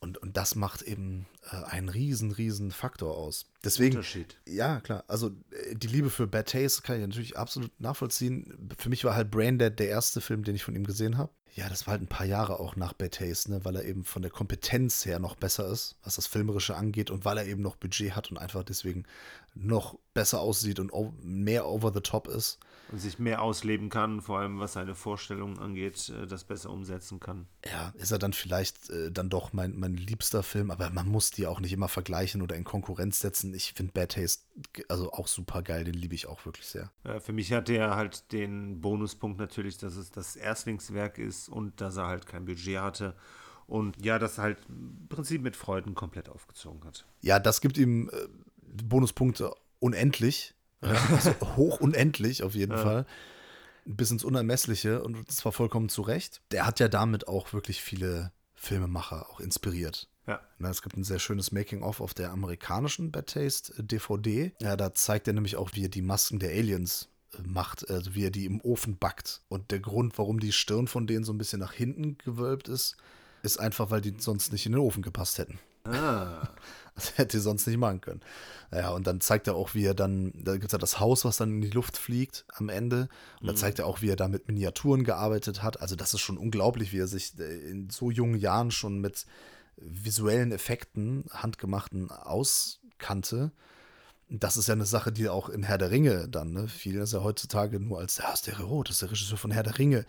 Und, 0.00 0.16
und 0.16 0.36
das 0.38 0.54
macht 0.54 0.80
eben 0.80 1.26
äh, 1.50 1.56
einen 1.64 1.90
riesen, 1.90 2.32
riesen 2.32 2.70
Faktor 2.70 3.16
aus. 3.16 3.46
Deswegen, 3.62 3.96
Unterschied. 3.96 4.40
ja, 4.46 4.80
klar. 4.80 5.04
Also 5.08 5.28
äh, 5.50 5.74
die 5.76 5.88
Liebe 5.88 6.08
für 6.08 6.26
Bad 6.26 6.48
Taste 6.48 6.80
kann 6.82 6.96
ich 6.96 7.06
natürlich 7.06 7.36
absolut 7.36 7.78
nachvollziehen. 7.78 8.70
Für 8.78 8.88
mich 8.88 9.04
war 9.04 9.14
halt 9.14 9.30
Braindead 9.30 9.78
der 9.78 9.88
erste 9.88 10.22
Film, 10.22 10.42
den 10.42 10.54
ich 10.54 10.64
von 10.64 10.74
ihm 10.74 10.86
gesehen 10.86 11.18
habe. 11.18 11.30
Ja, 11.54 11.68
das 11.68 11.86
war 11.86 11.92
halt 11.92 12.02
ein 12.02 12.08
paar 12.08 12.26
Jahre 12.26 12.60
auch 12.60 12.76
nach 12.76 12.94
Bad 12.94 13.12
Taste, 13.12 13.50
ne, 13.50 13.64
weil 13.64 13.76
er 13.76 13.84
eben 13.84 14.04
von 14.04 14.22
der 14.22 14.30
Kompetenz 14.30 15.04
her 15.04 15.18
noch 15.18 15.34
besser 15.34 15.68
ist, 15.68 15.96
was 16.02 16.14
das 16.14 16.26
Filmerische 16.26 16.76
angeht 16.76 17.10
und 17.10 17.26
weil 17.26 17.36
er 17.36 17.46
eben 17.46 17.60
noch 17.60 17.76
Budget 17.76 18.16
hat 18.16 18.30
und 18.30 18.38
einfach 18.38 18.64
deswegen 18.64 19.04
noch 19.54 19.98
besser 20.14 20.40
aussieht 20.40 20.80
und 20.80 20.92
mehr 21.22 21.66
over 21.66 21.92
the 21.92 22.00
top 22.00 22.28
ist. 22.28 22.58
Und 22.90 22.98
sich 22.98 23.18
mehr 23.18 23.40
ausleben 23.42 23.88
kann, 23.88 24.20
vor 24.20 24.40
allem 24.40 24.58
was 24.58 24.72
seine 24.72 24.94
Vorstellungen 24.94 25.58
angeht, 25.58 26.08
äh, 26.08 26.26
das 26.26 26.44
besser 26.44 26.70
umsetzen 26.70 27.20
kann. 27.20 27.46
Ja, 27.64 27.92
ist 27.96 28.10
er 28.10 28.18
dann 28.18 28.32
vielleicht 28.32 28.90
äh, 28.90 29.10
dann 29.12 29.30
doch 29.30 29.52
mein, 29.52 29.78
mein 29.78 29.94
liebster 29.94 30.42
Film, 30.42 30.70
aber 30.70 30.90
man 30.90 31.08
muss 31.08 31.30
die 31.30 31.46
auch 31.46 31.60
nicht 31.60 31.72
immer 31.72 31.88
vergleichen 31.88 32.42
oder 32.42 32.56
in 32.56 32.64
Konkurrenz 32.64 33.20
setzen. 33.20 33.54
Ich 33.54 33.72
finde 33.74 33.92
Bad 33.92 34.12
Taste 34.12 34.42
also 34.88 35.12
auch 35.12 35.26
super 35.26 35.62
geil, 35.62 35.84
den 35.84 35.94
liebe 35.94 36.14
ich 36.14 36.26
auch 36.26 36.44
wirklich 36.44 36.66
sehr. 36.66 36.90
Äh, 37.04 37.20
Für 37.20 37.32
mich 37.32 37.52
hat 37.52 37.68
er 37.68 37.96
halt 37.96 38.32
den 38.32 38.80
Bonuspunkt 38.80 39.38
natürlich, 39.38 39.78
dass 39.78 39.96
es 39.96 40.10
das 40.10 40.36
Erstlingswerk 40.36 41.18
ist 41.18 41.48
und 41.48 41.80
dass 41.80 41.96
er 41.96 42.06
halt 42.06 42.26
kein 42.26 42.44
Budget 42.44 42.80
hatte. 42.80 43.14
Und 43.66 44.04
ja, 44.04 44.18
das 44.18 44.38
halt 44.38 44.58
im 44.68 45.06
Prinzip 45.08 45.42
mit 45.42 45.54
Freuden 45.54 45.94
komplett 45.94 46.28
aufgezogen 46.28 46.82
hat. 46.84 47.06
Ja, 47.20 47.38
das 47.38 47.60
gibt 47.60 47.78
ihm 47.78 48.10
äh, 48.10 48.26
Bonuspunkte 48.84 49.54
unendlich. 49.78 50.54
Ja, 50.82 50.90
also 51.10 51.34
hoch 51.56 51.80
unendlich 51.80 52.42
auf 52.42 52.54
jeden 52.54 52.76
Fall. 52.76 53.06
Bis 53.84 54.10
ins 54.10 54.24
Unermessliche 54.24 55.02
und 55.02 55.30
zwar 55.30 55.52
vollkommen 55.52 55.88
zu 55.88 56.02
Recht. 56.02 56.42
Der 56.50 56.66
hat 56.66 56.80
ja 56.80 56.88
damit 56.88 57.28
auch 57.28 57.52
wirklich 57.52 57.82
viele 57.82 58.32
Filmemacher 58.54 59.28
auch 59.30 59.40
inspiriert. 59.40 60.08
Ja. 60.26 60.40
Na, 60.58 60.70
es 60.70 60.82
gibt 60.82 60.96
ein 60.96 61.04
sehr 61.04 61.18
schönes 61.18 61.50
Making-of 61.50 62.00
auf 62.00 62.14
der 62.14 62.30
amerikanischen 62.30 63.10
Bad 63.10 63.28
Taste 63.28 63.72
äh, 63.78 63.82
DVD. 63.82 64.52
Ja, 64.60 64.76
da 64.76 64.92
zeigt 64.94 65.26
er 65.26 65.32
nämlich 65.32 65.56
auch, 65.56 65.70
wie 65.74 65.84
er 65.84 65.88
die 65.88 66.02
Masken 66.02 66.38
der 66.38 66.50
Aliens 66.50 67.08
äh, 67.32 67.42
macht, 67.42 67.88
also 67.90 68.14
wie 68.14 68.26
er 68.26 68.30
die 68.30 68.44
im 68.44 68.60
Ofen 68.60 68.96
backt. 68.96 69.42
Und 69.48 69.70
der 69.70 69.80
Grund, 69.80 70.18
warum 70.18 70.38
die 70.38 70.52
Stirn 70.52 70.86
von 70.86 71.06
denen 71.06 71.24
so 71.24 71.32
ein 71.32 71.38
bisschen 71.38 71.58
nach 71.58 71.72
hinten 71.72 72.18
gewölbt 72.18 72.68
ist, 72.68 72.96
ist 73.42 73.58
einfach, 73.58 73.90
weil 73.90 74.02
die 74.02 74.14
sonst 74.18 74.52
nicht 74.52 74.66
in 74.66 74.72
den 74.72 74.80
Ofen 74.80 75.02
gepasst 75.02 75.38
hätten. 75.38 75.58
Ah, 75.84 76.48
Das 76.94 77.16
hätte 77.16 77.38
er 77.38 77.40
sonst 77.40 77.66
nicht 77.66 77.78
machen 77.78 78.00
können. 78.02 78.20
Ja, 78.72 78.90
und 78.90 79.06
dann 79.06 79.20
zeigt 79.20 79.46
er 79.46 79.54
auch, 79.54 79.74
wie 79.74 79.84
er 79.84 79.94
dann, 79.94 80.32
da 80.34 80.52
gibt 80.52 80.66
es 80.66 80.72
ja 80.72 80.78
das 80.78 81.00
Haus, 81.00 81.24
was 81.24 81.38
dann 81.38 81.50
in 81.50 81.60
die 81.62 81.70
Luft 81.70 81.96
fliegt 81.96 82.44
am 82.54 82.68
Ende. 82.68 83.08
Und 83.40 83.46
da 83.46 83.56
zeigt 83.56 83.78
er 83.78 83.86
auch, 83.86 84.02
wie 84.02 84.10
er 84.10 84.16
da 84.16 84.28
mit 84.28 84.48
Miniaturen 84.48 85.04
gearbeitet 85.04 85.62
hat. 85.62 85.80
Also 85.80 85.96
das 85.96 86.12
ist 86.12 86.20
schon 86.20 86.36
unglaublich, 86.36 86.92
wie 86.92 86.98
er 86.98 87.06
sich 87.06 87.38
äh, 87.38 87.70
in 87.70 87.88
so 87.88 88.10
jungen 88.10 88.38
Jahren 88.38 88.70
schon 88.70 89.00
mit 89.00 89.24
visuellen 89.76 90.52
Effekten, 90.52 91.24
handgemachten 91.32 92.10
auskannte. 92.10 93.50
Das 94.28 94.56
ist 94.56 94.68
ja 94.68 94.74
eine 94.74 94.84
Sache, 94.84 95.10
die 95.10 95.28
auch 95.28 95.48
in 95.48 95.62
Herr 95.62 95.78
der 95.78 95.90
Ringe 95.90 96.28
dann, 96.28 96.52
ne? 96.52 96.68
Viele 96.68 97.02
ist 97.02 97.14
ja 97.14 97.22
heutzutage 97.22 97.80
nur 97.80 97.98
als, 97.98 98.18
ja, 98.18 98.30
ist 98.32 98.46
der 98.46 98.54
das 98.54 98.90
ist 98.90 99.02
der 99.02 99.10
Regisseur 99.10 99.38
von 99.38 99.50
Herr 99.50 99.62
der 99.62 99.78
Ringe. 99.78 100.04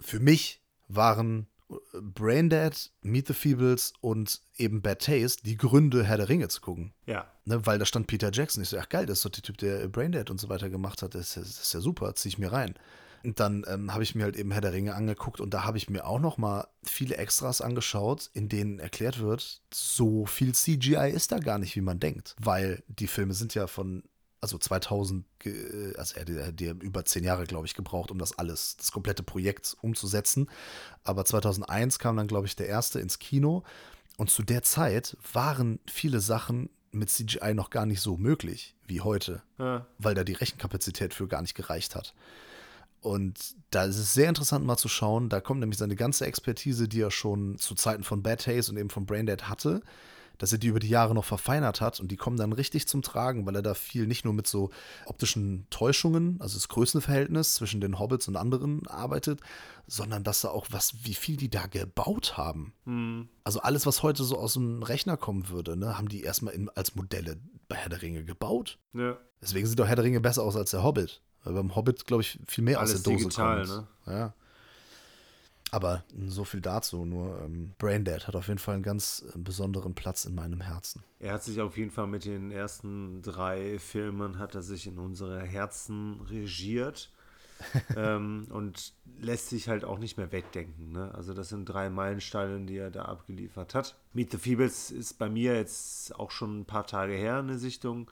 Für 0.00 0.18
mich 0.18 0.62
waren 0.88 1.46
Braindead, 2.00 2.90
Meet 3.02 3.28
the 3.28 3.34
Feebles 3.34 3.92
und 4.00 4.40
eben 4.56 4.82
Bad 4.82 5.02
Taste 5.02 5.42
die 5.44 5.56
Gründe, 5.56 6.04
Herr 6.04 6.16
der 6.18 6.28
Ringe 6.28 6.48
zu 6.48 6.60
gucken. 6.60 6.92
ja. 7.06 7.26
Ne, 7.48 7.64
weil 7.64 7.78
da 7.78 7.84
stand 7.86 8.08
Peter 8.08 8.30
Jackson. 8.32 8.60
Ich 8.64 8.70
so, 8.70 8.76
ach 8.78 8.88
geil, 8.88 9.06
das 9.06 9.18
ist 9.18 9.24
doch 9.24 9.30
der 9.30 9.42
Typ, 9.42 9.56
der 9.58 9.86
Braindead 9.86 10.30
und 10.30 10.40
so 10.40 10.48
weiter 10.48 10.68
gemacht 10.68 11.00
hat. 11.02 11.14
Das 11.14 11.28
ist, 11.28 11.36
ja- 11.36 11.42
das 11.42 11.62
ist 11.62 11.72
ja 11.74 11.80
super, 11.80 12.12
zieh 12.16 12.28
ich 12.28 12.38
mir 12.38 12.50
rein. 12.50 12.74
Und 13.22 13.38
dann 13.38 13.64
ähm, 13.68 13.92
habe 13.94 14.02
ich 14.02 14.16
mir 14.16 14.24
halt 14.24 14.34
eben 14.36 14.50
Herr 14.50 14.60
der 14.60 14.72
Ringe 14.72 14.96
angeguckt 14.96 15.40
und 15.40 15.54
da 15.54 15.62
habe 15.64 15.78
ich 15.78 15.88
mir 15.88 16.06
auch 16.06 16.18
noch 16.18 16.38
mal 16.38 16.66
viele 16.82 17.16
Extras 17.18 17.60
angeschaut, 17.60 18.30
in 18.34 18.48
denen 18.48 18.80
erklärt 18.80 19.20
wird, 19.20 19.60
so 19.72 20.26
viel 20.26 20.54
CGI 20.56 21.10
ist 21.14 21.30
da 21.30 21.38
gar 21.38 21.58
nicht, 21.58 21.76
wie 21.76 21.80
man 21.82 22.00
denkt. 22.00 22.34
Weil 22.40 22.82
die 22.88 23.06
Filme 23.06 23.32
sind 23.34 23.54
ja 23.54 23.68
von, 23.68 24.02
also 24.40 24.58
2000, 24.58 25.24
ge- 25.38 25.94
also 25.96 26.14
er 26.16 26.46
hat- 26.46 26.60
er 26.60 26.72
über 26.82 27.04
zehn 27.04 27.24
Jahre, 27.24 27.44
glaube 27.44 27.66
ich, 27.66 27.74
gebraucht, 27.74 28.10
um 28.10 28.18
das 28.18 28.38
alles, 28.38 28.76
das 28.76 28.92
komplette 28.92 29.22
Projekt 29.22 29.76
umzusetzen. 29.80 30.48
Aber 31.04 31.24
2001 31.24 31.98
kam 31.98 32.16
dann, 32.16 32.26
glaube 32.28 32.46
ich, 32.46 32.56
der 32.56 32.68
erste 32.68 33.00
ins 33.00 33.18
Kino. 33.18 33.64
Und 34.18 34.30
zu 34.30 34.42
der 34.42 34.62
Zeit 34.62 35.16
waren 35.32 35.78
viele 35.90 36.20
Sachen 36.20 36.70
mit 36.92 37.10
CGI 37.10 37.52
noch 37.54 37.70
gar 37.70 37.84
nicht 37.86 38.00
so 38.00 38.16
möglich 38.16 38.74
wie 38.86 39.00
heute, 39.02 39.42
Ja. 39.58 39.86
weil 39.98 40.14
da 40.14 40.24
die 40.24 40.32
Rechenkapazität 40.32 41.12
für 41.12 41.28
gar 41.28 41.42
nicht 41.42 41.54
gereicht 41.54 41.94
hat. 41.94 42.14
Und 43.00 43.54
da 43.70 43.84
ist 43.84 43.98
es 43.98 44.14
sehr 44.14 44.28
interessant 44.28 44.64
mal 44.64 44.76
zu 44.78 44.88
schauen, 44.88 45.28
da 45.28 45.40
kommt 45.40 45.60
nämlich 45.60 45.78
seine 45.78 45.96
ganze 45.96 46.26
Expertise, 46.26 46.88
die 46.88 47.00
er 47.02 47.10
schon 47.10 47.58
zu 47.58 47.74
Zeiten 47.74 48.02
von 48.04 48.22
Bad 48.22 48.44
Taste 48.44 48.72
und 48.72 48.78
eben 48.78 48.90
von 48.90 49.06
Braindead 49.06 49.48
hatte, 49.48 49.82
dass 50.38 50.52
er 50.52 50.58
die 50.58 50.66
über 50.68 50.78
die 50.80 50.88
Jahre 50.88 51.14
noch 51.14 51.24
verfeinert 51.24 51.80
hat 51.80 52.00
und 52.00 52.08
die 52.10 52.16
kommen 52.16 52.36
dann 52.36 52.52
richtig 52.52 52.88
zum 52.88 53.02
Tragen, 53.02 53.46
weil 53.46 53.56
er 53.56 53.62
da 53.62 53.74
viel 53.74 54.06
nicht 54.06 54.24
nur 54.24 54.34
mit 54.34 54.46
so 54.46 54.70
optischen 55.06 55.66
Täuschungen, 55.70 56.36
also 56.40 56.56
das 56.56 56.68
Größenverhältnis 56.68 57.54
zwischen 57.54 57.80
den 57.80 57.98
Hobbits 57.98 58.28
und 58.28 58.36
anderen 58.36 58.86
arbeitet, 58.86 59.40
sondern 59.86 60.24
dass 60.24 60.44
er 60.44 60.52
auch 60.52 60.66
was, 60.70 61.04
wie 61.04 61.14
viel 61.14 61.36
die 61.36 61.48
da 61.50 61.66
gebaut 61.66 62.36
haben. 62.36 62.72
Also 63.44 63.60
alles, 63.60 63.86
was 63.86 64.02
heute 64.02 64.24
so 64.24 64.36
aus 64.38 64.54
dem 64.54 64.82
Rechner 64.82 65.16
kommen 65.16 65.48
würde, 65.48 65.76
ne, 65.76 65.96
haben 65.96 66.08
die 66.08 66.22
erstmal 66.22 66.54
in, 66.54 66.68
als 66.70 66.94
Modelle 66.96 67.36
bei 67.68 67.76
Herr 67.76 67.88
der 67.88 68.02
Ringe 68.02 68.24
gebaut. 68.24 68.78
ja. 68.92 69.16
Deswegen 69.42 69.66
sieht 69.66 69.78
doch 69.78 69.86
Herr 69.86 69.96
der 69.96 70.04
Ringe 70.04 70.20
besser 70.20 70.42
aus 70.42 70.56
als 70.56 70.70
der 70.70 70.82
Hobbit. 70.82 71.20
Weil 71.44 71.52
beim 71.52 71.76
Hobbit, 71.76 72.06
glaube 72.06 72.22
ich, 72.22 72.40
viel 72.48 72.64
mehr 72.64 72.78
aus 72.80 72.90
Alles 72.90 73.02
der 73.02 73.12
Dose 73.12 73.24
digital, 73.24 73.66
kommt. 73.66 73.86
ne? 74.06 74.12
Ja. 74.12 74.34
Aber 75.76 76.04
so 76.26 76.44
viel 76.44 76.62
dazu. 76.62 77.04
Nur 77.04 77.38
ähm, 77.42 77.74
Braindead 77.76 78.26
hat 78.26 78.34
auf 78.34 78.48
jeden 78.48 78.58
Fall 78.58 78.76
einen 78.76 78.82
ganz 78.82 79.26
äh, 79.34 79.38
besonderen 79.38 79.94
Platz 79.94 80.24
in 80.24 80.34
meinem 80.34 80.62
Herzen. 80.62 81.04
Er 81.18 81.34
hat 81.34 81.44
sich 81.44 81.60
auf 81.60 81.76
jeden 81.76 81.90
Fall 81.90 82.06
mit 82.06 82.24
den 82.24 82.50
ersten 82.50 83.20
drei 83.20 83.78
Filmen, 83.78 84.38
hat 84.38 84.54
er 84.54 84.62
sich 84.62 84.86
in 84.86 84.98
unsere 84.98 85.42
Herzen 85.42 86.22
regiert. 86.30 87.12
ähm, 87.96 88.46
und 88.50 88.94
lässt 89.18 89.50
sich 89.50 89.68
halt 89.68 89.84
auch 89.84 89.98
nicht 89.98 90.16
mehr 90.16 90.32
wegdenken. 90.32 90.92
Ne? 90.92 91.14
Also 91.14 91.34
das 91.34 91.50
sind 91.50 91.66
drei 91.66 91.90
Meilensteine, 91.90 92.64
die 92.64 92.78
er 92.78 92.90
da 92.90 93.04
abgeliefert 93.04 93.74
hat. 93.74 93.98
Meet 94.14 94.32
the 94.32 94.38
Feebles 94.38 94.90
ist 94.90 95.18
bei 95.18 95.28
mir 95.28 95.56
jetzt 95.56 96.18
auch 96.18 96.30
schon 96.30 96.60
ein 96.60 96.64
paar 96.64 96.86
Tage 96.86 97.12
her 97.12 97.36
eine 97.36 97.58
Sichtung. 97.58 98.10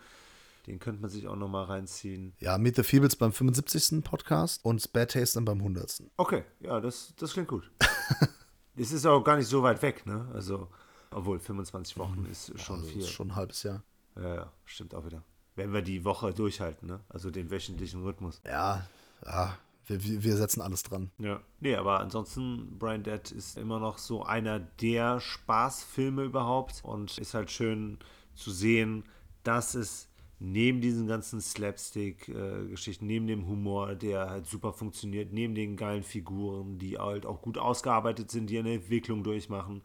Den 0.66 0.78
könnte 0.78 1.00
man 1.02 1.10
sich 1.10 1.28
auch 1.28 1.36
noch 1.36 1.48
mal 1.48 1.64
reinziehen. 1.64 2.32
Ja, 2.38 2.56
Meet 2.56 2.76
the 2.76 2.82
Feebles 2.82 3.16
beim 3.16 3.32
75. 3.32 4.02
Podcast 4.02 4.64
und 4.64 4.92
Bad 4.92 5.10
Taste 5.12 5.34
dann 5.36 5.44
beim 5.44 5.58
100. 5.58 6.02
Okay, 6.16 6.44
ja, 6.60 6.80
das, 6.80 7.14
das 7.18 7.32
klingt 7.32 7.48
gut. 7.48 7.70
Es 8.76 8.90
ist 8.90 9.06
auch 9.06 9.22
gar 9.22 9.36
nicht 9.36 9.46
so 9.46 9.62
weit 9.62 9.80
weg, 9.82 10.04
ne? 10.04 10.28
Also, 10.34 10.68
obwohl 11.12 11.38
25 11.38 11.96
Wochen 11.96 12.26
ist 12.28 12.58
schon 12.60 12.80
Also 12.80 12.88
viel. 12.88 13.02
ist 13.02 13.10
schon 13.10 13.28
ein 13.28 13.36
halbes 13.36 13.62
Jahr. 13.62 13.84
Ja, 14.16 14.34
ja, 14.34 14.52
stimmt 14.64 14.96
auch 14.96 15.04
wieder. 15.06 15.22
Wenn 15.54 15.72
wir 15.72 15.80
die 15.82 16.04
Woche 16.04 16.34
durchhalten, 16.34 16.88
ne? 16.88 16.98
Also 17.08 17.30
den 17.30 17.52
wöchentlichen 17.52 18.02
Rhythmus. 18.02 18.40
Ja, 18.44 18.84
ja, 19.24 19.56
wir, 19.86 20.02
wir 20.02 20.24
wir 20.24 20.36
setzen 20.36 20.60
alles 20.60 20.82
dran. 20.82 21.12
Ja. 21.18 21.40
Nee, 21.60 21.76
aber 21.76 22.00
ansonsten, 22.00 22.76
Brian 22.76 23.04
Dead 23.04 23.30
ist 23.30 23.56
immer 23.56 23.78
noch 23.78 23.98
so 23.98 24.24
einer 24.24 24.58
der 24.58 25.20
Spaßfilme 25.20 26.24
überhaupt 26.24 26.80
und 26.82 27.16
ist 27.18 27.34
halt 27.34 27.52
schön 27.52 27.98
zu 28.34 28.50
sehen, 28.50 29.04
dass 29.44 29.76
es 29.76 30.08
neben 30.52 30.80
diesen 30.80 31.06
ganzen 31.06 31.40
Slapstick-Geschichten, 31.40 33.06
neben 33.06 33.26
dem 33.26 33.46
Humor, 33.46 33.94
der 33.94 34.30
halt 34.30 34.46
super 34.46 34.72
funktioniert, 34.72 35.32
neben 35.32 35.54
den 35.54 35.76
geilen 35.76 36.02
Figuren, 36.02 36.78
die 36.78 36.98
halt 36.98 37.26
auch 37.26 37.42
gut 37.42 37.58
ausgearbeitet 37.58 38.30
sind, 38.30 38.48
die 38.50 38.58
eine 38.58 38.74
Entwicklung 38.74 39.24
durchmachen, 39.24 39.82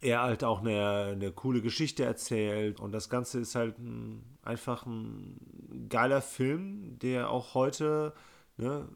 er 0.00 0.22
halt 0.22 0.44
auch 0.44 0.60
eine, 0.60 1.12
eine 1.12 1.32
coole 1.32 1.62
Geschichte 1.62 2.04
erzählt 2.04 2.80
und 2.80 2.92
das 2.92 3.08
Ganze 3.08 3.40
ist 3.40 3.54
halt 3.54 3.78
ein, 3.78 4.22
einfach 4.42 4.86
ein 4.86 5.88
geiler 5.88 6.22
Film, 6.22 6.98
der 6.98 7.30
auch 7.30 7.54
heute, 7.54 8.12
ne, 8.56 8.88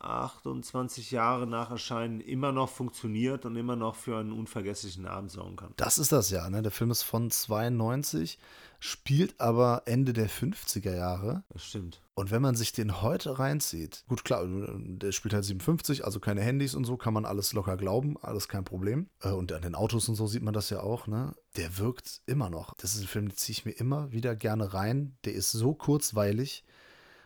28 0.00 1.10
Jahre 1.10 1.46
nach 1.46 1.70
Erscheinen 1.70 2.20
immer 2.20 2.52
noch 2.52 2.70
funktioniert 2.70 3.44
und 3.44 3.56
immer 3.56 3.76
noch 3.76 3.94
für 3.94 4.18
einen 4.18 4.32
unvergesslichen 4.32 5.06
Abend 5.06 5.30
sorgen 5.30 5.56
kann. 5.56 5.74
Das 5.76 5.98
ist 5.98 6.10
das 6.10 6.30
ja, 6.30 6.48
ne? 6.48 6.62
Der 6.62 6.72
Film 6.72 6.90
ist 6.90 7.02
von 7.02 7.30
92, 7.30 8.38
spielt 8.80 9.38
aber 9.40 9.82
Ende 9.86 10.12
der 10.12 10.28
50er 10.28 10.94
Jahre. 10.94 11.44
Das 11.50 11.64
stimmt. 11.64 12.00
Und 12.14 12.30
wenn 12.30 12.42
man 12.42 12.56
sich 12.56 12.72
den 12.72 13.00
heute 13.02 13.38
reinzieht, 13.38 14.04
gut 14.08 14.24
klar, 14.24 14.44
der 14.46 15.12
spielt 15.12 15.34
halt 15.34 15.44
57, 15.44 16.04
also 16.04 16.18
keine 16.18 16.40
Handys 16.40 16.74
und 16.74 16.84
so, 16.84 16.96
kann 16.96 17.14
man 17.14 17.24
alles 17.24 17.52
locker 17.52 17.76
glauben, 17.76 18.16
alles 18.20 18.48
kein 18.48 18.64
Problem. 18.64 19.08
Äh, 19.22 19.28
Und 19.28 19.52
an 19.52 19.62
den 19.62 19.74
Autos 19.74 20.08
und 20.08 20.16
so 20.16 20.26
sieht 20.26 20.42
man 20.42 20.54
das 20.54 20.70
ja 20.70 20.80
auch, 20.80 21.06
ne? 21.06 21.34
Der 21.56 21.78
wirkt 21.78 22.22
immer 22.26 22.50
noch. 22.50 22.74
Das 22.74 22.94
ist 22.94 23.02
ein 23.02 23.06
Film, 23.06 23.28
den 23.28 23.36
ziehe 23.36 23.52
ich 23.52 23.64
mir 23.64 23.72
immer 23.72 24.10
wieder 24.12 24.34
gerne 24.34 24.74
rein. 24.74 25.16
Der 25.24 25.34
ist 25.34 25.52
so 25.52 25.74
kurzweilig 25.74 26.64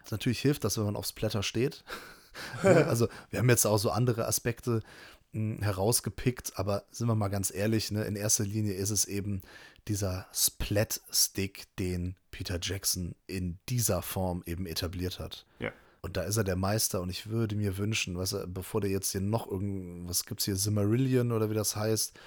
Was 0.02 0.10
natürlich 0.10 0.40
hilft, 0.40 0.64
dass 0.64 0.76
wenn 0.76 0.84
man 0.84 0.96
aufs 0.96 1.10
Splatter 1.10 1.42
steht. 1.42 1.84
also 2.62 3.08
wir 3.30 3.38
haben 3.38 3.48
jetzt 3.48 3.66
auch 3.66 3.78
so 3.78 3.90
andere 3.90 4.26
Aspekte 4.26 4.82
hm, 5.32 5.62
herausgepickt, 5.62 6.52
aber 6.56 6.84
sind 6.90 7.08
wir 7.08 7.14
mal 7.14 7.28
ganz 7.28 7.52
ehrlich, 7.54 7.90
ne, 7.90 8.04
in 8.04 8.16
erster 8.16 8.44
Linie 8.44 8.74
ist 8.74 8.90
es 8.90 9.04
eben 9.04 9.42
dieser 9.88 10.26
Splat-Stick, 10.32 11.64
den 11.78 12.16
Peter 12.30 12.58
Jackson 12.60 13.14
in 13.26 13.58
dieser 13.68 14.02
Form 14.02 14.42
eben 14.46 14.66
etabliert 14.66 15.18
hat. 15.18 15.46
Ja. 15.58 15.72
Und 16.02 16.16
da 16.16 16.22
ist 16.22 16.36
er 16.36 16.44
der 16.44 16.56
Meister 16.56 17.00
und 17.00 17.08
ich 17.08 17.28
würde 17.28 17.56
mir 17.56 17.78
wünschen, 17.78 18.18
was 18.18 18.34
er, 18.34 18.46
bevor 18.46 18.80
der 18.80 18.90
jetzt 18.90 19.12
hier 19.12 19.22
noch 19.22 19.50
irgendwas 19.50 20.26
gibt, 20.26 20.42
hier 20.42 20.56
Simmerillion 20.56 21.32
oder 21.32 21.48
wie 21.48 21.54
das 21.54 21.76
heißt, 21.76 22.18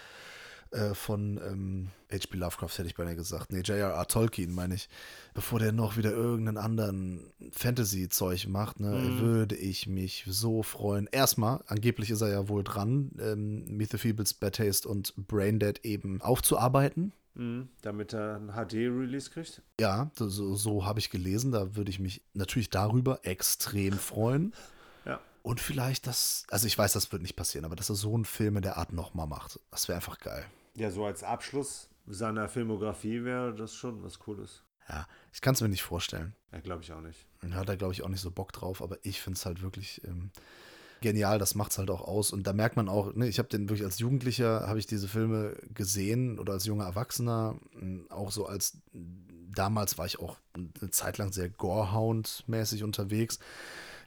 äh, 0.71 0.93
von 0.93 1.39
ähm, 1.45 1.89
H.P. 2.11 2.37
Lovecraft, 2.37 2.77
hätte 2.77 2.87
ich 2.87 2.95
beinahe 2.95 3.15
gesagt. 3.15 3.51
Nee, 3.51 3.61
J.R.R. 3.61 4.07
Tolkien, 4.07 4.53
meine 4.53 4.75
ich. 4.75 4.89
Bevor 5.33 5.59
der 5.59 5.71
noch 5.71 5.95
wieder 5.95 6.11
irgendeinen 6.11 6.57
anderen 6.57 7.31
Fantasy-Zeug 7.51 8.47
macht, 8.47 8.79
ne, 8.79 8.89
mhm. 8.89 9.19
würde 9.19 9.55
ich 9.55 9.87
mich 9.87 10.25
so 10.27 10.63
freuen. 10.63 11.07
Erstmal, 11.11 11.63
angeblich 11.67 12.09
ist 12.09 12.21
er 12.21 12.29
ja 12.29 12.49
wohl 12.49 12.63
dran, 12.63 13.11
ähm, 13.19 13.65
Meet 13.65 13.91
the 13.91 13.97
Feebles, 13.97 14.33
Bad 14.33 14.55
Taste 14.55 14.89
und 14.89 15.13
Braindead 15.15 15.85
eben 15.85 16.21
aufzuarbeiten. 16.21 17.13
Mhm, 17.37 17.69
damit 17.81 18.13
er 18.13 18.35
einen 18.35 18.49
HD-Release 18.49 19.29
kriegt? 19.29 19.61
Ja, 19.79 20.09
so, 20.15 20.55
so 20.55 20.85
habe 20.85 20.99
ich 20.99 21.11
gelesen. 21.11 21.51
Da 21.51 21.75
würde 21.75 21.91
ich 21.91 21.99
mich 21.99 22.23
natürlich 22.33 22.69
darüber 22.69 23.19
extrem 23.23 23.93
freuen. 23.93 24.53
Ja. 25.05 25.21
Und 25.41 25.61
vielleicht 25.61 26.05
das, 26.05 26.45
also 26.51 26.67
ich 26.67 26.77
weiß, 26.77 26.91
das 26.91 27.13
wird 27.13 27.21
nicht 27.21 27.37
passieren, 27.37 27.63
aber 27.63 27.77
dass 27.77 27.87
er 27.87 27.95
so 27.95 28.13
einen 28.13 28.25
Film 28.25 28.57
in 28.57 28.61
der 28.61 28.75
Art 28.75 28.91
nochmal 28.91 29.25
macht, 29.25 29.57
das 29.71 29.87
wäre 29.87 29.95
einfach 29.95 30.19
geil. 30.19 30.43
Ja, 30.75 30.91
so 30.91 31.05
als 31.05 31.23
Abschluss 31.23 31.87
seiner 32.07 32.49
Filmografie 32.49 33.23
wäre 33.23 33.55
das 33.55 33.73
schon 33.73 34.03
was 34.03 34.19
Cooles. 34.19 34.65
Ja, 34.89 35.07
ich 35.31 35.39
kann 35.39 35.53
es 35.53 35.61
mir 35.61 35.69
nicht 35.69 35.83
vorstellen. 35.83 36.35
Ja, 36.51 36.59
glaube 36.59 36.83
ich 36.83 36.91
auch 36.91 36.99
nicht. 36.99 37.25
Hat 37.51 37.69
er, 37.69 37.77
glaube 37.77 37.93
ich, 37.93 38.03
auch 38.03 38.09
nicht 38.09 38.19
so 38.19 38.31
Bock 38.31 38.51
drauf, 38.51 38.81
aber 38.81 38.97
ich 39.03 39.21
finde 39.21 39.37
es 39.37 39.45
halt 39.45 39.61
wirklich 39.61 40.01
ähm, 40.03 40.31
genial, 41.01 41.39
das 41.39 41.55
macht 41.55 41.71
es 41.71 41.77
halt 41.77 41.89
auch 41.89 42.01
aus. 42.01 42.31
Und 42.31 42.45
da 42.47 42.53
merkt 42.53 42.75
man 42.75 42.89
auch, 42.89 43.13
ne, 43.13 43.27
ich 43.27 43.39
habe 43.39 43.49
den 43.49 43.69
wirklich 43.69 43.85
als 43.85 43.99
Jugendlicher, 43.99 44.67
habe 44.67 44.79
ich 44.79 44.87
diese 44.87 45.07
Filme 45.07 45.55
gesehen 45.73 46.39
oder 46.39 46.53
als 46.53 46.65
junger 46.65 46.85
Erwachsener, 46.85 47.55
auch 48.09 48.31
so 48.31 48.45
als, 48.45 48.77
damals 49.53 49.97
war 49.97 50.05
ich 50.05 50.19
auch 50.19 50.37
eine 50.53 50.91
Zeit 50.91 51.17
lang 51.17 51.31
sehr 51.31 51.49
Gorehound-mäßig 51.49 52.83
unterwegs. 52.83 53.39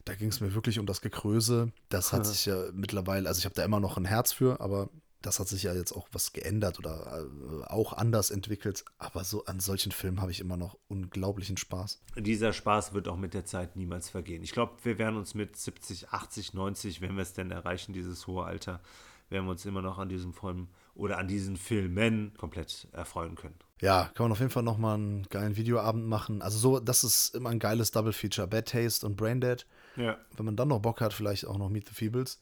Da 0.05 0.14
ging 0.14 0.28
es 0.28 0.41
mir 0.41 0.55
wirklich 0.55 0.78
um 0.78 0.86
das 0.86 1.01
Gekröse. 1.03 1.72
Das 1.88 2.12
hat 2.12 2.26
sich 2.26 2.47
ja 2.47 2.57
mittlerweile, 2.72 3.28
also 3.28 3.38
ich 3.38 3.45
habe 3.45 3.55
da 3.55 3.64
immer 3.64 3.80
noch 3.80 3.97
ein 3.97 4.07
Herz 4.07 4.32
für, 4.32 4.61
aber 4.61 4.88
das 5.22 5.38
hat 5.38 5.48
sich 5.48 5.64
ja 5.64 5.74
jetzt 5.74 5.92
auch 5.92 6.08
was 6.12 6.32
geändert 6.32 6.78
oder 6.78 7.26
äh, 7.26 7.64
auch 7.66 7.92
anders 7.92 8.30
entwickelt. 8.30 8.84
Aber 8.98 9.24
so 9.24 9.44
an 9.44 9.60
solchen 9.60 9.92
Filmen 9.92 10.20
habe 10.20 10.30
ich 10.30 10.40
immer 10.40 10.56
noch 10.56 10.78
unglaublichen 10.88 11.56
Spaß. 11.56 12.00
Dieser 12.16 12.52
Spaß 12.52 12.94
wird 12.94 13.08
auch 13.08 13.16
mit 13.16 13.34
der 13.34 13.44
Zeit 13.44 13.76
niemals 13.76 14.08
vergehen. 14.08 14.42
Ich 14.42 14.52
glaube, 14.52 14.72
wir 14.82 14.98
werden 14.98 15.16
uns 15.16 15.34
mit 15.34 15.56
70, 15.56 16.08
80, 16.10 16.54
90, 16.54 17.00
wenn 17.00 17.16
wir 17.16 17.22
es 17.22 17.32
denn 17.32 17.50
erreichen, 17.50 17.92
dieses 17.92 18.26
hohe 18.26 18.44
Alter, 18.44 18.80
werden 19.28 19.44
wir 19.44 19.52
uns 19.52 19.64
immer 19.64 19.82
noch 19.82 19.98
an 19.98 20.08
diesem 20.08 20.32
Film 20.32 20.68
oder 20.94 21.18
an 21.18 21.28
diesen 21.28 21.56
Filmen 21.56 22.32
komplett 22.36 22.88
erfreuen 22.92 23.36
können. 23.36 23.54
Ja, 23.80 24.10
kann 24.14 24.24
man 24.24 24.32
auf 24.32 24.40
jeden 24.40 24.50
Fall 24.50 24.62
nochmal 24.62 24.94
einen 24.94 25.22
geilen 25.30 25.56
Videoabend 25.56 26.06
machen. 26.06 26.42
Also 26.42 26.58
so, 26.58 26.80
das 26.80 27.02
ist 27.04 27.34
immer 27.34 27.50
ein 27.50 27.58
geiles 27.58 27.90
Double 27.90 28.12
Feature. 28.12 28.46
Bad 28.46 28.68
Taste 28.68 29.06
und 29.06 29.16
Braindead. 29.16 29.66
Ja. 29.96 30.18
Wenn 30.36 30.46
man 30.46 30.56
dann 30.56 30.68
noch 30.68 30.80
Bock 30.80 31.00
hat, 31.00 31.14
vielleicht 31.14 31.46
auch 31.46 31.56
noch 31.56 31.70
Meet 31.70 31.88
the 31.88 31.94
Feebles. 31.94 32.40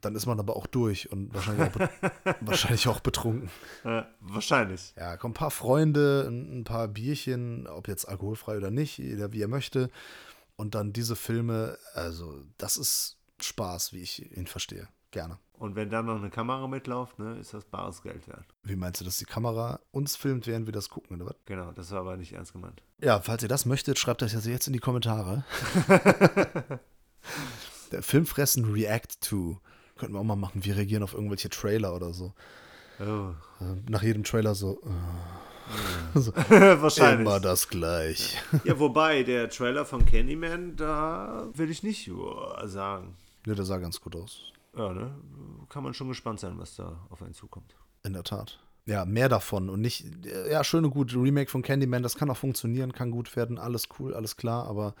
Dann 0.00 0.14
ist 0.14 0.26
man 0.26 0.38
aber 0.38 0.56
auch 0.56 0.66
durch 0.66 1.10
und 1.10 1.34
wahrscheinlich 1.34 1.68
auch, 1.68 2.34
wahrscheinlich 2.40 2.88
auch 2.88 3.00
betrunken. 3.00 3.50
Äh, 3.84 4.02
wahrscheinlich. 4.20 4.94
Ja, 4.96 5.16
kommen 5.16 5.32
ein 5.32 5.38
paar 5.38 5.50
Freunde, 5.50 6.26
ein, 6.28 6.64
paar 6.64 6.88
Bierchen, 6.88 7.66
ob 7.66 7.88
jetzt 7.88 8.08
alkoholfrei 8.08 8.56
oder 8.56 8.70
nicht, 8.70 8.98
jeder 8.98 9.32
wie 9.32 9.42
er 9.42 9.48
möchte. 9.48 9.90
Und 10.56 10.74
dann 10.74 10.92
diese 10.92 11.16
Filme, 11.16 11.78
also 11.94 12.42
das 12.58 12.76
ist 12.76 13.18
Spaß, 13.40 13.92
wie 13.92 14.00
ich 14.00 14.36
ihn 14.36 14.46
verstehe. 14.46 14.88
Gerne. 15.10 15.38
Und 15.54 15.74
wenn 15.74 15.90
dann 15.90 16.06
noch 16.06 16.16
eine 16.16 16.30
Kamera 16.30 16.68
mitläuft, 16.68 17.18
ne, 17.18 17.36
ist 17.38 17.52
das 17.52 17.64
bares 17.64 18.02
Geld 18.02 18.28
wert. 18.28 18.44
Wie 18.62 18.76
meinst 18.76 19.00
du, 19.00 19.04
dass 19.04 19.16
die 19.18 19.24
Kamera 19.24 19.80
uns 19.90 20.14
filmt, 20.14 20.46
während 20.46 20.66
wir 20.66 20.72
das 20.72 20.88
gucken, 20.88 21.16
oder 21.16 21.30
was? 21.30 21.36
Genau, 21.46 21.72
das 21.72 21.90
war 21.90 22.00
aber 22.00 22.16
nicht 22.16 22.32
ernst 22.32 22.52
gemeint. 22.52 22.82
Ja, 23.00 23.20
falls 23.20 23.42
ihr 23.42 23.48
das 23.48 23.66
möchtet, 23.66 23.98
schreibt 23.98 24.22
das 24.22 24.32
jetzt 24.32 24.66
in 24.66 24.72
die 24.72 24.78
Kommentare. 24.78 25.44
Der 27.92 28.02
Filmfressen 28.02 28.66
React 28.66 29.20
to. 29.20 29.60
Könnten 29.98 30.14
wir 30.14 30.20
auch 30.20 30.24
mal 30.24 30.36
machen. 30.36 30.64
Wir 30.64 30.76
reagieren 30.76 31.02
auf 31.02 31.14
irgendwelche 31.14 31.50
Trailer 31.50 31.94
oder 31.94 32.12
so. 32.12 32.32
Oh. 33.00 33.30
Nach 33.88 34.02
jedem 34.02 34.24
Trailer 34.24 34.54
so. 34.54 34.80
Uh. 34.82 34.90
so 36.20 36.32
Wahrscheinlich. 36.48 37.26
Immer 37.26 37.40
das 37.40 37.68
gleich. 37.68 38.38
Ja, 38.64 38.78
wobei, 38.78 39.22
der 39.22 39.50
Trailer 39.50 39.84
von 39.84 40.06
Candyman, 40.06 40.76
da 40.76 41.48
will 41.52 41.70
ich 41.70 41.82
nicht 41.82 42.10
sagen. 42.64 43.16
Ja, 43.46 43.54
der 43.54 43.64
sah 43.64 43.78
ganz 43.78 44.00
gut 44.00 44.16
aus. 44.16 44.52
Ja, 44.76 44.92
ne? 44.92 45.14
Kann 45.68 45.82
man 45.82 45.94
schon 45.94 46.08
gespannt 46.08 46.40
sein, 46.40 46.54
was 46.58 46.76
da 46.76 46.96
auf 47.10 47.22
einen 47.22 47.34
zukommt. 47.34 47.74
In 48.04 48.12
der 48.12 48.24
Tat. 48.24 48.58
Ja, 48.86 49.04
mehr 49.04 49.28
davon 49.28 49.68
und 49.68 49.82
nicht, 49.82 50.06
ja, 50.50 50.64
schön 50.64 50.84
und 50.84 50.92
gut, 50.92 51.14
Remake 51.14 51.50
von 51.50 51.60
Candyman, 51.60 52.02
das 52.02 52.16
kann 52.16 52.30
auch 52.30 52.38
funktionieren, 52.38 52.92
kann 52.92 53.10
gut 53.10 53.36
werden, 53.36 53.58
alles 53.58 53.88
cool, 53.98 54.14
alles 54.14 54.38
klar, 54.38 54.66
aber 54.66 54.94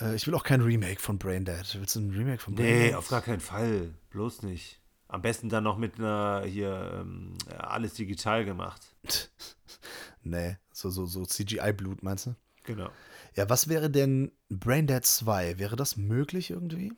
äh, 0.00 0.14
ich 0.14 0.26
will 0.26 0.34
auch 0.34 0.42
kein 0.42 0.60
Remake 0.60 1.00
von 1.00 1.18
Braindead. 1.18 1.76
Willst 1.78 1.96
du 1.96 2.00
ein 2.00 2.10
Remake 2.10 2.38
von 2.38 2.54
Braindead? 2.54 2.90
Nee, 2.90 2.94
auf 2.94 3.08
gar 3.08 3.22
keinen 3.22 3.40
Fall. 3.40 3.94
Bloß 4.10 4.42
nicht. 4.42 4.80
Am 5.08 5.22
besten 5.22 5.48
dann 5.48 5.64
noch 5.64 5.78
mit 5.78 5.98
einer 5.98 6.44
hier 6.46 7.00
ähm, 7.00 7.36
alles 7.56 7.94
digital 7.94 8.44
gemacht. 8.44 8.94
nee, 10.22 10.56
so, 10.72 10.90
so, 10.90 11.06
so 11.06 11.24
CGI-Blut, 11.24 12.02
meinst 12.02 12.26
du? 12.26 12.34
Genau. 12.64 12.90
Ja, 13.34 13.48
was 13.48 13.68
wäre 13.68 13.90
denn 13.90 14.32
Braindead 14.48 15.04
2? 15.04 15.58
Wäre 15.58 15.76
das 15.76 15.96
möglich 15.96 16.50
irgendwie? 16.50 16.92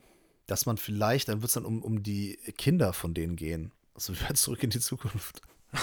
dass 0.47 0.65
man 0.65 0.77
vielleicht, 0.77 1.29
dann 1.29 1.41
wird 1.41 1.49
es 1.49 1.53
dann 1.53 1.65
um, 1.65 1.83
um 1.83 2.01
die 2.01 2.37
Kinder 2.57 2.93
von 2.93 3.13
denen 3.13 3.35
gehen. 3.35 3.71
Also 3.93 4.13
wieder 4.19 4.33
zurück 4.33 4.63
in 4.63 4.71
die 4.71 4.79
Zukunft. 4.79 5.41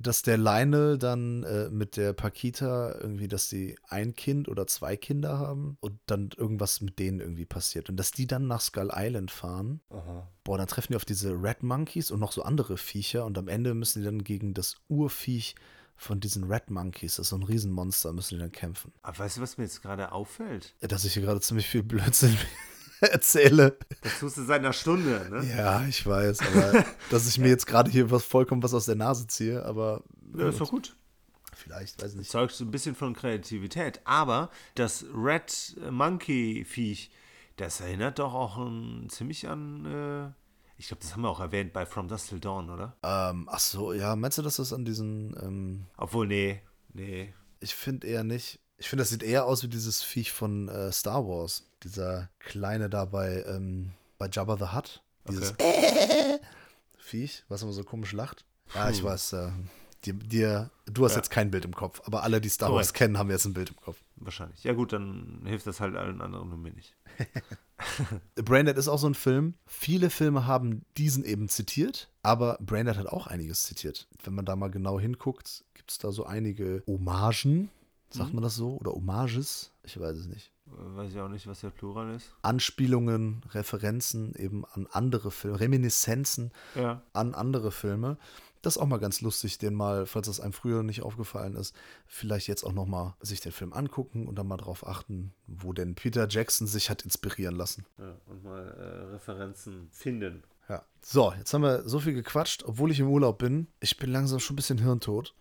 dass 0.00 0.22
der 0.22 0.38
Lionel 0.38 0.98
dann 0.98 1.42
äh, 1.44 1.68
mit 1.70 1.96
der 1.96 2.12
Pakita 2.12 2.94
irgendwie, 3.00 3.28
dass 3.28 3.48
sie 3.48 3.76
ein 3.88 4.14
Kind 4.14 4.48
oder 4.48 4.66
zwei 4.66 4.96
Kinder 4.96 5.38
haben 5.38 5.76
und 5.80 5.98
dann 6.06 6.30
irgendwas 6.36 6.80
mit 6.80 6.98
denen 6.98 7.20
irgendwie 7.20 7.44
passiert. 7.44 7.88
Und 7.88 7.96
dass 7.96 8.10
die 8.10 8.26
dann 8.26 8.46
nach 8.46 8.60
Skull 8.60 8.90
Island 8.94 9.30
fahren. 9.30 9.80
Aha. 9.90 10.28
Boah, 10.44 10.58
dann 10.58 10.66
treffen 10.66 10.92
die 10.92 10.96
auf 10.96 11.04
diese 11.04 11.30
Red 11.30 11.62
Monkeys 11.62 12.10
und 12.10 12.20
noch 12.20 12.32
so 12.32 12.42
andere 12.42 12.76
Viecher 12.76 13.24
und 13.24 13.36
am 13.38 13.48
Ende 13.48 13.74
müssen 13.74 14.00
die 14.00 14.04
dann 14.04 14.24
gegen 14.24 14.54
das 14.54 14.76
Urviech 14.88 15.54
von 15.96 16.20
diesen 16.20 16.44
Red 16.44 16.70
Monkeys, 16.70 17.16
das 17.16 17.26
ist 17.26 17.30
so 17.30 17.36
ein 17.36 17.42
Riesenmonster, 17.42 18.12
müssen 18.12 18.34
die 18.34 18.40
dann 18.40 18.52
kämpfen. 18.52 18.92
Aber 19.02 19.18
weißt 19.18 19.38
du, 19.38 19.40
was 19.40 19.56
mir 19.56 19.64
jetzt 19.64 19.80
gerade 19.82 20.12
auffällt? 20.12 20.74
Dass 20.80 21.04
ich 21.04 21.14
hier 21.14 21.22
gerade 21.22 21.40
ziemlich 21.40 21.66
viel 21.66 21.82
Blödsinn 21.82 22.36
erzähle. 23.00 23.78
Das 24.02 24.20
tust 24.20 24.36
du 24.36 24.44
seit 24.44 24.60
einer 24.60 24.72
Stunde, 24.72 25.28
ne? 25.30 25.44
Ja, 25.56 25.84
ich 25.86 26.06
weiß, 26.06 26.40
aber 26.40 26.84
dass 27.10 27.28
ich 27.28 27.38
mir 27.38 27.48
jetzt 27.48 27.66
gerade 27.66 27.90
hier 27.90 28.10
was 28.10 28.24
vollkommen 28.24 28.62
was 28.62 28.74
aus 28.74 28.86
der 28.86 28.96
Nase 28.96 29.26
ziehe, 29.26 29.64
aber. 29.64 30.02
Ja, 30.36 30.48
ist 30.48 30.60
doch 30.60 30.70
gut. 30.70 30.96
Vielleicht, 31.54 32.02
weiß 32.02 32.14
nicht. 32.14 32.30
Zeugst 32.30 32.60
du 32.60 32.64
ein 32.64 32.70
bisschen 32.70 32.94
von 32.94 33.14
Kreativität, 33.14 34.00
aber 34.04 34.50
das 34.74 35.04
Red 35.14 35.76
Monkey 35.90 36.64
Viech, 36.64 37.10
das 37.56 37.80
erinnert 37.80 38.18
doch 38.18 38.34
auch 38.34 38.58
ein, 38.58 39.08
ziemlich 39.08 39.48
an. 39.48 39.86
Äh 39.86 40.46
ich 40.78 40.88
glaube, 40.88 41.00
das 41.02 41.12
haben 41.12 41.22
wir 41.22 41.30
auch 41.30 41.40
erwähnt 41.40 41.72
bei 41.72 41.86
From 41.86 42.08
Dust 42.08 42.28
Till 42.28 42.40
Dawn, 42.40 42.68
oder? 42.68 42.96
Ähm, 43.02 43.48
ach 43.50 43.60
so, 43.60 43.92
ja. 43.92 44.14
Meinst 44.14 44.38
du, 44.38 44.42
dass 44.42 44.56
das 44.56 44.72
an 44.72 44.84
diesen. 44.84 45.34
Ähm 45.42 45.86
Obwohl, 45.96 46.26
nee. 46.26 46.60
Nee. 46.92 47.32
Ich 47.60 47.74
finde 47.74 48.06
eher 48.06 48.24
nicht. 48.24 48.60
Ich 48.78 48.88
finde, 48.88 49.02
das 49.02 49.10
sieht 49.10 49.22
eher 49.22 49.46
aus 49.46 49.62
wie 49.62 49.68
dieses 49.68 50.02
Viech 50.02 50.32
von 50.32 50.68
äh, 50.68 50.92
Star 50.92 51.26
Wars. 51.26 51.64
Dieser 51.82 52.28
kleine 52.38 52.90
da 52.90 53.06
bei, 53.06 53.44
ähm, 53.48 53.92
bei 54.18 54.28
Jabba 54.30 54.56
the 54.56 54.76
Hutt. 54.76 55.02
Dieses 55.28 55.52
okay. 55.52 56.38
Viech, 56.98 57.44
was 57.48 57.62
immer 57.62 57.72
so 57.72 57.84
komisch 57.84 58.12
lacht. 58.12 58.44
Ja, 58.74 58.90
ich 58.90 59.02
weiß. 59.02 59.32
Äh, 59.34 59.50
dir, 60.04 60.14
dir, 60.14 60.70
du 60.86 61.04
hast 61.04 61.12
ja. 61.12 61.18
jetzt 61.18 61.30
kein 61.30 61.50
Bild 61.50 61.64
im 61.64 61.74
Kopf, 61.74 62.02
aber 62.04 62.22
alle, 62.22 62.40
die 62.40 62.48
Star 62.48 62.72
Wars 62.72 62.92
kennen, 62.92 63.18
haben 63.18 63.30
jetzt 63.30 63.44
ein 63.44 63.54
Bild 63.54 63.70
im 63.70 63.76
Kopf. 63.76 63.96
Wahrscheinlich. 64.16 64.62
Ja, 64.64 64.72
gut, 64.72 64.92
dann 64.92 65.42
hilft 65.44 65.66
das 65.66 65.80
halt 65.80 65.96
allen 65.96 66.20
anderen 66.20 66.48
nur 66.48 66.58
mir 66.58 66.72
nicht. 66.72 66.94
Braindead 68.36 68.76
ist 68.76 68.88
auch 68.88 68.98
so 68.98 69.08
ein 69.08 69.14
Film. 69.14 69.54
Viele 69.66 70.10
Filme 70.10 70.46
haben 70.46 70.84
diesen 70.96 71.24
eben 71.24 71.48
zitiert, 71.48 72.10
aber 72.22 72.58
Braindead 72.60 72.96
hat 72.96 73.06
auch 73.06 73.26
einiges 73.26 73.64
zitiert. 73.64 74.08
Wenn 74.22 74.34
man 74.34 74.44
da 74.44 74.56
mal 74.56 74.70
genau 74.70 74.98
hinguckt, 74.98 75.64
gibt 75.74 75.90
es 75.90 75.98
da 75.98 76.12
so 76.12 76.24
einige 76.24 76.82
Hommagen. 76.86 77.70
Sagt 78.10 78.30
mhm. 78.30 78.36
man 78.36 78.44
das 78.44 78.54
so? 78.54 78.76
Oder 78.76 78.92
Hommages? 78.92 79.72
Ich 79.82 79.98
weiß 79.98 80.16
es 80.16 80.26
nicht. 80.26 80.52
Weiß 80.66 81.12
ich 81.12 81.20
auch 81.20 81.28
nicht, 81.28 81.46
was 81.46 81.60
der 81.60 81.70
Plural 81.70 82.14
ist. 82.14 82.32
Anspielungen, 82.42 83.42
Referenzen 83.52 84.34
eben 84.34 84.64
an 84.64 84.88
andere 84.90 85.30
Filme, 85.30 85.60
Reminiszenzen 85.60 86.50
ja. 86.74 87.02
an 87.12 87.34
andere 87.34 87.70
Filme. 87.70 88.18
Das 88.62 88.74
ist 88.74 88.82
auch 88.82 88.86
mal 88.86 88.98
ganz 88.98 89.20
lustig, 89.20 89.58
den 89.58 89.74
mal, 89.74 90.06
falls 90.06 90.26
das 90.26 90.40
einem 90.40 90.52
früher 90.52 90.82
nicht 90.82 91.02
aufgefallen 91.02 91.54
ist, 91.54 91.72
vielleicht 92.08 92.48
jetzt 92.48 92.64
auch 92.64 92.72
noch 92.72 92.86
mal 92.86 93.14
sich 93.20 93.40
den 93.40 93.52
Film 93.52 93.72
angucken 93.72 94.26
und 94.26 94.36
dann 94.36 94.48
mal 94.48 94.56
darauf 94.56 94.84
achten, 94.84 95.32
wo 95.46 95.72
denn 95.72 95.94
Peter 95.94 96.26
Jackson 96.28 96.66
sich 96.66 96.90
hat 96.90 97.02
inspirieren 97.02 97.54
lassen. 97.54 97.86
Ja, 97.96 98.16
und 98.26 98.42
mal 98.42 98.66
äh, 98.66 99.12
Referenzen 99.12 99.88
finden. 99.92 100.42
Ja. 100.68 100.82
So, 101.00 101.32
jetzt 101.38 101.54
haben 101.54 101.62
wir 101.62 101.88
so 101.88 102.00
viel 102.00 102.14
gequatscht, 102.14 102.64
obwohl 102.64 102.90
ich 102.90 102.98
im 102.98 103.08
Urlaub 103.08 103.38
bin. 103.38 103.68
Ich 103.78 103.98
bin 103.98 104.10
langsam 104.10 104.40
schon 104.40 104.54
ein 104.54 104.56
bisschen 104.56 104.78
hirntot. 104.78 105.32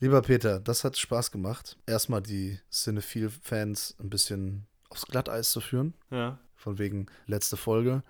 Lieber 0.00 0.22
Peter, 0.22 0.60
das 0.60 0.84
hat 0.84 0.98
Spaß 0.98 1.30
gemacht. 1.30 1.76
Erstmal 1.86 2.22
die 2.22 2.58
Cinephile-Fans 2.70 3.96
ein 4.00 4.10
bisschen 4.10 4.66
aufs 4.90 5.06
Glatteis 5.06 5.50
zu 5.50 5.60
führen. 5.60 5.94
Ja. 6.10 6.38
Von 6.56 6.78
wegen 6.78 7.06
letzte 7.26 7.56
Folge. 7.56 8.02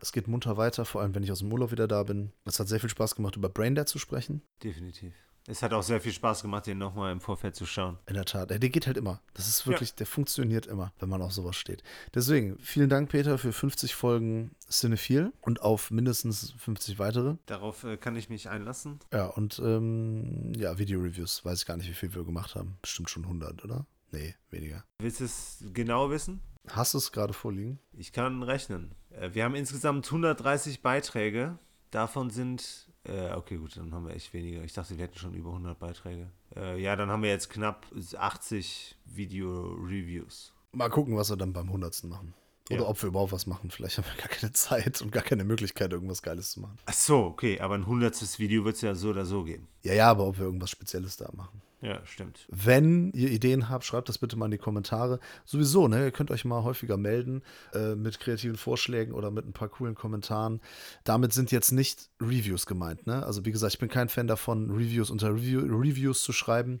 Es 0.00 0.12
geht 0.12 0.28
munter 0.28 0.56
weiter, 0.56 0.84
vor 0.84 1.00
allem 1.00 1.14
wenn 1.14 1.22
ich 1.22 1.32
aus 1.32 1.40
dem 1.40 1.52
Urlaub 1.52 1.72
wieder 1.72 1.88
da 1.88 2.02
bin. 2.02 2.32
Es 2.44 2.60
hat 2.60 2.68
sehr 2.68 2.80
viel 2.80 2.90
Spaß 2.90 3.16
gemacht, 3.16 3.36
über 3.36 3.48
Braindead 3.48 3.88
zu 3.88 3.98
sprechen. 3.98 4.42
Definitiv. 4.62 5.12
Es 5.50 5.62
hat 5.62 5.72
auch 5.72 5.82
sehr 5.82 5.98
viel 5.98 6.12
Spaß 6.12 6.42
gemacht, 6.42 6.66
den 6.66 6.76
nochmal 6.76 7.10
im 7.10 7.22
Vorfeld 7.22 7.56
zu 7.56 7.64
schauen. 7.64 7.96
In 8.06 8.14
der 8.14 8.26
Tat. 8.26 8.50
Der 8.50 8.58
geht 8.58 8.86
halt 8.86 8.98
immer. 8.98 9.22
Das 9.32 9.48
ist 9.48 9.66
wirklich, 9.66 9.90
ja. 9.90 9.96
der 9.96 10.06
funktioniert 10.06 10.66
immer, 10.66 10.92
wenn 10.98 11.08
man 11.08 11.22
auf 11.22 11.32
sowas 11.32 11.56
steht. 11.56 11.82
Deswegen, 12.14 12.58
vielen 12.58 12.90
Dank, 12.90 13.08
Peter, 13.08 13.38
für 13.38 13.54
50 13.54 13.94
Folgen 13.94 14.50
Cinephil 14.70 15.32
und 15.40 15.62
auf 15.62 15.90
mindestens 15.90 16.52
50 16.58 16.98
weitere. 16.98 17.36
Darauf 17.46 17.82
äh, 17.84 17.96
kann 17.96 18.14
ich 18.14 18.28
mich 18.28 18.50
einlassen. 18.50 18.98
Ja, 19.10 19.24
und 19.24 19.58
ähm, 19.64 20.52
ja, 20.54 20.76
Video-Reviews. 20.76 21.46
Weiß 21.46 21.60
ich 21.60 21.66
gar 21.66 21.78
nicht, 21.78 21.88
wie 21.88 21.94
viel 21.94 22.14
wir 22.14 22.24
gemacht 22.24 22.54
haben. 22.54 22.76
Bestimmt 22.82 23.08
schon 23.08 23.24
100, 23.24 23.64
oder? 23.64 23.86
Nee, 24.12 24.34
weniger. 24.50 24.84
Willst 24.98 25.20
du 25.20 25.24
es 25.24 25.64
genau 25.72 26.10
wissen? 26.10 26.42
Hast 26.68 26.92
du 26.92 26.98
es 26.98 27.10
gerade 27.10 27.32
vorliegen? 27.32 27.78
Ich 27.94 28.12
kann 28.12 28.42
rechnen. 28.42 28.94
Äh, 29.08 29.30
wir 29.32 29.44
haben 29.44 29.54
insgesamt 29.54 30.04
130 30.04 30.82
Beiträge. 30.82 31.58
Davon 31.90 32.28
sind 32.28 32.87
äh, 33.08 33.34
okay, 33.34 33.56
gut, 33.56 33.76
dann 33.76 33.92
haben 33.92 34.06
wir 34.06 34.14
echt 34.14 34.32
weniger. 34.32 34.62
Ich 34.62 34.72
dachte, 34.72 34.96
wir 34.96 35.04
hätten 35.04 35.18
schon 35.18 35.34
über 35.34 35.50
100 35.50 35.78
Beiträge. 35.78 36.28
Äh, 36.56 36.80
ja, 36.80 36.96
dann 36.96 37.10
haben 37.10 37.22
wir 37.22 37.30
jetzt 37.30 37.50
knapp 37.50 37.86
80 38.16 38.96
Video-Reviews. 39.06 40.54
Mal 40.72 40.90
gucken, 40.90 41.16
was 41.16 41.30
wir 41.30 41.36
dann 41.36 41.52
beim 41.52 41.66
100. 41.66 42.04
machen. 42.04 42.34
Oder 42.70 42.82
ja. 42.82 42.88
ob 42.88 43.02
wir 43.02 43.08
überhaupt 43.08 43.32
was 43.32 43.46
machen. 43.46 43.70
Vielleicht 43.70 43.98
haben 43.98 44.06
wir 44.06 44.22
gar 44.22 44.28
keine 44.28 44.52
Zeit 44.52 45.00
und 45.00 45.10
gar 45.10 45.22
keine 45.22 45.44
Möglichkeit, 45.44 45.92
irgendwas 45.92 46.22
Geiles 46.22 46.50
zu 46.50 46.60
machen. 46.60 46.76
Ach 46.84 46.92
so, 46.92 47.24
okay, 47.24 47.60
aber 47.60 47.74
ein 47.74 47.82
100. 47.82 48.38
Video 48.38 48.64
wird 48.64 48.76
es 48.76 48.82
ja 48.82 48.94
so 48.94 49.10
oder 49.10 49.24
so 49.24 49.44
geben. 49.44 49.68
Ja, 49.82 49.94
ja, 49.94 50.10
aber 50.10 50.26
ob 50.26 50.38
wir 50.38 50.44
irgendwas 50.44 50.70
Spezielles 50.70 51.16
da 51.16 51.30
machen. 51.34 51.62
Ja, 51.80 52.04
stimmt. 52.04 52.46
Wenn 52.50 53.12
ihr 53.12 53.30
Ideen 53.30 53.68
habt, 53.68 53.84
schreibt 53.84 54.08
das 54.08 54.18
bitte 54.18 54.36
mal 54.36 54.46
in 54.46 54.50
die 54.50 54.58
Kommentare. 54.58 55.20
Sowieso, 55.44 55.86
ne? 55.86 56.06
Ihr 56.06 56.10
könnt 56.10 56.32
euch 56.32 56.44
mal 56.44 56.64
häufiger 56.64 56.96
melden 56.96 57.42
äh, 57.72 57.94
mit 57.94 58.18
kreativen 58.18 58.56
Vorschlägen 58.56 59.12
oder 59.12 59.30
mit 59.30 59.46
ein 59.46 59.52
paar 59.52 59.68
coolen 59.68 59.94
Kommentaren. 59.94 60.60
Damit 61.04 61.32
sind 61.32 61.52
jetzt 61.52 61.70
nicht 61.70 62.10
Reviews 62.20 62.66
gemeint, 62.66 63.06
ne? 63.06 63.24
Also 63.24 63.44
wie 63.44 63.52
gesagt, 63.52 63.74
ich 63.74 63.78
bin 63.78 63.88
kein 63.88 64.08
Fan 64.08 64.26
davon, 64.26 64.72
Reviews 64.72 65.10
unter 65.10 65.32
Review 65.32 65.60
Reviews 65.60 66.22
zu 66.22 66.32
schreiben. 66.32 66.80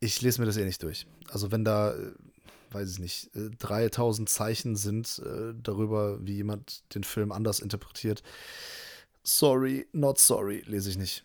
Ich 0.00 0.22
lese 0.22 0.40
mir 0.40 0.46
das 0.46 0.56
eh 0.56 0.64
nicht 0.64 0.82
durch. 0.82 1.06
Also 1.30 1.52
wenn 1.52 1.64
da, 1.64 1.92
äh, 1.92 2.12
weiß 2.70 2.92
ich 2.92 2.98
nicht, 3.00 3.30
3000 3.34 4.26
äh, 4.26 4.32
Zeichen 4.32 4.76
sind 4.76 5.20
äh, 5.26 5.52
darüber, 5.62 6.24
wie 6.24 6.36
jemand 6.36 6.94
den 6.94 7.04
Film 7.04 7.32
anders 7.32 7.60
interpretiert. 7.60 8.22
Sorry, 9.24 9.86
not 9.92 10.18
sorry, 10.18 10.62
lese 10.66 10.88
ich 10.88 10.96
nicht. 10.96 11.22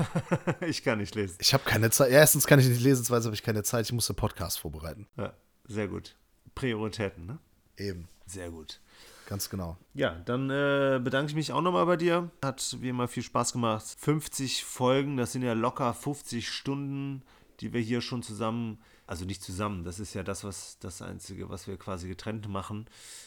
ich 0.60 0.82
kann 0.82 0.98
nicht 0.98 1.14
lesen. 1.14 1.36
Ich 1.40 1.54
habe 1.54 1.64
keine 1.64 1.90
Zeit. 1.90 2.10
Erstens 2.10 2.46
kann 2.46 2.58
ich 2.58 2.68
nicht 2.68 2.82
lesen, 2.82 3.04
zweitens 3.04 3.26
habe 3.26 3.34
ich 3.34 3.42
keine 3.42 3.62
Zeit. 3.62 3.86
Ich 3.86 3.92
muss 3.92 4.06
den 4.06 4.16
Podcast 4.16 4.58
vorbereiten. 4.58 5.06
Ja, 5.16 5.32
sehr 5.66 5.88
gut. 5.88 6.16
Prioritäten, 6.54 7.26
ne? 7.26 7.38
Eben. 7.76 8.08
Sehr 8.26 8.50
gut. 8.50 8.80
Ganz 9.26 9.48
genau. 9.48 9.78
Ja, 9.94 10.20
dann 10.24 10.50
äh, 10.50 11.00
bedanke 11.02 11.30
ich 11.30 11.34
mich 11.34 11.52
auch 11.52 11.62
nochmal 11.62 11.86
bei 11.86 11.96
dir. 11.96 12.30
Hat 12.42 12.76
wie 12.80 12.88
immer 12.88 13.08
viel 13.08 13.22
Spaß 13.22 13.52
gemacht. 13.52 13.84
50 13.98 14.64
Folgen, 14.64 15.16
das 15.16 15.32
sind 15.32 15.42
ja 15.42 15.54
locker 15.54 15.94
50 15.94 16.48
Stunden, 16.48 17.22
die 17.60 17.72
wir 17.72 17.80
hier 17.80 18.00
schon 18.00 18.22
zusammen 18.22 18.78
also 19.12 19.26
nicht 19.26 19.42
zusammen, 19.42 19.84
das 19.84 20.00
ist 20.00 20.14
ja 20.14 20.22
das, 20.22 20.42
was 20.42 20.78
das 20.78 21.02
Einzige, 21.02 21.50
was 21.50 21.66
wir 21.66 21.76
quasi 21.76 22.08
getrennt 22.08 22.48
machen, 22.48 22.86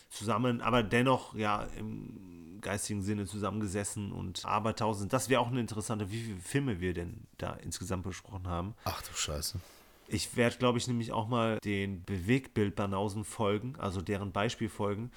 zusammen, 0.09 0.61
aber 0.61 0.81
dennoch 0.81 1.35
ja 1.35 1.67
im 1.77 2.57
geistigen 2.59 3.03
Sinne 3.03 3.25
zusammengesessen 3.27 4.11
und 4.11 4.45
aber 4.45 4.75
tausend. 4.75 5.13
Das 5.13 5.29
wäre 5.29 5.41
auch 5.41 5.51
eine 5.51 5.59
interessante, 5.59 6.09
wie 6.09 6.23
viele 6.23 6.39
Filme 6.39 6.79
wir 6.79 6.95
denn 6.95 7.27
da 7.37 7.53
insgesamt 7.53 8.03
besprochen 8.03 8.47
haben. 8.47 8.73
Ach 8.85 9.01
du 9.03 9.13
Scheiße. 9.13 9.59
Ich 10.07 10.35
werde, 10.35 10.57
glaube 10.57 10.79
ich, 10.79 10.87
nämlich 10.87 11.11
auch 11.11 11.27
mal 11.27 11.59
den 11.63 12.03
Bewegtbild-Banausen 12.03 13.23
folgen, 13.23 13.75
also 13.77 14.01
deren 14.01 14.31
Beispielfolgen, 14.31 15.11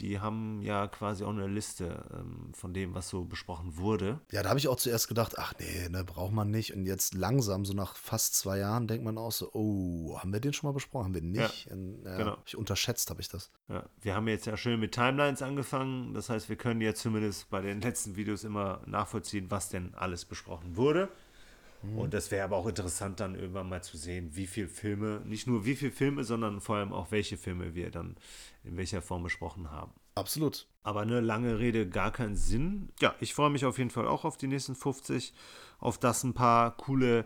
die 0.00 0.18
haben 0.18 0.62
ja 0.62 0.86
quasi 0.86 1.24
auch 1.24 1.30
eine 1.30 1.46
Liste 1.46 2.04
ähm, 2.12 2.52
von 2.54 2.72
dem, 2.72 2.94
was 2.94 3.08
so 3.08 3.24
besprochen 3.24 3.76
wurde. 3.76 4.20
Ja, 4.32 4.42
da 4.42 4.48
habe 4.48 4.58
ich 4.58 4.68
auch 4.68 4.76
zuerst 4.76 5.08
gedacht, 5.08 5.38
ach 5.38 5.52
nee, 5.58 5.88
ne, 5.88 6.04
braucht 6.04 6.32
man 6.32 6.50
nicht. 6.50 6.74
Und 6.74 6.86
jetzt 6.86 7.14
langsam, 7.14 7.64
so 7.64 7.74
nach 7.74 7.96
fast 7.96 8.34
zwei 8.34 8.58
Jahren, 8.58 8.88
denkt 8.88 9.04
man 9.04 9.18
auch 9.18 9.32
so, 9.32 9.50
oh, 9.52 10.18
haben 10.18 10.32
wir 10.32 10.40
den 10.40 10.52
schon 10.52 10.68
mal 10.68 10.74
besprochen? 10.74 11.06
Haben 11.06 11.14
wir 11.14 11.22
nicht? 11.22 11.66
Ja, 11.66 11.72
Und, 11.72 12.02
ja, 12.04 12.16
genau. 12.16 12.36
Ich 12.46 12.56
unterschätzt 12.56 13.10
habe 13.10 13.20
ich 13.20 13.28
das. 13.28 13.50
Ja, 13.68 13.84
wir 14.00 14.14
haben 14.14 14.28
jetzt 14.28 14.46
ja 14.46 14.56
schön 14.56 14.80
mit 14.80 14.92
Timelines 14.92 15.42
angefangen. 15.42 16.14
Das 16.14 16.30
heißt, 16.30 16.48
wir 16.48 16.56
können 16.56 16.80
jetzt 16.80 17.02
zumindest 17.02 17.50
bei 17.50 17.60
den 17.60 17.80
letzten 17.80 18.16
Videos 18.16 18.44
immer 18.44 18.80
nachvollziehen, 18.86 19.50
was 19.50 19.68
denn 19.68 19.94
alles 19.94 20.24
besprochen 20.24 20.76
wurde. 20.76 21.08
Mhm. 21.82 21.98
Und 21.98 22.14
das 22.14 22.30
wäre 22.30 22.44
aber 22.44 22.56
auch 22.56 22.66
interessant, 22.66 23.20
dann 23.20 23.34
irgendwann 23.34 23.68
mal 23.68 23.82
zu 23.82 23.96
sehen, 23.96 24.30
wie 24.34 24.46
viele 24.46 24.68
Filme, 24.68 25.22
nicht 25.24 25.46
nur 25.46 25.64
wie 25.64 25.76
viele 25.76 25.92
Filme, 25.92 26.24
sondern 26.24 26.60
vor 26.60 26.76
allem 26.76 26.92
auch 26.92 27.10
welche 27.10 27.36
Filme 27.36 27.74
wir 27.74 27.90
dann 27.90 28.16
in 28.64 28.76
welcher 28.76 29.02
Form 29.02 29.22
besprochen 29.22 29.70
haben. 29.70 29.92
Absolut. 30.14 30.66
Aber 30.82 31.00
eine 31.00 31.20
lange 31.20 31.58
Rede 31.58 31.88
gar 31.88 32.12
keinen 32.12 32.36
Sinn. 32.36 32.90
Ja, 33.00 33.14
ich 33.20 33.34
freue 33.34 33.50
mich 33.50 33.64
auf 33.64 33.78
jeden 33.78 33.90
Fall 33.90 34.06
auch 34.06 34.24
auf 34.24 34.36
die 34.36 34.48
nächsten 34.48 34.74
50, 34.74 35.32
auf 35.78 35.98
das 35.98 36.24
ein 36.24 36.34
paar 36.34 36.76
coole 36.76 37.24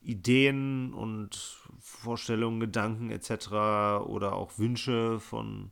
Ideen 0.00 0.92
und 0.94 1.58
Vorstellungen, 1.80 2.60
Gedanken 2.60 3.10
etc. 3.10 3.48
oder 4.06 4.34
auch 4.34 4.58
Wünsche 4.58 5.18
von 5.18 5.70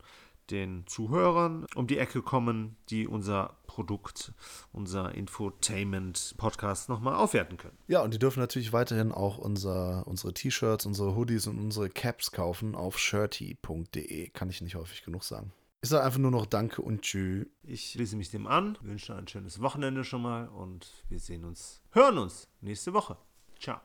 den 0.51 0.87
Zuhörern 0.87 1.67
um 1.75 1.87
die 1.87 1.99
Ecke 1.99 2.23
kommen, 2.23 2.77
die 2.91 3.07
unser 3.07 3.57
Produkt, 3.67 4.33
unser 4.73 5.15
Infotainment-Podcast 5.15 6.89
nochmal 6.89 7.15
aufwerten 7.15 7.57
können. 7.57 7.79
Ja, 7.89 8.03
und 8.03 8.15
die 8.15 8.19
dürfen 8.19 8.41
natürlich 8.41 8.73
weiterhin 8.73 9.13
auch 9.13 9.39
unser, 9.39 10.07
unsere 10.07 10.35
T-Shirts, 10.35 10.87
unsere 10.87 11.17
Hoodies 11.17 11.47
und 11.47 11.59
unsere 11.59 11.91
Caps 11.91 12.33
kaufen 12.33 12.75
auf 12.75 12.99
shirty.de. 12.99 14.31
Kann 14.31 14.51
ich 14.51 14.61
nicht 14.61 14.75
häufig 14.75 15.05
genug 15.05 15.25
sagen. 15.25 15.53
Ich 15.83 15.91
sage 15.91 16.05
einfach 16.05 16.19
nur 16.19 16.31
noch 16.31 16.47
Danke 16.47 16.81
und 16.81 17.03
Tschüss. 17.03 17.47
Ich 17.63 17.91
schließe 17.91 18.17
mich 18.17 18.31
dem 18.31 18.47
an, 18.47 18.79
wünsche 18.81 19.15
ein 19.15 19.29
schönes 19.29 19.61
Wochenende 19.61 20.03
schon 20.05 20.23
mal 20.23 20.49
und 20.49 20.91
wir 21.11 21.19
sehen 21.19 21.45
uns, 21.45 21.83
hören 21.91 22.17
uns 22.17 22.49
nächste 22.63 22.95
Woche. 22.95 23.19
Ciao. 23.61 23.81